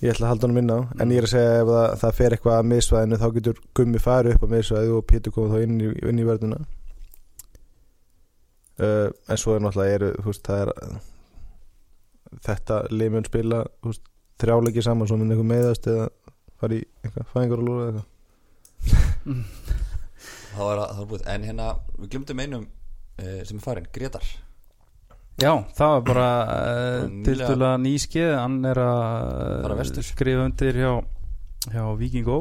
ég 0.00 0.14
ætla 0.14 0.24
að 0.24 0.32
halda 0.32 0.48
honum 0.48 0.60
inn 0.62 0.72
á 0.72 0.78
En 1.04 1.12
ég 1.12 1.20
er 1.20 1.26
að 1.28 1.32
segja 1.34 1.58
ef 1.58 1.68
það, 1.68 1.88
það 2.00 2.16
fer 2.20 2.36
eitthvað 2.36 2.56
að 2.56 2.70
misvæðinu 2.70 3.18
þá 3.20 3.26
getur 3.36 3.60
gummi 3.76 4.00
farið 4.06 4.38
upp 4.38 4.46
á 4.48 4.48
misvæðinu 4.54 4.96
og 4.96 5.04
Pétur 5.10 5.36
komið 5.36 5.52
þá 5.52 5.66
inn 5.66 5.76
í, 5.76 5.90
inn 6.08 6.22
í 6.22 6.26
vörðuna 6.30 6.62
uh, 8.80 9.10
En 9.12 9.42
svo 9.44 9.58
er 9.58 9.66
náttúrulega 9.66 9.98
eru, 9.98 10.10
þú 10.16 10.32
veist, 10.32 10.48
það 10.48 10.64
er 10.64 10.72
þetta 12.48 12.80
limun 12.96 13.28
spila 13.28 13.60
þú 13.82 13.92
veist, 13.92 14.08
þrjáleiki 14.42 14.82
saman 14.84 15.08
svo 15.10 15.16
myndi 15.20 15.34
eitthvað 15.36 15.50
meðast 15.52 15.86
eða 15.92 16.08
fara 16.60 16.78
í 16.78 16.82
eitthvað 17.04 17.28
fæðingar 17.34 17.62
og 17.62 17.68
lúra 17.68 17.86
eitthvað. 17.90 18.08
Það 20.54 20.68
var, 20.68 20.80
það 20.86 20.98
var 21.00 21.06
búið. 21.10 21.22
En 21.34 21.44
hérna, 21.48 21.64
við 21.98 22.10
glimtum 22.12 22.40
einum 22.44 22.64
uh, 22.68 23.38
sem 23.48 23.56
er 23.58 23.62
farin, 23.64 23.86
Gretar 23.94 24.26
já, 25.42 25.50
það 25.74 25.90
var 25.96 26.02
bara 26.06 26.26
uh, 26.30 26.50
Bara 26.54 27.08
nýlega- 27.10 27.24
tildulega 27.26 27.78
nýskið 27.82 28.28
hann 28.38 28.58
er 28.70 28.78
að 28.84 29.72
vestur. 29.80 30.06
skrifa 30.06 30.44
undir 30.46 30.78
hjá, 30.78 30.92
hjá 31.74 31.82
Viking 31.98 32.22
Go 32.28 32.36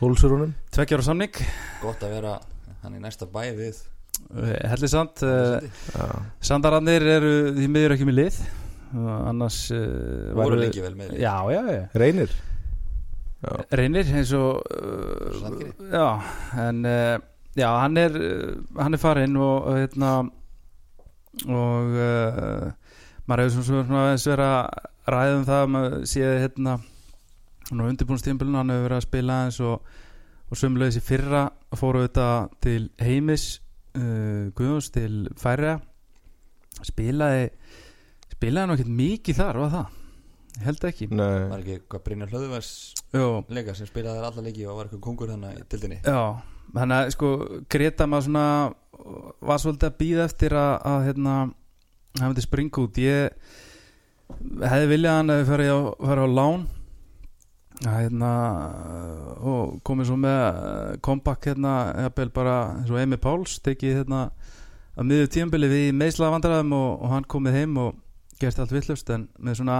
Hólsurunum 0.00 0.50
tveggjára 0.74 1.04
samning. 1.06 1.38
Gott 1.84 2.02
að 2.02 2.16
vera 2.16 2.32
hann 2.82 2.96
í 2.98 3.02
næsta 3.04 3.28
bæ 3.30 3.44
við. 3.54 3.78
Hellisand 4.66 5.22
uh, 5.22 5.62
Sandarannir 6.42 7.06
eru 7.14 7.32
því 7.54 7.68
miður 7.70 7.94
ekki 7.94 8.08
með 8.10 8.18
lið. 8.24 8.40
og 8.42 8.61
annars 8.92 9.70
uh, 9.72 10.32
Voru 10.36 10.58
lengi 10.60 10.82
vel 10.84 10.96
með 10.98 11.16
já, 11.20 11.34
já, 11.52 11.62
já. 11.72 11.82
reynir? 11.98 12.34
Já, 13.42 13.52
reynir 13.80 14.12
eins 14.12 14.32
og 14.36 14.60
uh, 14.62 15.64
já, 15.90 16.06
en 16.62 16.84
uh, 16.86 17.16
já, 17.56 17.68
hann 17.80 17.96
er 17.96 18.18
hann 18.78 18.94
er 18.94 19.02
farinn 19.02 19.36
og 19.36 19.66
og, 19.72 19.80
hérna 19.80 20.12
og 21.48 21.96
uh, 21.96 22.70
maður 23.26 23.48
hefur 23.48 23.66
svona, 23.66 23.84
svona 23.88 24.04
aðeins 24.06 24.28
verið 24.28 24.52
að 24.52 25.12
ræða 25.12 25.36
um 25.36 25.44
það 25.48 25.68
maður 25.74 25.98
séð 26.12 26.38
hérna 26.44 26.78
hann 27.70 27.82
á 27.82 27.88
undirbúnstímpilinu, 27.88 28.58
hann 28.60 28.74
hefur 28.74 28.88
verið 28.88 28.98
að 29.00 29.06
spila 29.08 29.38
eins 29.46 29.60
og, 29.64 29.92
og 30.50 30.60
sömulegis 30.60 31.00
í 31.00 31.04
fyrra 31.06 31.46
fóru 31.78 32.04
þetta 32.04 32.28
til 32.62 32.90
heimis 33.00 33.46
uh, 33.96 34.52
Guðjóns 34.52 34.92
til 34.92 35.14
færa 35.40 35.78
spilaði 36.82 37.48
spilaði 38.42 38.68
nú 38.68 38.76
ekkert 38.76 38.94
mikið 38.98 39.38
þar, 39.38 39.58
var 39.62 39.74
það? 39.76 39.98
Ég 40.52 40.64
held 40.68 40.84
ekki. 40.84 41.06
Nei. 41.16 41.42
Var 41.48 41.62
ekki 41.62 41.76
hvað 41.88 42.02
Brynjar 42.06 42.32
Hlöðuvers 42.32 42.70
leika 43.52 43.74
sem 43.76 43.88
spilaði 43.88 44.20
þær 44.20 44.28
alla 44.28 44.44
leiki 44.46 44.66
og 44.66 44.78
var 44.78 44.88
eitthvað 44.88 45.04
kongur 45.06 45.32
þannig 45.32 45.60
í 45.60 45.64
dildinni 45.72 45.98
Já, 46.04 46.20
þannig 46.74 46.96
að 46.98 47.12
sko 47.14 47.30
Greta 47.72 48.08
maður 48.08 48.26
svona 48.26 48.46
var 49.42 49.62
svolítið 49.62 49.88
að 49.88 49.98
býða 50.02 50.26
eftir 50.28 50.56
að, 50.58 50.72
að 50.90 51.06
hérna, 51.08 51.36
hann 52.18 52.28
myndi 52.28 52.44
springa 52.44 52.84
út. 52.84 53.00
Ég 53.00 53.56
hefði 54.62 54.92
viljað 54.92 55.18
hann 55.18 55.32
að 55.32 55.42
við 55.42 55.50
færi 55.52 55.70
á, 55.72 55.78
á 55.96 56.26
lán. 56.28 56.68
Að 57.82 57.98
hérna 57.98 58.30
og 59.42 59.78
komið 59.86 60.10
svo 60.10 60.16
með 60.20 60.40
eh, 60.44 60.92
comeback 61.02 61.48
hérna, 61.48 61.72
jafnvel 62.04 62.30
bara 62.36 62.56
eins 62.76 62.92
og 62.92 63.00
Emi 63.00 63.18
Páls 63.18 63.56
tekið 63.64 64.02
hérna 64.02 64.26
að 64.92 65.08
miður 65.08 65.30
tíambili 65.34 65.70
við 65.72 65.88
meðslaða 65.96 66.36
vandræðum 66.36 66.74
og, 66.76 66.90
og 67.00 67.14
hann 67.16 67.26
komið 67.32 67.56
heim 67.58 67.78
og 67.82 67.96
gerst 68.40 68.60
allt 68.62 68.74
villust 68.74 69.10
en 69.14 69.28
með 69.38 69.60
svona 69.60 69.78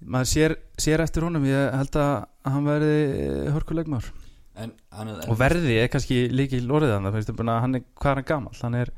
maður 0.00 0.30
sér, 0.30 0.56
sér 0.80 1.02
eftir 1.04 1.24
honum. 1.24 1.46
Ég 1.48 1.72
held 1.76 1.98
að 2.00 2.14
hann 2.46 2.68
verði 2.68 2.96
hörkulegmár 3.54 4.10
En 4.56 4.72
hann 4.96 5.12
er 5.12 5.28
og 5.28 5.36
verði 5.36 5.74
er 5.82 5.90
kannski 5.92 6.26
líki 6.32 6.62
lórið 6.64 6.94
hann 6.96 7.08
er 7.10 7.16
hvað 7.16 8.10
er 8.10 8.20
hann 8.20 8.28
gamall? 8.28 8.56
Hann 8.62 8.78
er 8.78 8.92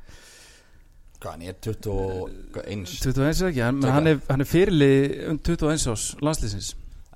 hvað 1.18 1.32
hann 1.32 1.42
er 1.42 1.56
21 1.66 2.92
21 3.02 3.24
er 3.26 3.48
ekki, 3.48 3.62
hann, 3.64 3.80
hann, 3.82 4.06
er, 4.06 4.20
hann 4.28 4.44
er 4.44 4.48
fyrirli 4.48 4.90
um 5.32 5.40
21 5.42 5.88
ás 5.90 6.04
landslýsins 6.22 6.68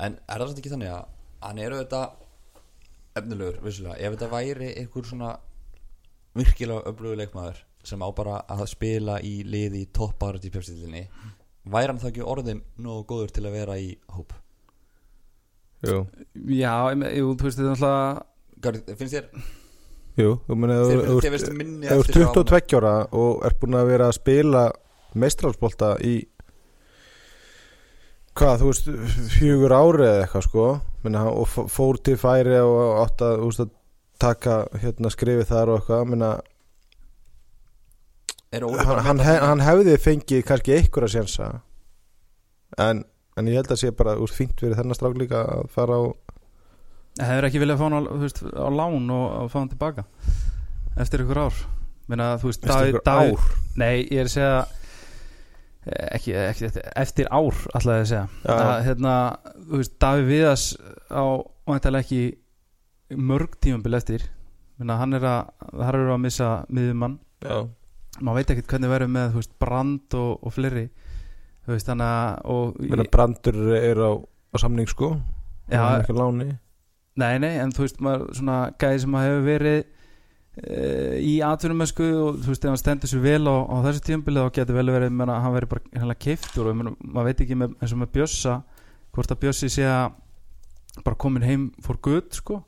en 0.03 0.18
er 0.26 0.43
það 0.43 0.59
ekki 0.59 0.72
þannig 0.72 0.90
að 0.90 1.05
hann 1.47 1.61
er 1.62 1.76
auðvitað 1.76 2.18
efnilegur, 3.20 3.61
vissulega, 3.62 3.99
ef 4.01 4.16
þetta 4.16 4.30
væri 4.32 4.70
einhver 4.80 5.07
svona 5.07 5.30
virkilega 6.38 6.88
öflugur 6.90 7.20
leikmaður 7.20 7.62
sem 7.85 8.03
á 8.03 8.09
bara 8.14 8.41
að 8.51 8.64
spila 8.70 9.18
í 9.26 9.43
liði 9.45 9.83
í 9.85 9.89
toppárati 9.95 10.49
í 10.51 10.55
pepstillinni 10.55 11.05
væri 11.72 11.91
hann 11.93 11.99
þá 12.03 12.09
ekki 12.12 12.24
orðin 12.26 12.62
nógu 12.83 13.05
góður 13.11 13.33
til 13.35 13.45
að 13.49 13.57
vera 13.59 13.78
í 13.78 13.93
hóp? 14.16 14.33
Jú, 15.83 16.05
Já, 16.55 16.74
jú, 16.95 17.33
þú 17.35 17.49
veist 17.49 17.59
þetta 17.59 17.72
náttúrulega 17.72 18.22
Garð, 18.62 18.93
finnst 18.99 19.14
þér, 19.16 19.24
jú, 20.22 20.35
þú 20.47 20.57
veist 21.35 21.49
minni 21.59 21.89
þú 21.89 21.97
ert 21.99 22.11
eftir 22.12 22.28
á- 22.28 22.35
22 22.39 22.76
ára 22.78 22.93
og 23.18 23.43
er 23.49 23.57
búin 23.59 23.74
að 23.80 23.89
vera 23.91 24.07
að 24.12 24.18
spila 24.20 24.62
meistralsbolta 25.18 25.97
í 26.07 26.12
hvað, 28.39 28.62
þú 28.62 28.68
veist 28.70 28.87
fjögur 29.35 29.74
ári 29.76 30.07
eða 30.09 30.22
eitthvað 30.24 30.47
sko. 30.47 30.66
Minna, 31.03 31.24
og 31.28 31.51
fór 31.74 31.99
til 32.07 32.16
færi 32.20 32.55
og 32.62 33.03
átt 33.03 33.24
að, 33.26 33.41
þú 33.43 33.49
veist, 33.51 33.64
að 33.66 33.72
taka 34.22 34.55
hérna 34.85 35.11
skrifið 35.12 35.49
þar 35.51 35.72
og 35.74 35.80
eitthvað. 35.83 36.07
Minna, 36.12 36.30
hann, 38.53 39.05
hann, 39.07 39.18
hef, 39.20 39.26
það- 39.40 39.46
hann 39.48 39.61
hefði 39.64 39.96
fengið 40.05 40.42
kannski 40.48 40.74
einhver 40.76 41.07
að 41.07 41.14
sjensa 41.16 41.46
en, 42.78 43.05
en 43.36 43.48
ég 43.48 43.57
held 43.61 43.70
að 43.72 43.80
sé 43.82 43.90
bara 43.96 44.16
úr 44.20 44.32
fínt 44.32 44.59
fyrir 44.61 44.76
þennan 44.78 44.98
strák 44.98 45.16
líka 45.20 45.42
að 45.57 45.68
fara 45.72 45.96
á 45.96 46.03
Það 47.12 47.28
hefur 47.28 47.44
ekki 47.48 47.61
viljað 47.61 47.76
fá 47.80 47.84
hann 47.84 47.96
á, 47.96 48.00
veist, 48.22 48.38
á 48.57 48.68
lán 48.72 49.11
og, 49.12 49.24
og 49.42 49.48
fá 49.53 49.59
hann 49.61 49.68
tilbaka 49.68 50.05
eftir 51.03 51.22
ykkur 51.26 51.40
ár. 51.44 51.59
Meina, 52.09 52.28
veist, 52.40 52.62
eftir 52.64 52.86
einhver 52.86 53.03
Davíð- 53.05 53.34
ár? 53.36 53.59
Nei, 53.76 53.98
ég 54.09 54.22
er 54.22 54.28
að 54.28 54.32
segja 54.32 54.55
eh, 55.86 56.07
ekki, 56.16 56.32
ekki 56.40 56.70
eftir 57.03 57.28
ár 57.28 57.61
ætlaði 57.76 57.98
ég 57.98 58.07
að 58.07 58.11
segja. 58.12 58.24
Já. 58.46 58.55
að, 58.57 58.72
hérna, 58.88 59.12
þú 59.68 59.80
veist, 59.82 59.94
Davíð 60.05 60.30
Viðas 60.32 60.64
á 61.12 61.24
væntalega 61.68 62.07
ekki 62.07 62.22
mörg 63.28 63.59
tímabil 63.61 63.98
eftir. 64.00 64.24
Meina, 64.80 64.96
hann 65.03 65.12
er 65.20 65.28
að, 65.28 65.53
þar 65.68 66.00
eru 66.00 66.14
að 66.16 66.22
missa 66.24 66.50
miðjumann. 66.72 67.18
Já. 67.44 67.59
Maður 68.20 68.38
veit 68.42 68.52
ekkert 68.52 68.74
hvernig 68.74 68.92
verður 68.92 69.12
með 69.14 69.38
veist, 69.38 69.54
brand 69.62 70.16
og, 70.18 70.32
og 70.42 70.52
fleiri 70.52 70.84
þú 71.62 71.76
veist, 71.76 71.88
þannig 71.88 72.06
að 72.10 72.36
brandur 73.14 73.58
er 73.78 74.02
á, 74.02 74.12
á 74.18 74.56
samning 74.60 74.90
sko. 74.90 75.14
Já. 75.70 75.78
Nei, 77.22 77.34
nei, 77.42 77.52
en 77.60 77.72
þú 77.72 77.84
veist, 77.86 78.00
maður 78.02 78.24
svona 78.36 78.56
gæði 78.80 79.02
sem 79.04 79.16
að 79.18 79.26
hefur 79.28 79.42
verið 79.46 79.78
e, 79.82 80.78
í 81.28 81.34
atvinnumessku 81.44 82.08
og 82.22 82.40
þú 82.42 82.52
veist, 82.52 82.64
ef 82.64 82.72
hann 82.72 82.80
stendur 82.80 83.12
sér 83.12 83.22
vel 83.24 83.44
á, 83.46 83.56
á 83.68 83.76
þessu 83.86 84.04
tímabili 84.08 84.42
þá 84.42 84.56
getur 84.58 84.78
vel 84.80 84.88
verið, 84.96 85.14
menna, 85.20 85.38
hann 85.44 85.56
verið 85.56 85.72
bara 85.74 85.94
hérna 86.00 86.18
keiftur 86.26 86.70
og 86.72 86.78
menna, 86.80 86.94
maður 87.04 87.30
veit 87.30 87.44
ekki 87.44 87.58
með, 87.60 87.76
eins 87.78 87.94
og 87.94 88.02
með 88.02 88.12
Bjössa 88.16 88.58
hvort 89.12 89.34
að 89.34 89.42
Bjössi 89.44 89.70
sé 89.72 89.86
að 89.88 90.18
bara 91.04 91.20
komin 91.20 91.46
heim 91.46 91.68
for 91.84 92.00
good, 92.04 92.32
sko 92.36 92.62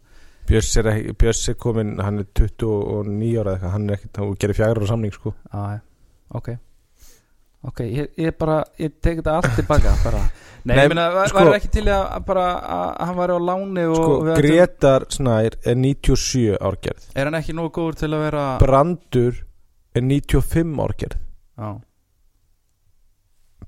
Björs 0.48 0.70
er, 0.76 0.88
Björs 1.16 1.42
er 1.48 1.54
komin 1.56 1.94
hann 2.04 2.18
er 2.20 2.26
29 2.36 3.38
ára 3.40 3.54
eitthvað 3.56 3.72
hann 3.74 3.88
er 3.90 3.96
ekki, 3.98 4.08
hann 4.18 4.34
gerir 4.42 4.58
fjagra 4.58 4.84
á 4.84 4.90
samning 4.90 5.12
sko. 5.14 5.32
Já, 5.52 5.80
ok. 6.36 6.50
Ok, 7.64 7.80
ég, 7.88 8.10
ég 8.20 8.34
bara, 8.36 8.58
ég 8.76 8.92
tek 9.00 9.22
þetta 9.22 9.38
allt 9.38 9.54
tilbaka 9.56 9.94
bara, 10.04 10.18
nei, 10.68 10.74
Nei, 10.76 10.82
ég 10.84 10.90
meina, 10.92 11.06
var, 11.14 11.30
sko- 11.32 11.46
var 11.48 11.56
ekki 11.56 11.70
til 11.78 11.86
að, 11.88 12.02
bara 12.28 12.42
að 12.60 13.06
hann 13.08 13.16
væri 13.22 13.36
á 13.36 13.40
láni 13.48 13.86
og 13.88 13.96
sko, 13.96 14.18
ættum- 14.20 14.42
Gretar 14.42 15.06
Snær 15.16 15.56
er 15.64 15.78
97 15.80 16.58
árgerð. 16.60 17.06
Er 17.16 17.30
hann 17.30 17.38
ekki 17.40 17.56
nógu 17.56 17.72
góður 17.78 17.96
til 18.02 18.10
að 18.12 18.26
vera 18.26 18.44
Brandur 18.60 19.40
er 19.96 20.04
95 20.04 20.76
árgerð. 20.84 21.16
Já, 21.56 21.70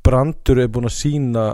Brandur 0.06 0.60
er 0.62 0.68
búin 0.70 0.86
að 0.90 0.94
sína 1.00 1.46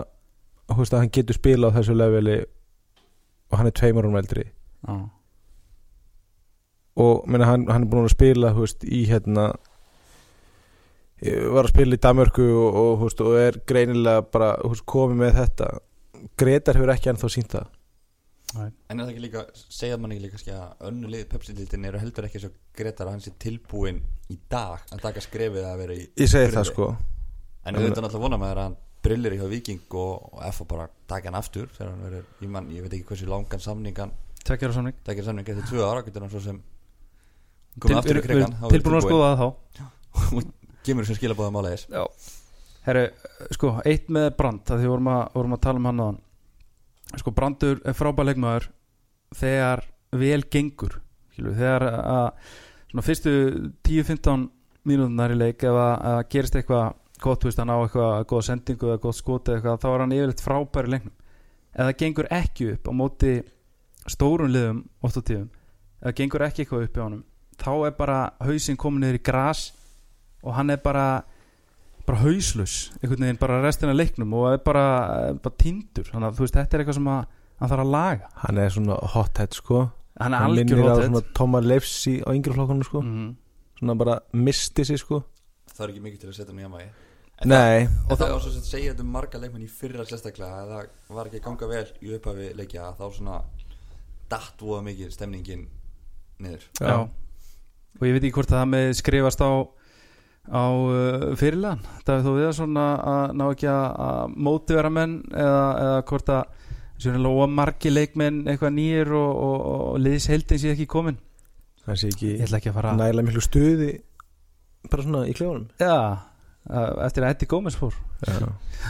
veist, 0.73 0.93
að 0.93 0.99
hann 1.03 1.13
getur 1.15 1.37
spila 1.37 1.69
á 1.71 1.75
þessu 1.77 1.95
leveli 1.97 2.35
og 2.43 3.57
hann 3.59 3.69
er 3.69 3.75
tveimur 3.77 4.05
hún 4.07 4.17
eldri 4.19 4.43
já, 4.87 4.97
og 7.03 7.23
meina, 7.27 7.47
hann, 7.49 7.67
hann 7.69 7.85
er 7.85 7.89
búin 7.89 8.05
að 8.05 8.13
spila 8.13 8.53
veist, 8.57 8.83
í 8.85 9.03
hérna 9.09 9.47
eh, 11.21 11.47
var 11.49 11.65
að 11.65 11.73
spila 11.73 11.97
í 11.97 12.01
Danmörku 12.03 12.45
og, 12.45 12.81
og, 12.83 12.91
veist, 13.05 13.23
og 13.25 13.37
er 13.39 13.61
greinilega 13.69 14.25
bara 14.33 14.53
veist, 14.61 14.85
komið 14.89 15.23
með 15.23 15.39
þetta. 15.39 15.71
Gretar 16.39 16.77
hefur 16.77 16.93
ekki 16.93 17.09
ennþá 17.11 17.31
sínt 17.33 17.55
það. 17.55 17.71
Nei. 18.53 18.67
En 18.91 18.99
er 18.99 19.07
það 19.07 19.11
ekki 19.15 19.23
líka, 19.23 19.41
segja 19.73 19.97
mann 19.97 20.13
ekki 20.13 20.27
líka 20.27 20.57
að 20.59 20.89
önnu 20.91 21.09
lið 21.09 21.23
pepsildildin 21.31 21.87
eru 21.89 22.01
heldur 22.03 22.27
ekki 22.27 22.41
svo 22.43 22.51
gretar 22.77 23.09
að 23.09 23.15
hann 23.15 23.23
sé 23.23 23.33
tilbúin 23.41 24.03
í 24.29 24.37
dag 24.51 24.83
að 24.93 25.01
taka 25.01 25.23
skrefið 25.25 25.65
að 25.65 25.79
vera 25.81 25.95
í 25.97 26.03
ég 26.05 26.29
segi 26.29 26.51
Byrði. 26.51 26.57
það 26.59 26.67
sko. 26.69 26.89
En 27.63 27.79
auðvitað 27.79 28.05
náttúrulega 28.05 28.25
vona 28.27 28.39
maður 28.43 28.61
að 28.61 28.67
hann 28.67 28.77
brillir 29.03 29.33
í 29.33 29.39
hjá 29.39 29.47
Viking 29.49 29.97
og, 30.03 30.27
og 30.35 30.43
F 30.51 30.61
bara 30.69 30.85
taka 31.09 31.31
hann 31.31 31.39
aftur 31.39 31.71
þegar 31.73 31.89
hann 31.89 32.05
verður, 32.05 32.29
ég, 32.45 32.51
man, 32.53 32.69
ég 32.75 32.85
veit 32.85 32.93
ekki 32.93 33.09
hversu 33.09 33.31
langan 33.31 33.63
samning 33.63 33.97
hann 34.43 34.49
Tveggjara 34.49 34.75
samning. 34.75 34.95
Takir 35.07 35.23
samning 35.23 35.49
eftir 35.49 35.67
tvö 35.69 35.85
ára, 35.87 36.03
getur 36.03 36.25
hann 36.25 36.31
svo 36.33 36.41
sem 36.43 36.61
komið 37.79 37.99
aftur 37.99 38.19
í 38.19 38.23
krigan 38.25 38.55
Tilbúin 38.69 38.97
að 38.99 39.05
skoða 39.07 39.29
það 39.31 39.43
þá 39.43 40.43
Gemur 40.83 41.05
sem 41.07 41.17
skilabóða 41.17 41.53
málegis 41.55 41.87
Já. 41.89 42.03
Herru, 42.83 43.05
sko, 43.55 43.71
eitt 43.87 44.09
með 44.11 44.33
Brand 44.37 44.67
að 44.67 44.83
því 44.83 44.91
vorum 44.91 45.09
að, 45.13 45.23
vorum 45.37 45.55
að 45.55 45.63
tala 45.63 45.79
um 45.79 45.87
hann 45.89 46.03
á 46.03 46.05
hann 46.09 46.19
Sko, 47.13 47.31
Brandur 47.31 47.79
er 47.87 47.95
frábæð 47.95 48.29
leikmaður 48.31 48.67
þegar 49.37 49.83
vel 50.17 50.41
gengur 50.51 50.99
skilu, 51.33 51.53
þegar 51.57 51.85
að 51.87 52.27
svona 52.91 53.05
fyrstu 53.05 53.33
10-15 53.87 54.45
mínútunar 54.89 55.33
í 55.33 55.37
leik 55.39 55.63
ef 55.65 55.77
að, 55.79 56.19
gerist 56.33 56.57
eitthvað 56.59 56.91
gott, 57.23 57.39
þú 57.41 57.49
veist, 57.49 57.61
hann 57.61 57.71
á 57.71 57.77
eitthvað 57.79 58.25
góða 58.29 58.47
sendingu 58.49 58.89
eða 58.89 59.01
gott 59.05 59.17
skoti 59.17 59.53
eða 59.53 59.59
eitthvað, 59.59 59.79
þá 59.81 59.87
er 59.93 60.03
hann 60.03 60.15
yfirleitt 60.17 60.43
frábær 60.43 60.89
í 60.89 60.93
leiknum. 60.93 61.13
Það 61.73 61.91
gengur 62.01 62.29
ekki 62.35 62.67
upp 62.73 62.89
á 62.89 62.93
móti 62.93 63.31
stórum 64.11 64.51
liðum 64.51 64.83
oft 65.01 65.19
á 65.19 65.21
tíðum 65.21 65.49
ef 65.49 66.07
það 66.07 66.17
gengur 66.19 66.45
ekki 66.47 66.63
eitthvað 66.63 66.87
upp 66.87 66.97
í 66.97 67.03
honum 67.03 67.23
þá 67.63 67.71
er 67.87 67.95
bara 67.97 68.17
hausinn 68.43 68.79
komin 68.79 69.05
niður 69.05 69.19
í 69.19 69.23
gras 69.23 69.67
og 70.43 70.57
hann 70.57 70.73
er 70.73 70.81
bara 70.83 71.07
bara 72.03 72.19
hauslus, 72.19 72.91
einhvern 72.99 73.23
veginn 73.23 73.39
bara 73.39 73.61
restina 73.63 73.93
leiknum 73.95 74.33
og 74.35 74.49
er 74.51 74.63
bara, 74.63 74.85
bara 75.39 75.59
tindur 75.59 76.09
þannig 76.09 76.29
að 76.29 76.39
þú 76.39 76.45
veist, 76.45 76.57
þetta 76.57 76.75
er 76.75 76.83
eitthvað 76.83 76.97
sem 76.97 77.11
að 77.13 77.21
hann 77.61 77.71
þarf 77.71 77.83
að 77.85 77.93
laga. 77.93 78.31
Hann 78.41 78.59
er 78.59 78.73
svona 78.75 78.97
hothead 79.13 79.55
sko. 79.55 79.85
Hann 80.19 80.35
er 80.35 80.43
hann 80.43 80.51
algjör 80.51 80.67
minnir 80.67 80.83
á 80.83 80.95
hotið 80.97 81.07
svona 81.07 81.23
Tóma 81.39 81.61
Leifs 81.63 81.93
í, 82.11 82.17
á 82.19 82.29
yngri 82.35 82.57
flokkanum 82.57 82.87
sko. 82.87 83.05
Mm. 83.07 83.31
svona 83.79 83.95
bara 83.99 84.19
misti 84.35 84.85
sig 84.85 84.99
sko. 84.99 85.23
Það 85.71 85.85
er 85.85 85.93
ekki 85.93 86.03
mikið 86.03 86.19
til 86.21 86.29
að 86.29 86.37
setja 86.37 86.51
hann 86.51 86.59
í 86.59 86.67
jamagi 86.67 86.89
nei, 87.49 87.87
Og 88.07 88.17
það 88.19 88.29
var 88.29 88.43
svo 88.43 88.51
að 88.51 88.67
segja 88.67 88.91
þetta 88.91 89.03
um 89.03 89.15
marga 89.15 89.39
leikmenn 89.41 89.65
í 89.65 89.71
fyrra 89.71 90.05
sérstaklega 90.07 90.59
að 90.61 90.73
það 90.73 91.17
var 91.17 91.29
ekki 91.29 91.39
að 91.39 91.45
ganga 91.47 91.69
vel 91.71 91.85
í 92.03 92.11
upphafi 92.17 92.49
leikja 92.59 92.91
þá 92.99 93.03
svona 93.15 93.39
datt 94.33 94.65
voða 94.65 94.81
mikið 94.89 95.13
stemningin 95.13 95.67
niður. 96.43 96.67
Já. 96.81 96.97
og 97.99 98.03
ég 98.07 98.17
veit 98.17 98.23
ekki 98.23 98.35
hvort 98.39 98.51
að 98.51 98.61
það 98.63 98.69
með 98.73 98.91
skrifast 98.99 99.45
á 99.45 99.51
á 100.43 100.63
uh, 100.67 101.29
fyrirlegan 101.39 101.83
Davíð 102.03 102.25
Þó 102.25 102.31
Viðarsson 102.35 102.79
að 102.79 102.95
að 103.13 103.35
ná 103.39 103.43
ekki 103.47 103.69
að, 103.71 103.85
að 104.07 104.33
mótivera 104.47 104.91
menn 104.91 105.13
eða, 105.31 105.61
eða 105.83 106.01
hvort 106.09 106.33
að 106.33 106.41
sjónilega 107.03 107.47
margi 107.51 107.91
leikmenn 107.93 108.41
eitthvað 108.47 108.75
nýjir 108.75 109.13
og, 109.15 109.29
og, 109.45 109.61
og 109.73 110.01
liðsheldin 110.03 110.59
sé 110.61 110.73
ekki 110.73 110.89
komin. 110.89 111.17
Það 111.83 111.99
sé 111.99 112.11
ekki 112.13 112.33
ég 112.33 112.43
ætla 112.45 112.59
ekki 112.59 112.71
að 112.71 112.77
fara 112.79 112.93
nægilega 112.99 113.27
miklu 113.29 113.43
stuði 113.43 113.89
bara 114.91 115.05
svona 115.05 115.23
í 115.27 115.33
klefunum 115.35 115.65
já, 115.79 115.95
eftir 117.07 117.25
að 117.25 117.33
Eddie 117.33 117.49
Gómez 117.51 117.79
fór. 117.79 117.95
Já. 118.23 118.47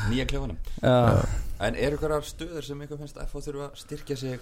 Nýja 0.10 0.28
klefanum. 0.30 0.58
Já, 0.82 1.24
En 1.64 1.78
eru 1.80 1.96
ykkur 1.96 2.18
stöður 2.28 2.66
sem 2.66 2.82
ykkur 2.86 3.00
finnst 3.00 3.18
að 3.18 3.30
FH 3.30 3.46
þurfa 3.46 3.70
að 3.70 3.80
styrkja 3.80 4.18
sig 4.20 4.40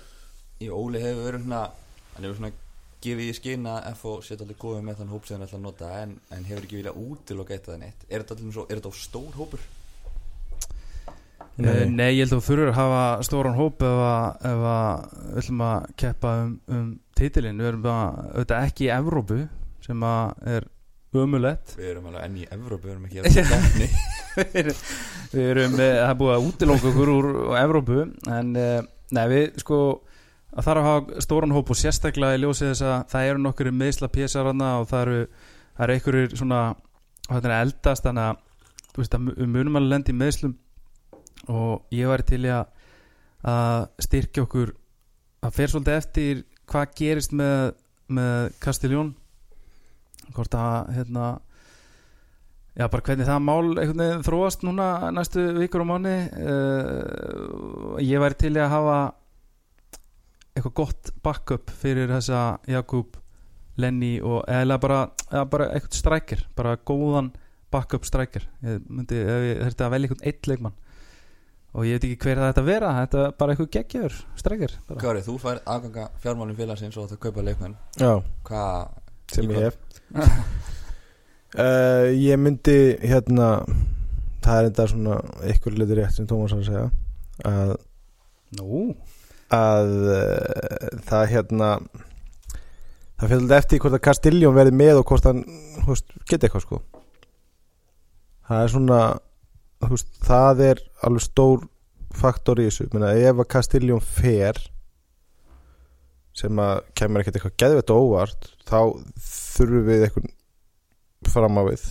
í 0.61 0.69
Óli 0.71 1.01
hefur 1.03 1.27
verið 1.27 1.45
svona 1.45 1.61
hann 2.13 2.27
hefur 2.27 2.39
svona 2.39 2.53
gefið 3.01 3.29
í 3.31 3.35
skinn 3.35 3.67
að 3.69 3.85
FH 3.95 4.15
setja 4.27 4.45
allir 4.45 4.57
góðið 4.61 4.87
með 4.87 4.97
þann 5.01 5.13
hóp 5.15 5.27
sem 5.27 5.37
hann 5.37 5.45
ætla 5.47 5.59
að 5.59 5.67
nota 5.67 5.91
en, 6.01 6.17
en 6.35 6.49
hefur 6.49 6.65
ekki 6.67 6.79
viljað 6.79 6.99
útiloka 7.01 7.55
eitt 7.55 7.69
að 7.69 7.73
það 7.73 7.85
neitt 7.85 8.03
Er 8.09 8.23
þetta 8.23 8.35
allir 8.37 8.57
svo, 8.57 8.65
er 8.67 8.81
þetta 8.81 8.91
á 8.93 9.01
stór 9.01 9.37
hópur? 9.39 9.63
Nei. 11.61 11.85
Nei, 11.91 12.09
ég 12.15 12.21
held 12.23 12.31
að 12.31 12.37
þú 12.37 12.45
þurfur 12.45 12.69
að 12.71 12.77
hafa 12.77 13.01
stóran 13.27 13.57
hóp 13.57 13.81
ef 13.85 14.03
að, 14.07 14.27
ef 14.49 14.61
að 14.71 15.01
við 15.21 15.39
ætlum 15.41 15.63
að 15.67 15.87
keppa 16.03 16.35
um, 16.41 16.53
um 16.71 16.85
titilin 17.17 17.59
við 17.59 17.71
erum 17.71 17.83
bara, 17.85 18.27
auðvitað 18.31 18.69
ekki 18.69 18.85
í 18.87 18.93
Evrópu 18.95 19.39
sem 19.83 20.05
að 20.07 20.45
er 20.55 20.69
ömulett 21.21 21.73
Við 21.75 21.89
erum 21.91 22.07
alveg 22.11 22.27
enn 22.27 22.37
í 22.39 22.47
Evrópu, 22.55 22.87
við 22.87 22.93
erum 22.95 23.09
ekki 23.09 23.19
að 23.19 23.27
það 23.35 23.65
kemni 23.65 23.89
við 25.33 25.43
erum, 25.49 25.75
eh, 25.75 25.97
það 25.97 26.07
er 26.07 26.17
búið 26.21 26.33
að 26.37 26.47
útilóka 26.47 26.89
okkur 26.93 27.13
úr 27.17 27.29
Evrópu 27.59 27.99
en 28.37 28.55
eh, 28.61 28.79
nei, 29.11 29.25
við 29.33 29.61
sko 29.65 29.81
að 30.51 30.67
þarf 30.67 30.81
að 30.81 30.89
hafa 30.89 31.23
stóran 31.25 31.55
hóp 31.55 31.71
og 31.71 31.79
sérstaklega 31.79 32.37
í 32.37 32.41
ljósið 32.43 32.71
þess 32.73 32.85
að 32.87 32.97
það 33.13 33.29
eru 33.29 33.43
nokkur 33.45 33.71
meðsla 33.71 34.11
pésar 34.11 34.49
og 34.51 34.87
það 34.89 35.01
eru, 35.01 35.21
það 35.77 35.85
eru 35.85 35.95
einhverjir 35.95 36.35
svona, 36.35 36.61
er 37.37 37.55
eldast 37.57 38.07
þannig 38.07 38.27
að, 38.27 38.43
veist, 38.97 39.15
að 39.15 39.47
munum 39.47 39.79
alveg 39.79 39.93
lendi 39.95 40.15
meðslum 40.17 40.57
og 41.51 41.95
ég 41.95 42.11
væri 42.11 42.27
til 42.27 42.43
að 42.51 42.65
að 43.47 43.87
styrkja 44.05 44.45
okkur 44.45 44.73
að 45.41 45.55
fer 45.55 45.71
svolítið 45.71 45.97
eftir 45.97 46.43
hvað 46.69 46.91
gerist 46.97 47.31
með, 47.33 47.71
með 48.11 48.51
Castelljón 48.61 49.15
hvort 50.35 50.57
að 50.57 50.91
hérna 50.97 51.31
Já, 52.71 52.85
bara 52.87 53.03
hvernig 53.03 53.27
það 53.27 53.41
mál 53.43 54.21
þróast 54.23 54.61
núna 54.63 55.09
næstu 55.11 55.41
vikur 55.57 55.81
og 55.83 55.89
mánu 55.89 56.13
uh, 56.23 57.97
ég 57.99 58.21
væri 58.23 58.37
til 58.39 58.53
að 58.55 58.69
hafa 58.71 58.99
eitthvað 60.55 60.75
gott 60.81 61.11
backup 61.23 61.71
fyrir 61.81 62.11
þessa 62.11 62.41
Jakub 62.69 63.17
Lenny 63.81 64.17
og 64.19 64.43
eða 64.51 64.77
bara, 64.83 64.99
eða 65.31 65.45
bara 65.51 65.67
eitthvað 65.75 65.97
strækir, 66.01 66.45
bara 66.57 66.75
góðan 66.77 67.31
backup 67.71 68.05
strækir. 68.07 68.47
Ég 68.67 68.81
myndi, 68.89 69.19
ef 69.21 69.45
ég 69.47 69.61
þurfti 69.63 69.85
að 69.85 69.93
velja 69.95 70.09
einhvern 70.09 70.27
eitt 70.31 70.49
leikmann. 70.51 70.75
Og 71.71 71.87
ég 71.87 71.95
veit 71.95 72.03
ekki 72.09 72.25
hver 72.25 72.41
það 72.41 72.49
ætti 72.51 72.61
að 72.61 72.67
vera 72.67 72.89
þetta 72.97 73.21
er 73.23 73.37
bara 73.39 73.53
eitthvað 73.53 73.69
geggjöður 73.77 74.17
strækir 74.41 74.73
bara. 74.89 74.99
Kári, 75.05 75.21
þú 75.23 75.37
fær 75.39 75.61
aðganga 75.71 76.09
fjármálum 76.23 76.57
félagsins 76.57 76.97
og 76.99 77.07
það 77.13 77.21
kaupa 77.23 77.45
leikmenn. 77.47 77.77
Já, 77.95 78.11
Hvað 78.49 78.99
sem 79.31 79.47
Í 79.47 79.55
ég 79.55 79.69
hef. 79.69 79.77
Uh, 81.55 82.09
Ég 82.27 82.43
myndi 82.43 82.77
hérna 82.99 83.53
það 84.43 84.57
er 84.57 84.67
þetta 84.67 84.87
svona 84.91 85.17
ykkur 85.53 85.77
litur 85.79 86.01
rétt 86.01 86.17
sem 86.17 86.27
Tómas 86.27 86.51
var 86.55 86.63
að 86.63 86.69
segja 86.69 86.85
að, 87.47 87.73
Nú, 88.59 88.81
að 89.51 89.91
uh, 90.11 91.01
það 91.07 91.25
hérna 91.33 91.69
það 93.19 93.25
fyrir 93.27 93.41
alltaf 93.41 93.57
eftir 93.59 93.81
hvort 93.83 93.97
að 93.97 94.05
Castiljón 94.07 94.55
verði 94.57 94.77
með 94.79 95.01
og 95.01 95.09
hvort 95.11 95.27
hann 95.29 95.43
geti 96.25 96.47
eitthvað 96.47 96.65
sko. 96.65 96.81
Það 98.47 98.63
er 98.65 98.73
svona 98.73 99.01
veist, 99.91 100.09
það 100.25 100.63
er 100.69 100.81
alveg 101.07 101.25
stór 101.25 101.65
faktor 102.15 102.59
í 102.59 102.67
þessu. 102.67 102.89
Menna, 102.93 103.13
ef 103.15 103.39
að 103.43 103.49
Castiljón 103.55 104.03
fer 104.03 104.59
sem 106.35 106.59
að 106.63 106.81
kemur 106.97 107.21
ekkert 107.21 107.37
eitthvað 107.39 107.57
geðvett 107.59 107.91
og 107.93 108.05
óvart 108.07 108.51
þá 108.67 108.77
þurfum 109.27 109.87
við 109.89 110.05
eitthvað 110.07 110.29
fram 111.31 111.59
á 111.59 111.63
við. 111.67 111.87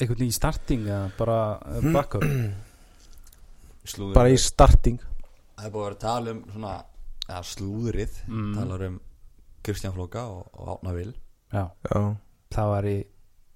Einhvern 0.00 0.24
í 0.26 0.34
starting 0.34 0.86
eða 0.88 1.02
bara 1.18 1.38
eh, 1.70 1.90
backup? 1.94 2.24
Slúður 3.84 4.10
Mm. 4.10 4.16
bara 4.16 4.32
í 4.32 4.38
starting 4.40 4.98
Það 5.64 5.70
er 5.70 5.72
búið 5.72 5.80
að 5.80 5.86
vera 5.88 5.96
að 5.96 6.02
tala 6.04 6.32
um 6.34 6.40
svona 6.52 6.72
ja, 7.24 7.38
slúðrið 7.48 8.16
Mm. 8.28 8.50
talar 8.58 8.82
um 8.90 8.96
Kristján 9.64 9.94
Flóka 9.96 10.24
og, 10.28 10.42
og 10.52 10.66
Átna 10.74 10.92
Vil. 10.92 11.14
Já, 11.54 11.62
Já. 11.88 12.00
það 12.52 12.68
var 12.74 12.88
í 12.90 12.96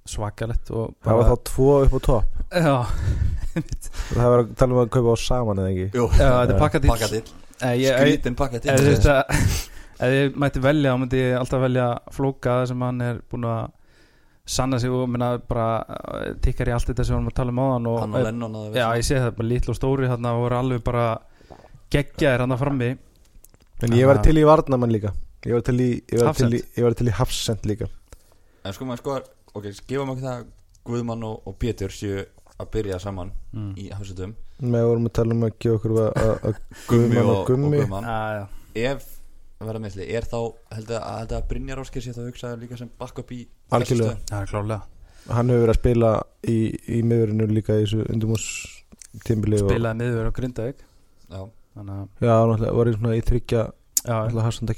svakalett 0.09 0.71
og 0.73 0.95
það 1.05 1.19
var 1.19 1.29
þá 1.29 1.43
tvo 1.51 1.67
upp 1.85 1.93
á 1.93 2.01
topp. 2.07 2.39
Já, 2.49 2.77
það 4.15 4.31
var 4.33 4.39
að 4.41 4.55
tala 4.57 4.73
um 4.73 4.81
að 4.87 4.91
kaupa 4.97 5.13
á 5.13 5.17
saman 5.21 5.61
eða 5.61 5.75
ekki? 5.75 5.89
Jú, 5.99 6.07
Já, 6.17 6.31
þetta 6.33 6.57
er 6.57 6.63
ég, 7.77 7.99
Skrítin 7.99 8.39
pakkadill 8.39 8.73
ef, 8.73 10.15
ég 10.15 10.39
mætti 10.39 10.63
velja 10.65 10.95
þá 10.95 11.01
myndi 11.03 11.21
ég 11.21 11.37
alltaf 11.43 11.61
velja 11.67 11.89
flóka 12.15 12.61
það 12.63 12.69
sem 12.71 12.85
hann 12.87 13.05
er 13.05 13.21
búin 13.29 13.49
að 13.51 13.65
sanna 14.49 14.79
sig 14.81 14.89
og 14.95 15.09
minna 15.13 15.35
bara 15.45 15.67
eh, 15.85 16.31
tikkar 16.41 16.71
í 16.71 16.73
allt 16.73 16.89
þetta 16.89 17.05
sem 17.05 17.13
við 17.13 17.19
erum 17.19 17.33
að 17.33 17.37
tala 17.37 17.53
um 17.53 17.59
áðan 17.67 17.89
og, 17.91 17.99
Hann 18.01 18.15
og 18.17 18.25
Lennon 18.25 18.55
að 18.63 18.79
Já, 18.81 18.87
ég 18.97 19.05
sé 19.05 19.19
það, 19.21 19.33
bara 19.37 19.49
lítl 19.51 19.73
og 19.75 19.77
stóri 19.77 20.09
þarna 20.09 20.33
voru 20.39 20.57
alveg 20.63 20.85
bara 20.87 21.07
geggjaðir 21.95 22.45
hann 22.45 22.59
frammi. 22.61 22.91
En 23.83 23.95
ég 23.95 24.09
var 24.11 24.23
til 24.25 24.37
í 24.41 24.45
varnamann 24.47 24.93
líka. 24.93 25.13
Ég 25.47 25.55
var 25.55 25.65
til 25.67 25.79
í, 25.81 25.91
ég 26.11 26.23
var 26.23 26.35
til 26.35 26.49
í, 26.51 26.59
Hafsend. 26.59 26.79
ég 26.79 26.87
var 26.87 26.97
til 26.99 27.07
í 27.09 27.15
hafsend 27.15 27.69
líka. 27.71 27.89
En 28.67 28.75
sko 28.75 28.89
maður 28.89 29.05
sko 29.05 29.19
Ok, 29.57 29.65
gefum 29.89 30.11
okkur 30.13 30.25
það 30.27 30.43
Guðmann 30.87 31.23
og, 31.25 31.47
og 31.49 31.55
Pétur 31.59 31.91
séu 31.91 32.21
að 32.59 32.69
byrja 32.75 32.99
saman 33.01 33.31
mm. 33.55 33.71
í 33.81 33.87
hafsutum 33.95 34.35
með 34.61 34.85
vorum 34.91 35.07
að 35.09 35.15
tala 35.17 35.35
um 35.35 35.47
að 35.47 35.55
gefa 35.63 35.79
okkur 35.79 35.95
að- 36.03 36.19
að 36.21 36.33
að 36.51 36.59
Guðmann 36.91 37.31
og, 37.31 37.39
og 37.39 37.49
Gummi. 37.49 37.81
Ef 38.79 39.09
verða 39.59 39.83
meðsli, 39.83 40.07
er 40.15 40.29
þá 40.29 40.39
held 40.77 40.93
að, 40.93 41.09
held 41.19 41.35
að 41.39 41.49
Brynjar 41.51 41.83
Áskir 41.83 42.05
sé 42.05 42.15
þá 42.15 42.23
hugsaður 42.29 42.63
líka 42.63 42.79
sem 42.79 42.91
backup 43.01 43.33
í 43.35 43.41
Algjörlega. 43.75 44.19
Það 44.29 44.45
er 44.45 44.53
klálega 44.53 44.81
hann 45.29 45.51
hefur 45.53 45.65
verið 45.65 45.75
að 45.75 45.79
spila 45.81 46.11
í, 46.49 46.59
í 46.89 46.99
miðurinu 47.05 47.49
líka 47.51 47.77
í 47.77 47.85
þessu 47.85 48.05
undumús 48.13 48.45
tímbili 49.27 49.59
og 49.61 49.71
Spilaði 49.73 50.01
miður 50.01 50.31
á 50.31 50.33
Grindavík. 50.37 50.85
Já. 51.29 51.41
að 51.43 51.49
já, 52.21 52.35
náttúrulega 52.47 52.75
var 52.79 52.91
í 52.91 52.97
svona 52.97 53.15
í 53.17 53.23
þryggja 53.29 53.63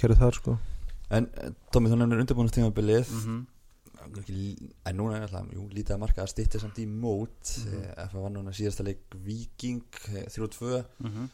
kæra 0.00 0.20
þar 0.20 0.38
sko 0.40 0.58
En 1.10 1.26
eh, 1.42 1.50
Tommy, 1.74 1.90
þú 1.90 1.96
nefnir 1.98 2.22
undirbúinustímabilið 2.22 3.10
mm 3.10 3.24
-hmm. 3.24 3.40
En 4.84 4.96
núna 4.96 5.16
er 5.16 5.22
alltaf, 5.22 5.46
jú, 5.52 5.68
lítið 5.70 5.94
að 5.94 6.00
marka 6.02 6.22
að 6.22 6.30
stýtti 6.32 6.60
samt 6.60 6.78
í 6.78 6.86
mót 6.86 7.58
mm. 7.58 7.72
-hmm. 7.72 8.08
F1 8.08 8.22
var 8.22 8.30
núna 8.30 8.52
síðasta 8.52 8.84
leik 8.84 9.00
Viking 9.14 9.84
eh, 10.08 10.26
3-2 10.28 10.84
Mhm. 10.98 11.28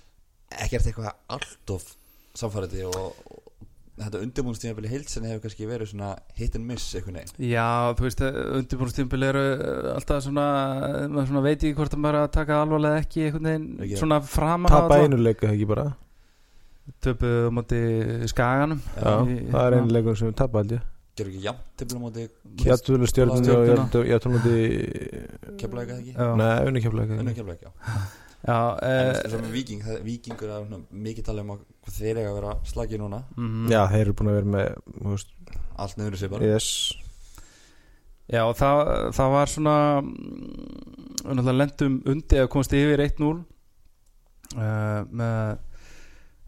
Ekkert 0.51 0.87
eitthvað 0.87 1.13
allt 1.29 1.71
of 1.71 1.97
samfærandi 2.35 2.85
og, 2.85 3.17
og 3.31 3.46
þetta 3.97 4.21
undirbúinustímabilið 4.27 4.93
heilsinni 4.93 5.31
hefur 5.31 5.43
kannski 5.47 5.67
verið 5.71 5.89
svona 5.93 6.09
hit 6.37 6.57
and 6.59 6.67
miss 6.69 6.91
einhvern 6.99 7.17
veginn. 7.21 7.47
Já, 7.49 7.67
þú 7.97 8.05
veist, 8.07 8.23
undirbúinstimpil 8.61 9.23
eru 9.31 9.45
eh, 9.55 9.93
alltaf 9.95 10.25
svona, 10.27 10.45
maður 11.09 11.31
svona 11.31 11.45
veit 11.47 11.57
ekki 11.65 11.77
hvort 11.79 11.97
að 11.97 12.03
maður 12.05 12.19
er 12.21 12.27
að 12.27 12.35
taka 12.37 12.59
alvarlega 12.65 13.05
ekki 13.05 13.31
veginn 13.39 13.65
Ekki. 13.87 14.01
svona 14.03 14.19
framan 14.25 14.75
tapa 14.75 14.99
einu 15.05 15.21
leika 15.23 15.49
ekki 15.55 15.69
bara? 15.71 15.87
Töpu 17.03 17.31
á 17.49 17.51
móti 17.51 17.81
skaganum. 18.31 18.83
Já, 19.01 19.15
Í- 19.27 19.49
það 19.51 19.65
er 19.71 19.79
einu 19.81 19.97
leikur 19.97 20.19
sem 20.21 20.29
við 20.31 20.37
tapa 20.43 20.63
ég. 20.71 20.85
Gerðu 21.17 21.33
ekki 21.33 21.47
jafn 21.49 21.65
til 21.81 21.87
að 21.89 22.03
móti 22.05 22.29
Jættvölu 22.67 23.09
stjórnum 23.09 23.41
og 23.41 23.45
Stjörnuna. 23.49 24.05
jættvölu 24.13 24.53
keflaðið 25.57 25.97
ekki? 25.97 26.15
Nei, 26.37 26.53
unni 26.69 26.83
keflaðið, 26.85 27.65
já. 27.65 27.71
En 28.47 28.53
eh, 28.87 29.17
eins 29.25 29.35
og 29.35 29.41
með 29.43 29.55
Viking, 29.57 29.81
það, 29.83 29.97
Vikingur 30.07 30.51
er 30.53 30.67
svona 30.69 30.79
mikið 31.09 31.25
tala 31.27 31.43
um 31.43 31.55
að 31.57 31.65
þeir 31.87 32.21
eiga 32.21 32.31
að 32.31 32.39
vera 32.41 32.55
slagið 32.67 33.03
núna. 33.03 33.23
Mhm. 33.37 33.67
Já, 33.73 33.81
þeir 33.93 34.01
eru 34.05 34.15
búin 34.19 34.31
að 34.31 34.39
vera 34.41 34.53
með 34.57 34.71
þú 34.97 35.11
veist, 35.15 35.33
Allt 35.77 35.99
nefnir 35.99 36.19
sér 36.19 36.31
bara 36.33 36.47
Yes. 36.49 36.71
Já, 38.27 38.43
og 38.43 38.57
það, 38.59 38.81
það 39.15 39.31
var 39.37 39.51
svona 39.53 39.75
mm, 40.03 40.15
náttúrulega 41.23 41.59
lendum 41.61 41.99
undi 42.11 42.41
að 42.41 42.49
komast 42.51 42.73
yfir 42.75 43.03
1-0 43.05 43.29
uh, 44.57 45.05
með 45.07 45.59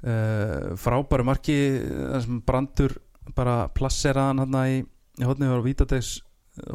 uh, 0.02 0.74
frábæru 0.80 1.26
marki 1.28 1.58
þar 1.84 2.24
sem 2.24 2.40
brandur 2.48 2.96
bara 3.36 3.68
plasseraðan 3.76 4.42
hann 4.42 4.58
í, 4.64 4.80
í 5.20 5.28
hodninu 5.28 5.52
var 5.52 5.62
á 5.62 5.68
Vítadegs 5.68 6.12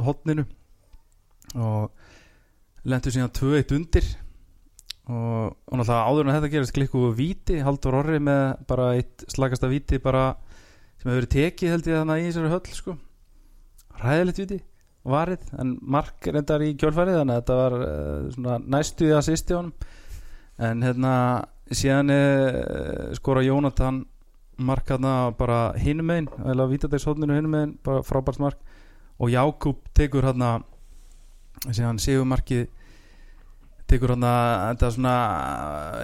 hodninu 0.06 0.46
og 1.60 1.92
lendur 2.88 3.12
síðan 3.16 3.34
2-1 3.36 3.76
undir 3.76 4.08
og, 5.10 5.56
og 5.68 5.80
náttúrulega 5.80 6.04
áður 6.08 6.28
en 6.28 6.36
þetta 6.38 6.52
gerist 6.54 6.76
klikku 6.76 7.08
víti, 7.18 7.58
Haldur 7.64 7.98
Orri 8.00 8.20
með 8.24 8.44
bara 8.70 8.92
eitt 8.98 9.26
slagasta 9.32 9.68
víti 9.72 10.00
bara 10.04 10.30
sem 11.02 11.10
hefur 11.10 11.18
verið 11.20 11.34
tekið 11.34 11.74
held 11.74 11.90
ég 11.90 12.00
þannig 12.00 12.22
í 12.22 12.30
þessari 12.30 12.54
höll 12.54 12.78
sko. 12.78 12.96
Ræðilegt 14.04 14.40
viti 14.40 14.60
varið 15.04 15.50
en 15.60 15.74
mark 15.84 16.30
reyndar 16.32 16.64
í 16.64 16.72
kjölfærið 16.80 17.20
þannig 17.20 17.36
að 17.36 17.42
þetta 17.42 17.58
var 17.60 17.76
uh, 17.80 18.30
svona 18.36 18.60
næstu 18.78 19.10
í 19.10 19.16
assisti 19.18 19.58
honum. 19.58 19.74
En 20.64 20.86
hérna 20.86 21.14
síðan 21.74 22.14
uh, 22.14 23.10
skora 23.18 23.44
Jónatan 23.44 24.06
mark 24.64 24.88
hérna 24.88 25.34
bara 25.36 25.74
hinum 25.82 26.08
megin 26.08 26.30
eða 26.46 26.70
vítadegshóðninu 26.72 27.36
hinum 27.36 27.58
megin 27.58 27.76
bara 27.84 28.06
frábært 28.08 28.40
mark. 28.40 28.64
Og 29.20 29.34
Jákúb 29.34 29.84
tekur 29.98 30.24
hérna 30.30 30.62
síðan 31.68 32.00
séu 32.02 32.24
markið 32.28 32.70
tekur 33.94 34.14
hérna 34.16 34.34
þetta 34.74 34.90
svona 34.98 35.16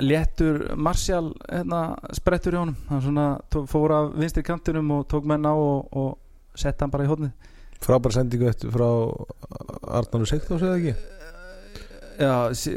léttur 0.06 0.62
Martial 0.78 1.32
hérna 1.50 1.82
sprettur 2.16 2.56
í 2.56 2.62
honum. 2.62 2.78
Hann 2.90 3.04
svona 3.06 3.28
tó- 3.52 3.66
fór 3.70 3.94
af 3.98 4.12
vinstri 4.22 4.44
kantinum 4.46 4.92
og 5.00 5.08
tók 5.12 5.26
menn 5.30 5.46
á 5.50 5.54
og, 5.54 5.90
og 5.92 6.58
sett 6.58 6.80
hann 6.82 6.92
bara 6.94 7.06
í 7.08 7.12
hóðnið 7.12 7.34
Frábæra 7.80 8.12
sendingu 8.18 8.50
eftir 8.50 8.72
frá 8.74 8.88
Arnóru 10.00 10.26
Sigþós 10.28 10.64
eða 10.68 10.80
ekki? 10.80 10.96
Já, 12.20 12.34
sí, 12.60 12.74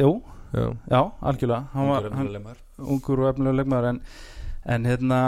jú, 0.00 0.22
Já, 0.50 0.64
já, 0.90 1.00
algjörlega. 1.20 1.66
Hann 1.74 1.88
var 1.90 2.06
Ungur 2.08 2.14
hann, 2.16 2.26
efnilegur 2.26 2.56
ungur 2.80 3.20
og 3.22 3.28
efnilega 3.30 3.58
leikmaður 3.60 3.88
en, 3.90 3.98
en 4.74 4.88
hérna 4.88 5.18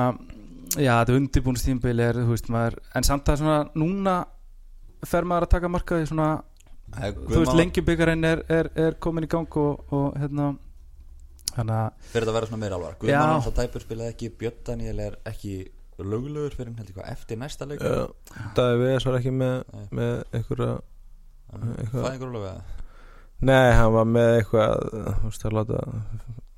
já, 0.80 0.94
þetta 1.02 1.18
undirbúnstímbili 1.18 2.02
er, 2.06 2.18
þú 2.24 2.32
veist, 2.32 2.48
maður 2.50 2.78
en 2.96 3.06
samt 3.06 3.28
að 3.28 3.42
svona, 3.42 3.58
núna 3.78 4.16
fer 5.06 5.28
maður 5.28 5.46
að 5.46 5.52
taka 5.58 5.70
markaði 5.70 6.08
svona 6.08 6.30
er 6.32 6.40
þú 6.96 7.38
veist, 7.40 7.54
lengjubikarinn 7.56 8.28
er, 8.28 8.42
er, 8.52 8.70
er 8.76 8.98
komin 9.02 9.26
í 9.26 9.30
gang 9.32 9.56
og, 9.60 9.84
og 9.92 10.18
hérna 10.20 10.52
að, 11.52 11.92
Fyrir 12.12 12.24
þetta 12.24 12.32
að 12.32 12.36
vera 12.38 12.48
svona 12.50 12.62
meira 12.64 12.78
alvar. 12.78 12.98
Guðmann 13.00 13.36
alltaf 13.36 13.56
tæpur 13.58 13.84
spilaði 13.84 14.14
ekki 14.14 14.30
Björn 14.40 14.60
Daniel 14.68 15.02
er 15.06 15.18
ekki 15.28 15.56
löglegur 16.02 16.54
fyrir 16.56 16.70
hann 16.70 16.78
held 16.80 16.92
ég 16.92 16.96
hvað 16.96 17.10
eftir 17.12 17.38
næsta 17.40 17.68
leik? 17.68 17.82
Já, 17.82 18.06
Daði 18.56 18.78
Vegas 18.80 19.06
var 19.08 19.18
ekki 19.18 19.34
með, 19.36 19.58
Nei. 19.72 19.84
með 19.98 20.14
einhverja 20.32 20.72
eitthvað. 21.52 22.06
Fæðingur 22.06 22.30
og 22.30 22.34
löglega 22.38 22.80
Nei, 23.42 23.72
hann 23.74 23.92
var 23.92 24.06
með 24.08 24.30
eitthvað 24.38 24.70
Þú 24.92 25.28
veist 25.28 25.46
að 25.48 25.56
láta 25.58 25.82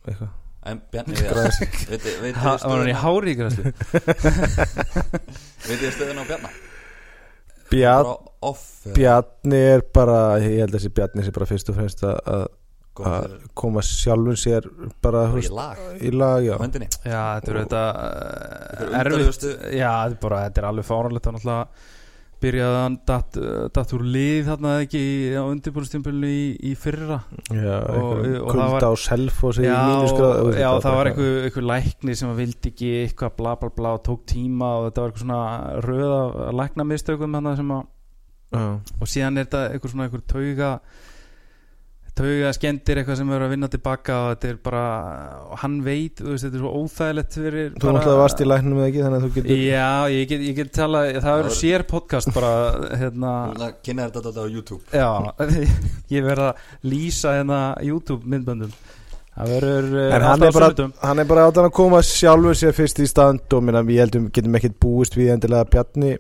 eitthvað. 0.05 0.33
En 0.65 0.81
Bjarni 0.93 1.19
Viðars 1.19 1.59
Veit 1.91 2.05
þið 2.05 2.39
ha, 2.41 2.55
var 2.63 2.79
hann 2.79 2.93
í 2.93 2.97
hári 3.03 3.35
í 3.35 3.39
græslu? 3.41 3.73
Veit 5.67 5.81
þið 5.83 5.91
stöðuna 5.97 6.25
á 6.25 6.29
Bjarna 6.31 6.53
Bjarn, 6.53 6.53
Bara 6.55 6.55
off 6.55 7.64
eða 7.64 7.64
Bjarni 8.95 9.61
er 9.75 9.83
bara 9.95 10.19
Ég 10.43 10.61
held 10.65 10.75
að 10.75 10.79
þessi 10.79 10.93
Bjarni 10.99 11.25
sé 11.27 11.33
bara 11.35 11.49
fyrst 11.51 11.71
og 11.73 11.79
fremst 11.81 12.05
að- 12.05 12.47
koma 13.59 13.83
sjálfun 13.83 14.37
sér 14.39 14.69
bara 15.03 15.25
Bara 15.33 15.41
í 15.43 15.49
lag. 15.51 15.79
í 15.99 16.11
lag 16.15 16.45
já. 16.47 16.53
já, 16.55 17.23
þetta 17.41 17.51
er 17.51 17.57
þetta 17.65 17.81
er 18.87 19.11
erfitt. 19.11 19.47
já, 19.75 19.91
þetta 19.91 20.13
er 20.13 20.19
bara, 20.23 20.39
þetta 20.49 20.59
er 20.63 20.69
alveg 20.69 20.87
fáránlegt 20.87 21.27
og 21.27 21.35
náttúrulega 21.35 21.67
byrjaði 22.43 22.79
hann 22.83 22.97
datt, 23.09 23.37
datt 23.75 23.93
úr 23.97 24.03
lið 24.05 24.49
þarna 24.51 24.73
ekki 24.85 25.03
á 25.39 25.43
undirbúrstjömpulinu 25.49 26.29
í, 26.29 26.45
í 26.71 26.73
fyrra. 26.77 27.21
Já, 27.51 27.79
Og- 27.89 28.13
og 28.19 28.51
það 28.53 28.59
var- 28.59 28.81
kulda 28.81 28.91
á 28.91 28.95
self 28.99 29.45
og 29.45 29.55
já, 29.55 29.79
já 30.59 30.71
það 30.81 30.97
var 30.99 31.11
einhver, 31.11 31.33
einhver 31.49 31.67
lækni 31.71 32.17
sem 32.17 32.37
vildi 32.37 32.71
ekki 32.73 32.91
eitthvað 33.07 33.37
bla 33.39 33.55
bla 33.57 33.71
bla 33.77 33.95
og 33.99 34.05
tók 34.05 34.25
tíma 34.27 34.69
og 34.79 34.91
þetta 34.93 35.01
var 35.03 35.11
eitthvað 35.11 35.25
svona 35.25 35.81
röð 35.87 36.13
af 36.19 36.55
lækna 36.61 36.85
mistökum 36.85 37.35
hann 37.35 37.57
sem 37.57 37.69
að 37.79 37.85
Já, 38.55 38.79
og 39.01 39.09
síðan 39.11 39.39
er 39.41 39.45
þetta 39.49 39.63
eitthvað 39.73 39.91
svona 39.91 40.05
eitthvað 40.09 40.27
tauga 40.31 40.69
tauga 42.15 42.51
skemmtir 42.55 43.01
eitthvað 43.01 43.17
sem 43.19 43.31
verður 43.31 43.49
að 43.49 43.53
vinna 43.55 43.69
tilbaka 43.73 44.17
og 44.23 44.27
þetta 44.33 44.51
er 44.53 44.59
bara 44.63 44.83
hann 45.63 45.77
veit, 45.83 46.21
þú 46.21 46.29
veist, 46.31 46.45
þetta 46.47 46.59
er 46.59 46.63
svo 46.63 46.73
óþægilegt 46.79 47.39
fyrir 47.41 47.73
Þú 47.75 47.95
náttúrulega 47.97 48.21
varst 48.21 48.43
í 48.43 48.47
læknum 48.47 48.79
eða 48.79 48.91
ekki 48.91 49.03
þannig 49.03 49.19
að 49.19 49.25
þú 49.25 49.31
getur 49.35 49.63
Já, 49.65 49.89
ég 50.15 50.29
get, 50.31 50.45
ég 50.47 50.59
get 50.61 50.73
tala 50.79 51.05
það 51.15 51.39
verður 51.41 51.57
sér 51.59 51.87
podcast 51.91 52.31
bara 52.37 52.53
hérna, 53.01 53.33
að 53.59 53.81
kynna 53.87 54.07
þetta 54.07 54.23
alltaf 54.23 54.47
á 54.47 54.55
YouTube. 54.55 54.83
Já 54.95 55.11
ég 56.15 56.29
verð 56.29 56.51
að 56.51 56.69
lýsa 56.93 57.35
hérna 57.41 57.63
YouTube 57.83 58.31
myndböndum. 58.31 58.77
Það 59.35 59.51
verður 59.57 59.91
eh, 59.99 60.15
En 60.15 60.27
hann 60.29 60.47
er 60.47 60.55
bara, 60.55 60.89
hann 61.03 61.25
er 61.25 61.29
bara 61.33 61.49
átt 61.49 61.59
að 61.65 61.73
koma 61.75 61.99
sjálfur 62.07 62.55
sér 62.59 62.77
fyrst 62.77 63.03
í 63.03 63.09
stand 63.11 63.59
og 63.59 63.67
minna, 63.67 63.83
við 63.83 64.05
heldum, 64.05 64.31
getum 64.31 64.55
ekkert 64.61 64.79
búist 64.79 65.19
við 65.19 65.35
endilega 65.35 65.67
að 65.67 65.75
Bjarni 65.75 66.15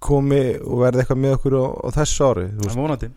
komi 0.00 0.44
og 0.60 0.84
verði 0.84 1.02
eitthvað 1.02 1.24
með 1.24 1.36
okkur 1.38 1.56
á, 1.56 1.64
á 1.64 1.88
þessu 1.96 2.28
ári 2.28 2.46
Það 2.52 2.68
er 2.68 2.78
vonandi 2.82 3.10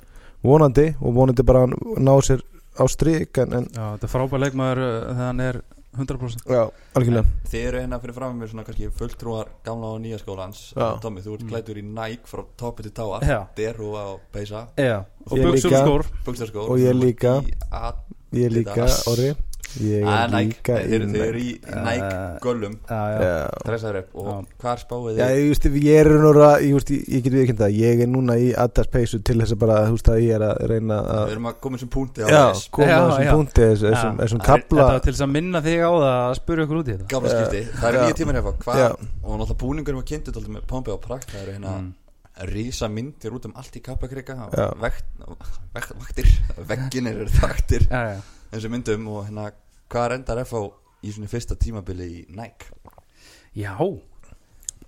vonandi 0.44 0.90
og 1.02 1.14
vonandi 1.16 1.44
bara 1.48 1.66
að 1.68 1.78
ná 2.04 2.14
sér 2.26 2.42
á 2.74 2.84
strik 2.90 3.38
en, 3.44 3.54
en 3.54 3.68
Já, 3.70 3.86
þetta 3.96 4.08
er 4.10 4.12
frábær 4.16 4.42
leikmaður 4.44 4.82
uh, 4.84 4.92
þegar 5.14 5.28
hann 5.30 5.40
er 5.46 5.62
100% 5.94 6.48
já, 6.50 6.62
algjörlega 6.98 7.50
Þið 7.52 7.66
eru 7.70 7.82
hérna 7.84 8.00
fyrir 8.02 8.16
fram 8.18 8.40
með 8.42 8.50
svona 8.50 8.64
kannski 8.66 8.88
fulltrúar 8.98 9.52
gamla 9.64 9.92
og 9.94 10.00
nýja 10.02 10.18
skólans 10.24 10.62
Já. 10.74 10.88
Tommy, 11.04 11.22
þú 11.22 11.36
ert 11.36 11.44
Mm. 11.46 11.52
klætur 11.52 11.78
í 11.78 11.84
Nike 11.86 12.26
frá 12.32 12.42
toppi 12.58 12.82
til 12.88 12.92
táa 12.98 13.20
Já. 13.22 13.40
Deru 13.56 13.92
á 13.94 14.18
peysa 14.34 14.64
Já, 14.76 15.04
og 15.30 15.38
Ég 15.38 15.46
buksum 15.46 15.70
líka. 15.70 15.84
skór 15.86 16.06
Buxarskór 16.26 16.70
Og 16.74 16.82
ég 16.82 16.98
líka. 16.98 17.36
Ég 18.34 18.50
líka, 18.50 18.74
Adidas. 18.74 19.04
Ég 19.82 20.04
að 20.06 20.18
er 20.24 20.30
Nike. 20.34 20.50
líka 20.54 20.76
Þeir 20.78 20.94
eru- 20.94 21.08
þeir 21.14 21.24
eru 21.28 21.40
í 21.40 21.52
Nike. 21.64 22.40
Göllum. 22.44 22.74
Já, 22.90 23.00
já, 23.14 23.20
já, 23.24 23.50
Dressaður 23.66 23.98
upp. 24.00 24.10
Og 24.16 24.46
spáið 24.84 25.18
Já, 25.18 25.26
þið? 25.28 25.38
ég, 25.38 25.48
veist, 25.50 25.66
ég 25.84 26.00
er 26.04 26.10
núna, 26.24 26.50
ég, 26.62 26.74
veist, 26.78 26.92
ég, 26.94 27.24
get 27.24 27.34
við 27.34 27.44
ekki 27.48 27.56
það 27.64 27.72
Ég 27.80 28.02
er 28.04 28.08
núna 28.08 28.34
í 28.38 28.54
Adidas 28.58 28.88
peysu 28.94 29.20
til 29.24 29.38
þess 29.42 29.54
að 29.56 29.60
bara 29.64 29.78
Þú 29.88 29.96
veist 29.98 30.10
að 30.14 30.22
ég 30.24 30.36
er 30.36 30.46
að 30.48 30.62
reyna 30.74 30.98
Við 31.04 31.14
að 31.24 31.32
erum 31.34 31.48
að 31.52 31.56
koma 31.62 31.78
sem 31.78 31.90
punkti 31.90 32.22
á 32.24 32.28
Já, 32.30 32.44
þess. 32.54 32.70
koma 32.70 32.88
Já, 32.88 32.98
að 32.98 33.08
þessum 34.24 34.40
er- 34.40 34.46
kabla 34.46 34.82
Þetta 34.84 34.94
var 34.94 35.00
til 35.00 35.14
þess 35.14 35.26
að 35.26 35.32
minna 35.34 35.62
þig 35.62 35.80
á 35.84 35.92
það 35.94 36.20
að 36.24 36.36
spyrja 36.40 36.64
okkur 36.68 36.78
út 36.84 36.88
í 36.88 36.94
þetta? 36.94 37.08
Gamla 37.14 37.30
skipti. 37.34 37.62
Það 37.80 37.90
eru 37.94 37.98
nýja 38.04 38.18
tímar 38.22 38.36
hefa 38.40 38.52
Hvað 38.64 38.78
Já. 38.84 38.90
Og 39.24 39.40
náttúrulega 39.40 39.58
búningur 39.64 39.96
var 39.96 40.04
kynntu 40.04 40.32
Alltaf 40.34 40.48
með 40.54 40.68
pompi 40.68 40.92
og 40.92 41.02
prakt. 41.02 41.28
Það 41.34 41.42
eru 41.48 41.52
hérna 41.58 41.74
Mm. 41.84 41.94
Rísa 42.50 42.88
myndir 42.90 43.30
út 43.32 43.46
um 43.46 43.54
allt 43.56 43.76
í 43.78 43.82
kappakrika 43.84 44.34
Já. 44.58 44.74
vekt, 44.82 45.06
vekt, 45.76 45.92
Vaktir. 46.00 46.26
Veggin 46.70 47.08
eru 47.08 47.26
þaktir 47.30 47.86
Þessu 48.52 48.70
myndum 48.74 49.08
Og 49.08 49.28
hérna 49.28 49.52
Hvað 49.94 50.16
endar 50.18 50.42
FH 50.46 50.64
í 51.06 51.12
svona 51.14 51.30
fyrsta 51.32 51.56
tímabili 51.60 52.10
í 52.10 52.24
Nike? 52.34 52.72
Já 53.60 53.76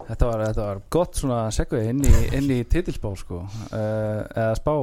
Þetta 0.05 0.27
var, 0.27 0.41
þetta 0.49 0.63
var 0.67 0.79
gott 0.91 1.15
svona 1.15 1.37
segvi 1.55 1.79
inn 1.87 2.01
í, 2.03 2.09
inn 2.35 2.49
í 2.51 2.57
titilspá 2.67 3.13
sko. 3.17 3.37
Uh, 3.71 4.25
eða 4.35 4.57
spá 4.59 4.73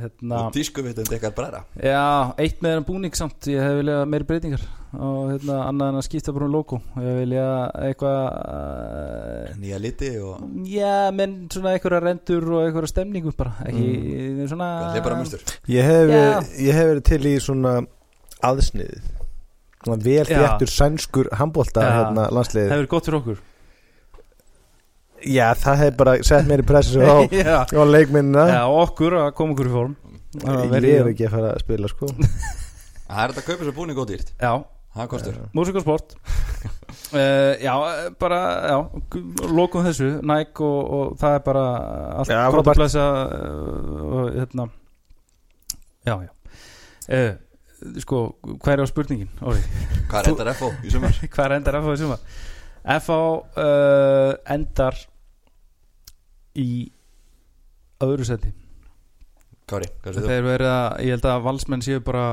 hérna, 0.00 0.38
Og 0.46 0.54
tískuvitund 0.56 1.10
eitthvað 1.12 1.34
bræra 1.36 1.60
Já, 1.76 2.32
eitt 2.40 2.62
með 2.64 2.72
þennan 2.72 2.86
búning 2.88 3.18
samt. 3.18 3.50
Ég 3.52 3.60
hef 3.60 3.76
viljað 3.82 4.06
meiri 4.08 4.26
breytingar 4.30 4.64
og 4.96 5.28
hérna, 5.34 5.58
annað 5.68 5.92
en 5.92 6.00
að 6.00 6.06
skipta 6.08 6.32
bara 6.34 6.48
um 6.48 6.54
logo. 6.56 6.80
Ég 6.96 7.04
hef 7.10 7.20
viljað 7.20 7.54
eitthvað 7.90 8.18
uh, 8.56 9.54
Nýja 9.60 9.82
liti 9.84 10.10
og 10.24 10.42
já, 10.72 10.94
menn 11.20 11.36
svona 11.52 11.76
eitthvað 11.76 11.98
rendur 12.08 12.48
og 12.56 12.64
eitthvað 12.64 12.90
stemningu 12.94 13.36
bara. 13.36 13.54
Ekki 13.68 13.88
Mm. 13.92 14.46
svona 14.48 14.70
Ég 15.68 15.84
hef, 15.84 16.06
verið- 16.08 16.54
ég 16.64 16.80
hef 16.80 16.88
verið 16.94 17.04
til 17.12 17.20
í 17.28 17.36
svona 17.44 17.74
aðsniðið 18.42 19.18
vel 19.86 20.26
Já. 20.26 20.36
þjættur 20.36 20.72
sænskur 20.72 21.30
handbólta 21.38 21.86
hérna 21.86 22.28
landsliðið. 22.34 22.74
Hefur 22.74 22.90
gott 22.94 23.08
fyrir 23.08 23.18
okkur. 23.20 23.40
Já, 25.22 25.46
það 25.54 25.82
hef 25.84 25.96
bara 26.00 26.16
sett 26.26 26.48
mér 26.48 26.64
í 26.64 26.66
pressu 26.66 27.02
á, 27.02 27.22
á 27.78 27.82
leikminnina 27.86 28.46
já, 28.50 28.62
okkur 28.66 29.18
að 29.20 29.32
koma 29.38 29.54
okkur 29.54 29.70
í 29.70 29.74
form. 29.76 29.96
Það 30.42 30.76
Ég 30.80 31.00
er 31.02 31.10
ekki 31.12 31.28
að 31.28 31.34
fara 31.36 31.50
að 31.52 31.64
spila 31.66 31.90
sko. 31.92 32.12
Það 33.12 33.18
er 33.20 33.32
þetta 33.34 33.42
að 33.42 33.48
kaupa 33.50 33.66
svo 33.66 33.74
búning 33.76 33.98
góð 33.98 34.14
dýrt. 34.14 34.30
Já, 34.40 34.52
Það 34.92 35.08
kostur 35.08 35.36
músík 35.56 35.76
og 35.80 35.84
sport. 35.86 36.10
Uh, 37.12 37.56
Já, 37.64 37.72
eh, 37.88 38.10
bara 38.20 38.40
já, 38.68 38.76
lokum 39.48 39.86
þessu. 39.86 40.08
Nike 40.20 40.64
og, 40.66 40.90
og 40.96 41.14
það 41.20 41.36
er 41.38 41.44
bara 41.46 41.62
allt 42.20 42.32
gott 42.56 42.68
að 42.72 42.80
blæsa 42.80 43.06
uh, 43.24 44.02
og 44.04 44.36
hérna. 44.36 44.66
Já, 46.04 46.16
já. 46.26 46.32
Uh, 47.08 47.32
Sko, 48.02 48.22
hver 48.62 48.78
er 48.78 48.84
á 48.84 48.88
spurningin? 48.88 49.30
Hvað 50.10 50.32
endar 50.32 50.52
FH 50.54 50.72
í 50.86 50.92
sumar? 50.94 51.20
hvað 51.34 51.56
endar 51.58 51.78
FH 51.80 51.94
í 51.94 52.00
sumar? 52.02 52.26
FH 52.82 53.20
uh, 53.62 54.32
endar 54.54 54.98
í 56.58 56.70
öðru 58.02 58.26
seti 58.26 58.50
Kári, 59.70 59.88
hvað 60.02 60.16
séð 60.16 60.24
þú? 60.24 60.28
Þeir 60.32 60.44
verða, 60.46 60.76
ég 61.00 61.16
held 61.16 61.28
að 61.30 61.44
valsmenn 61.46 61.84
séu 61.86 62.02
bara 62.04 62.26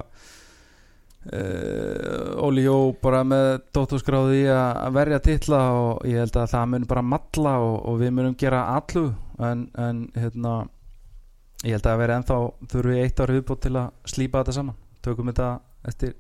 uh, 1.30 2.46
Óli 2.46 2.66
Jó 2.66 2.78
bara 3.04 3.22
með 3.28 3.50
dótturskráði 3.76 4.42
að 4.56 4.98
verja 4.98 5.22
titla 5.30 5.62
og 5.78 6.10
ég 6.10 6.24
held 6.24 6.42
að 6.42 6.52
það 6.56 6.68
mun 6.74 6.90
bara 6.90 7.06
matla 7.06 7.56
og, 7.64 7.78
og 7.92 8.02
við 8.02 8.14
munum 8.18 8.36
gera 8.40 8.66
allu 8.76 9.06
en, 9.38 9.68
en 9.78 10.04
hérna 10.18 10.54
ég 11.64 11.76
held 11.76 11.84
að 11.86 11.92
það 11.92 12.04
veri 12.04 12.18
ennþá 12.18 12.44
þurfum 12.74 12.94
við 12.94 13.02
eitt 13.06 13.24
ári 13.24 13.40
viðbót 13.40 13.66
til 13.66 13.76
að 13.78 13.90
slípa 14.10 14.44
þetta 14.44 14.58
saman 14.60 14.78
tökum 15.10 15.32
þetta 15.32 15.50
eftir 15.90 16.16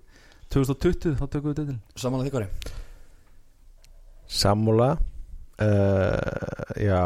2020 0.54 1.16
þá 1.20 1.26
tökum 1.28 1.54
við 1.54 1.62
þetta 1.62 2.24
þig 2.26 2.36
Kári? 2.36 2.50
Samúla 4.30 4.92
uh, 5.64 6.78
Já, 6.78 7.04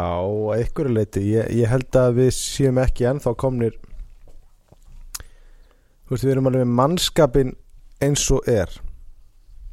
ykkur 0.63 0.91
leiti 0.91 1.23
ég, 1.29 1.51
ég 1.55 1.71
held 1.71 1.99
að 1.99 2.19
við 2.21 2.31
séum 2.37 2.81
ekki 2.83 3.07
ennþá 3.11 3.35
komnir 3.39 3.77
Þú 6.03 6.15
veist, 6.15 6.25
við 6.25 6.33
erum 6.33 6.49
alveg 6.49 6.65
með 6.65 6.73
mannskapin 6.77 7.53
eins 8.03 8.25
og 8.35 8.47
er. 8.51 8.69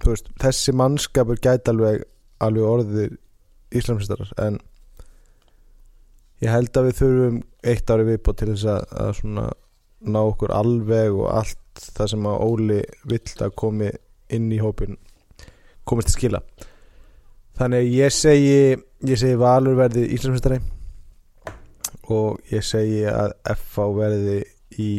Þú 0.01 0.13
veist, 0.13 0.29
þessi 0.41 0.73
mannskapur 0.79 1.41
gæti 1.43 1.73
alveg 1.73 2.05
alveg 2.41 2.67
orðið 2.67 3.17
Íslamsistarar 3.77 4.31
en 4.43 4.57
ég 6.43 6.51
held 6.51 6.75
að 6.75 6.89
við 6.89 6.97
þurfum 7.01 7.41
eitt 7.71 7.93
ári 7.93 8.07
viðbót 8.09 8.41
til 8.41 8.49
þess 8.51 8.69
að, 8.73 8.87
að 9.05 9.11
svona 9.21 9.45
ná 10.01 10.21
okkur 10.23 10.55
alveg 10.57 11.19
og 11.19 11.29
allt 11.37 11.60
það 11.97 12.11
sem 12.15 12.27
að 12.31 12.43
Óli 12.47 12.81
vill 13.11 13.37
að 13.47 13.55
komi 13.63 13.91
inn 14.31 14.51
í 14.55 14.59
hópin 14.63 14.99
komist 15.89 16.11
til 16.13 16.17
skila. 16.19 16.41
Þannig 17.59 17.83
að 17.83 17.95
ég 17.97 18.15
segi 18.15 18.59
ég 19.11 19.19
segi 19.21 19.39
Valur 19.41 19.79
verði 19.79 20.07
Íslandsmestari 20.15 20.61
og 22.11 22.41
ég 22.53 22.65
segi 22.67 23.03
að 23.11 23.35
FH 23.55 23.89
verði 23.97 24.39
í 24.81 24.91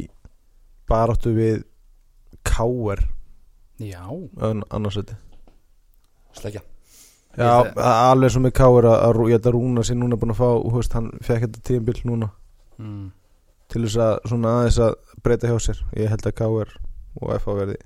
baráttu 0.89 1.33
við 1.35 1.63
Káer 2.47 3.03
Já, 3.81 4.03
annarsöti 4.69 5.15
Slegja 6.37 6.61
Já, 7.37 7.63
Ég- 7.63 7.77
alveg 7.79 8.31
svo 8.33 8.41
með 8.43 8.53
Káer 8.57 8.87
að, 8.89 8.97
að, 9.07 9.19
held 9.31 9.45
að 9.47 9.53
Rúna 9.55 9.83
sér 9.87 9.95
núna 10.01 10.17
búin 10.19 10.33
að 10.33 10.41
fá 10.41 10.47
þú 10.51 10.71
veist, 10.75 10.95
hann 10.97 11.11
fekk 11.23 11.45
þetta 11.45 11.61
tíðanbill 11.63 12.01
núna. 12.09 12.27
Mm. 12.75 13.05
Til 13.71 13.83
þess 13.85 13.97
að 14.03 14.13
svona 14.31 14.53
aðeins 14.59 14.79
að 14.83 14.95
breyta 15.23 15.49
hjá 15.51 15.57
sér. 15.63 15.81
Ég 15.97 16.11
held 16.11 16.27
að 16.27 16.37
Káer 16.41 16.73
og 17.21 17.33
FH 17.37 17.55
verði 17.61 17.77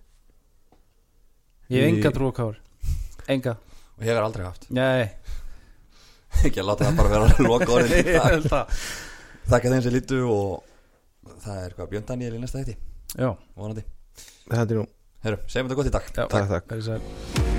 ég 1.74 1.82
hef 1.82 1.90
enga 1.94 2.12
trú 2.14 2.30
á 2.30 2.34
Kári 2.38 2.62
Enga. 3.36 3.56
Og 3.96 4.04
hefur 4.06 4.26
aldrei 4.28 4.44
haft. 4.46 4.68
Nei, 4.76 5.08
Ekki 6.46 6.62
að 6.62 6.68
láta 6.70 6.90
það 6.90 7.00
bara 7.00 7.14
vera 7.14 7.48
loka 7.50 7.72
orðin 7.78 8.12
ég 8.12 8.20
að 8.20 8.50
Þakka 9.46 9.72
þeim 9.72 9.84
sem 9.86 9.94
lítu 9.94 10.22
og 10.26 11.36
það 11.46 11.64
er 11.64 11.76
hvað 11.78 11.92
Björn 11.94 12.08
Daniel 12.12 12.38
í 12.38 12.42
næsta 12.42 12.62
hætti 12.62 12.78
Já, 13.16 13.30
vonandi. 13.56 13.86
Þetta 14.50 14.66
er 14.68 14.80
nú, 14.82 14.88
Herru, 15.26 15.42
segjum 15.48 15.70
þetta 15.70 15.82
gott 15.82 15.92
í 15.92 15.96
dag. 15.96 16.10
Já. 16.12 16.26
Takk 16.36 16.56
takk. 16.58 16.82
Sæl. 16.90 17.55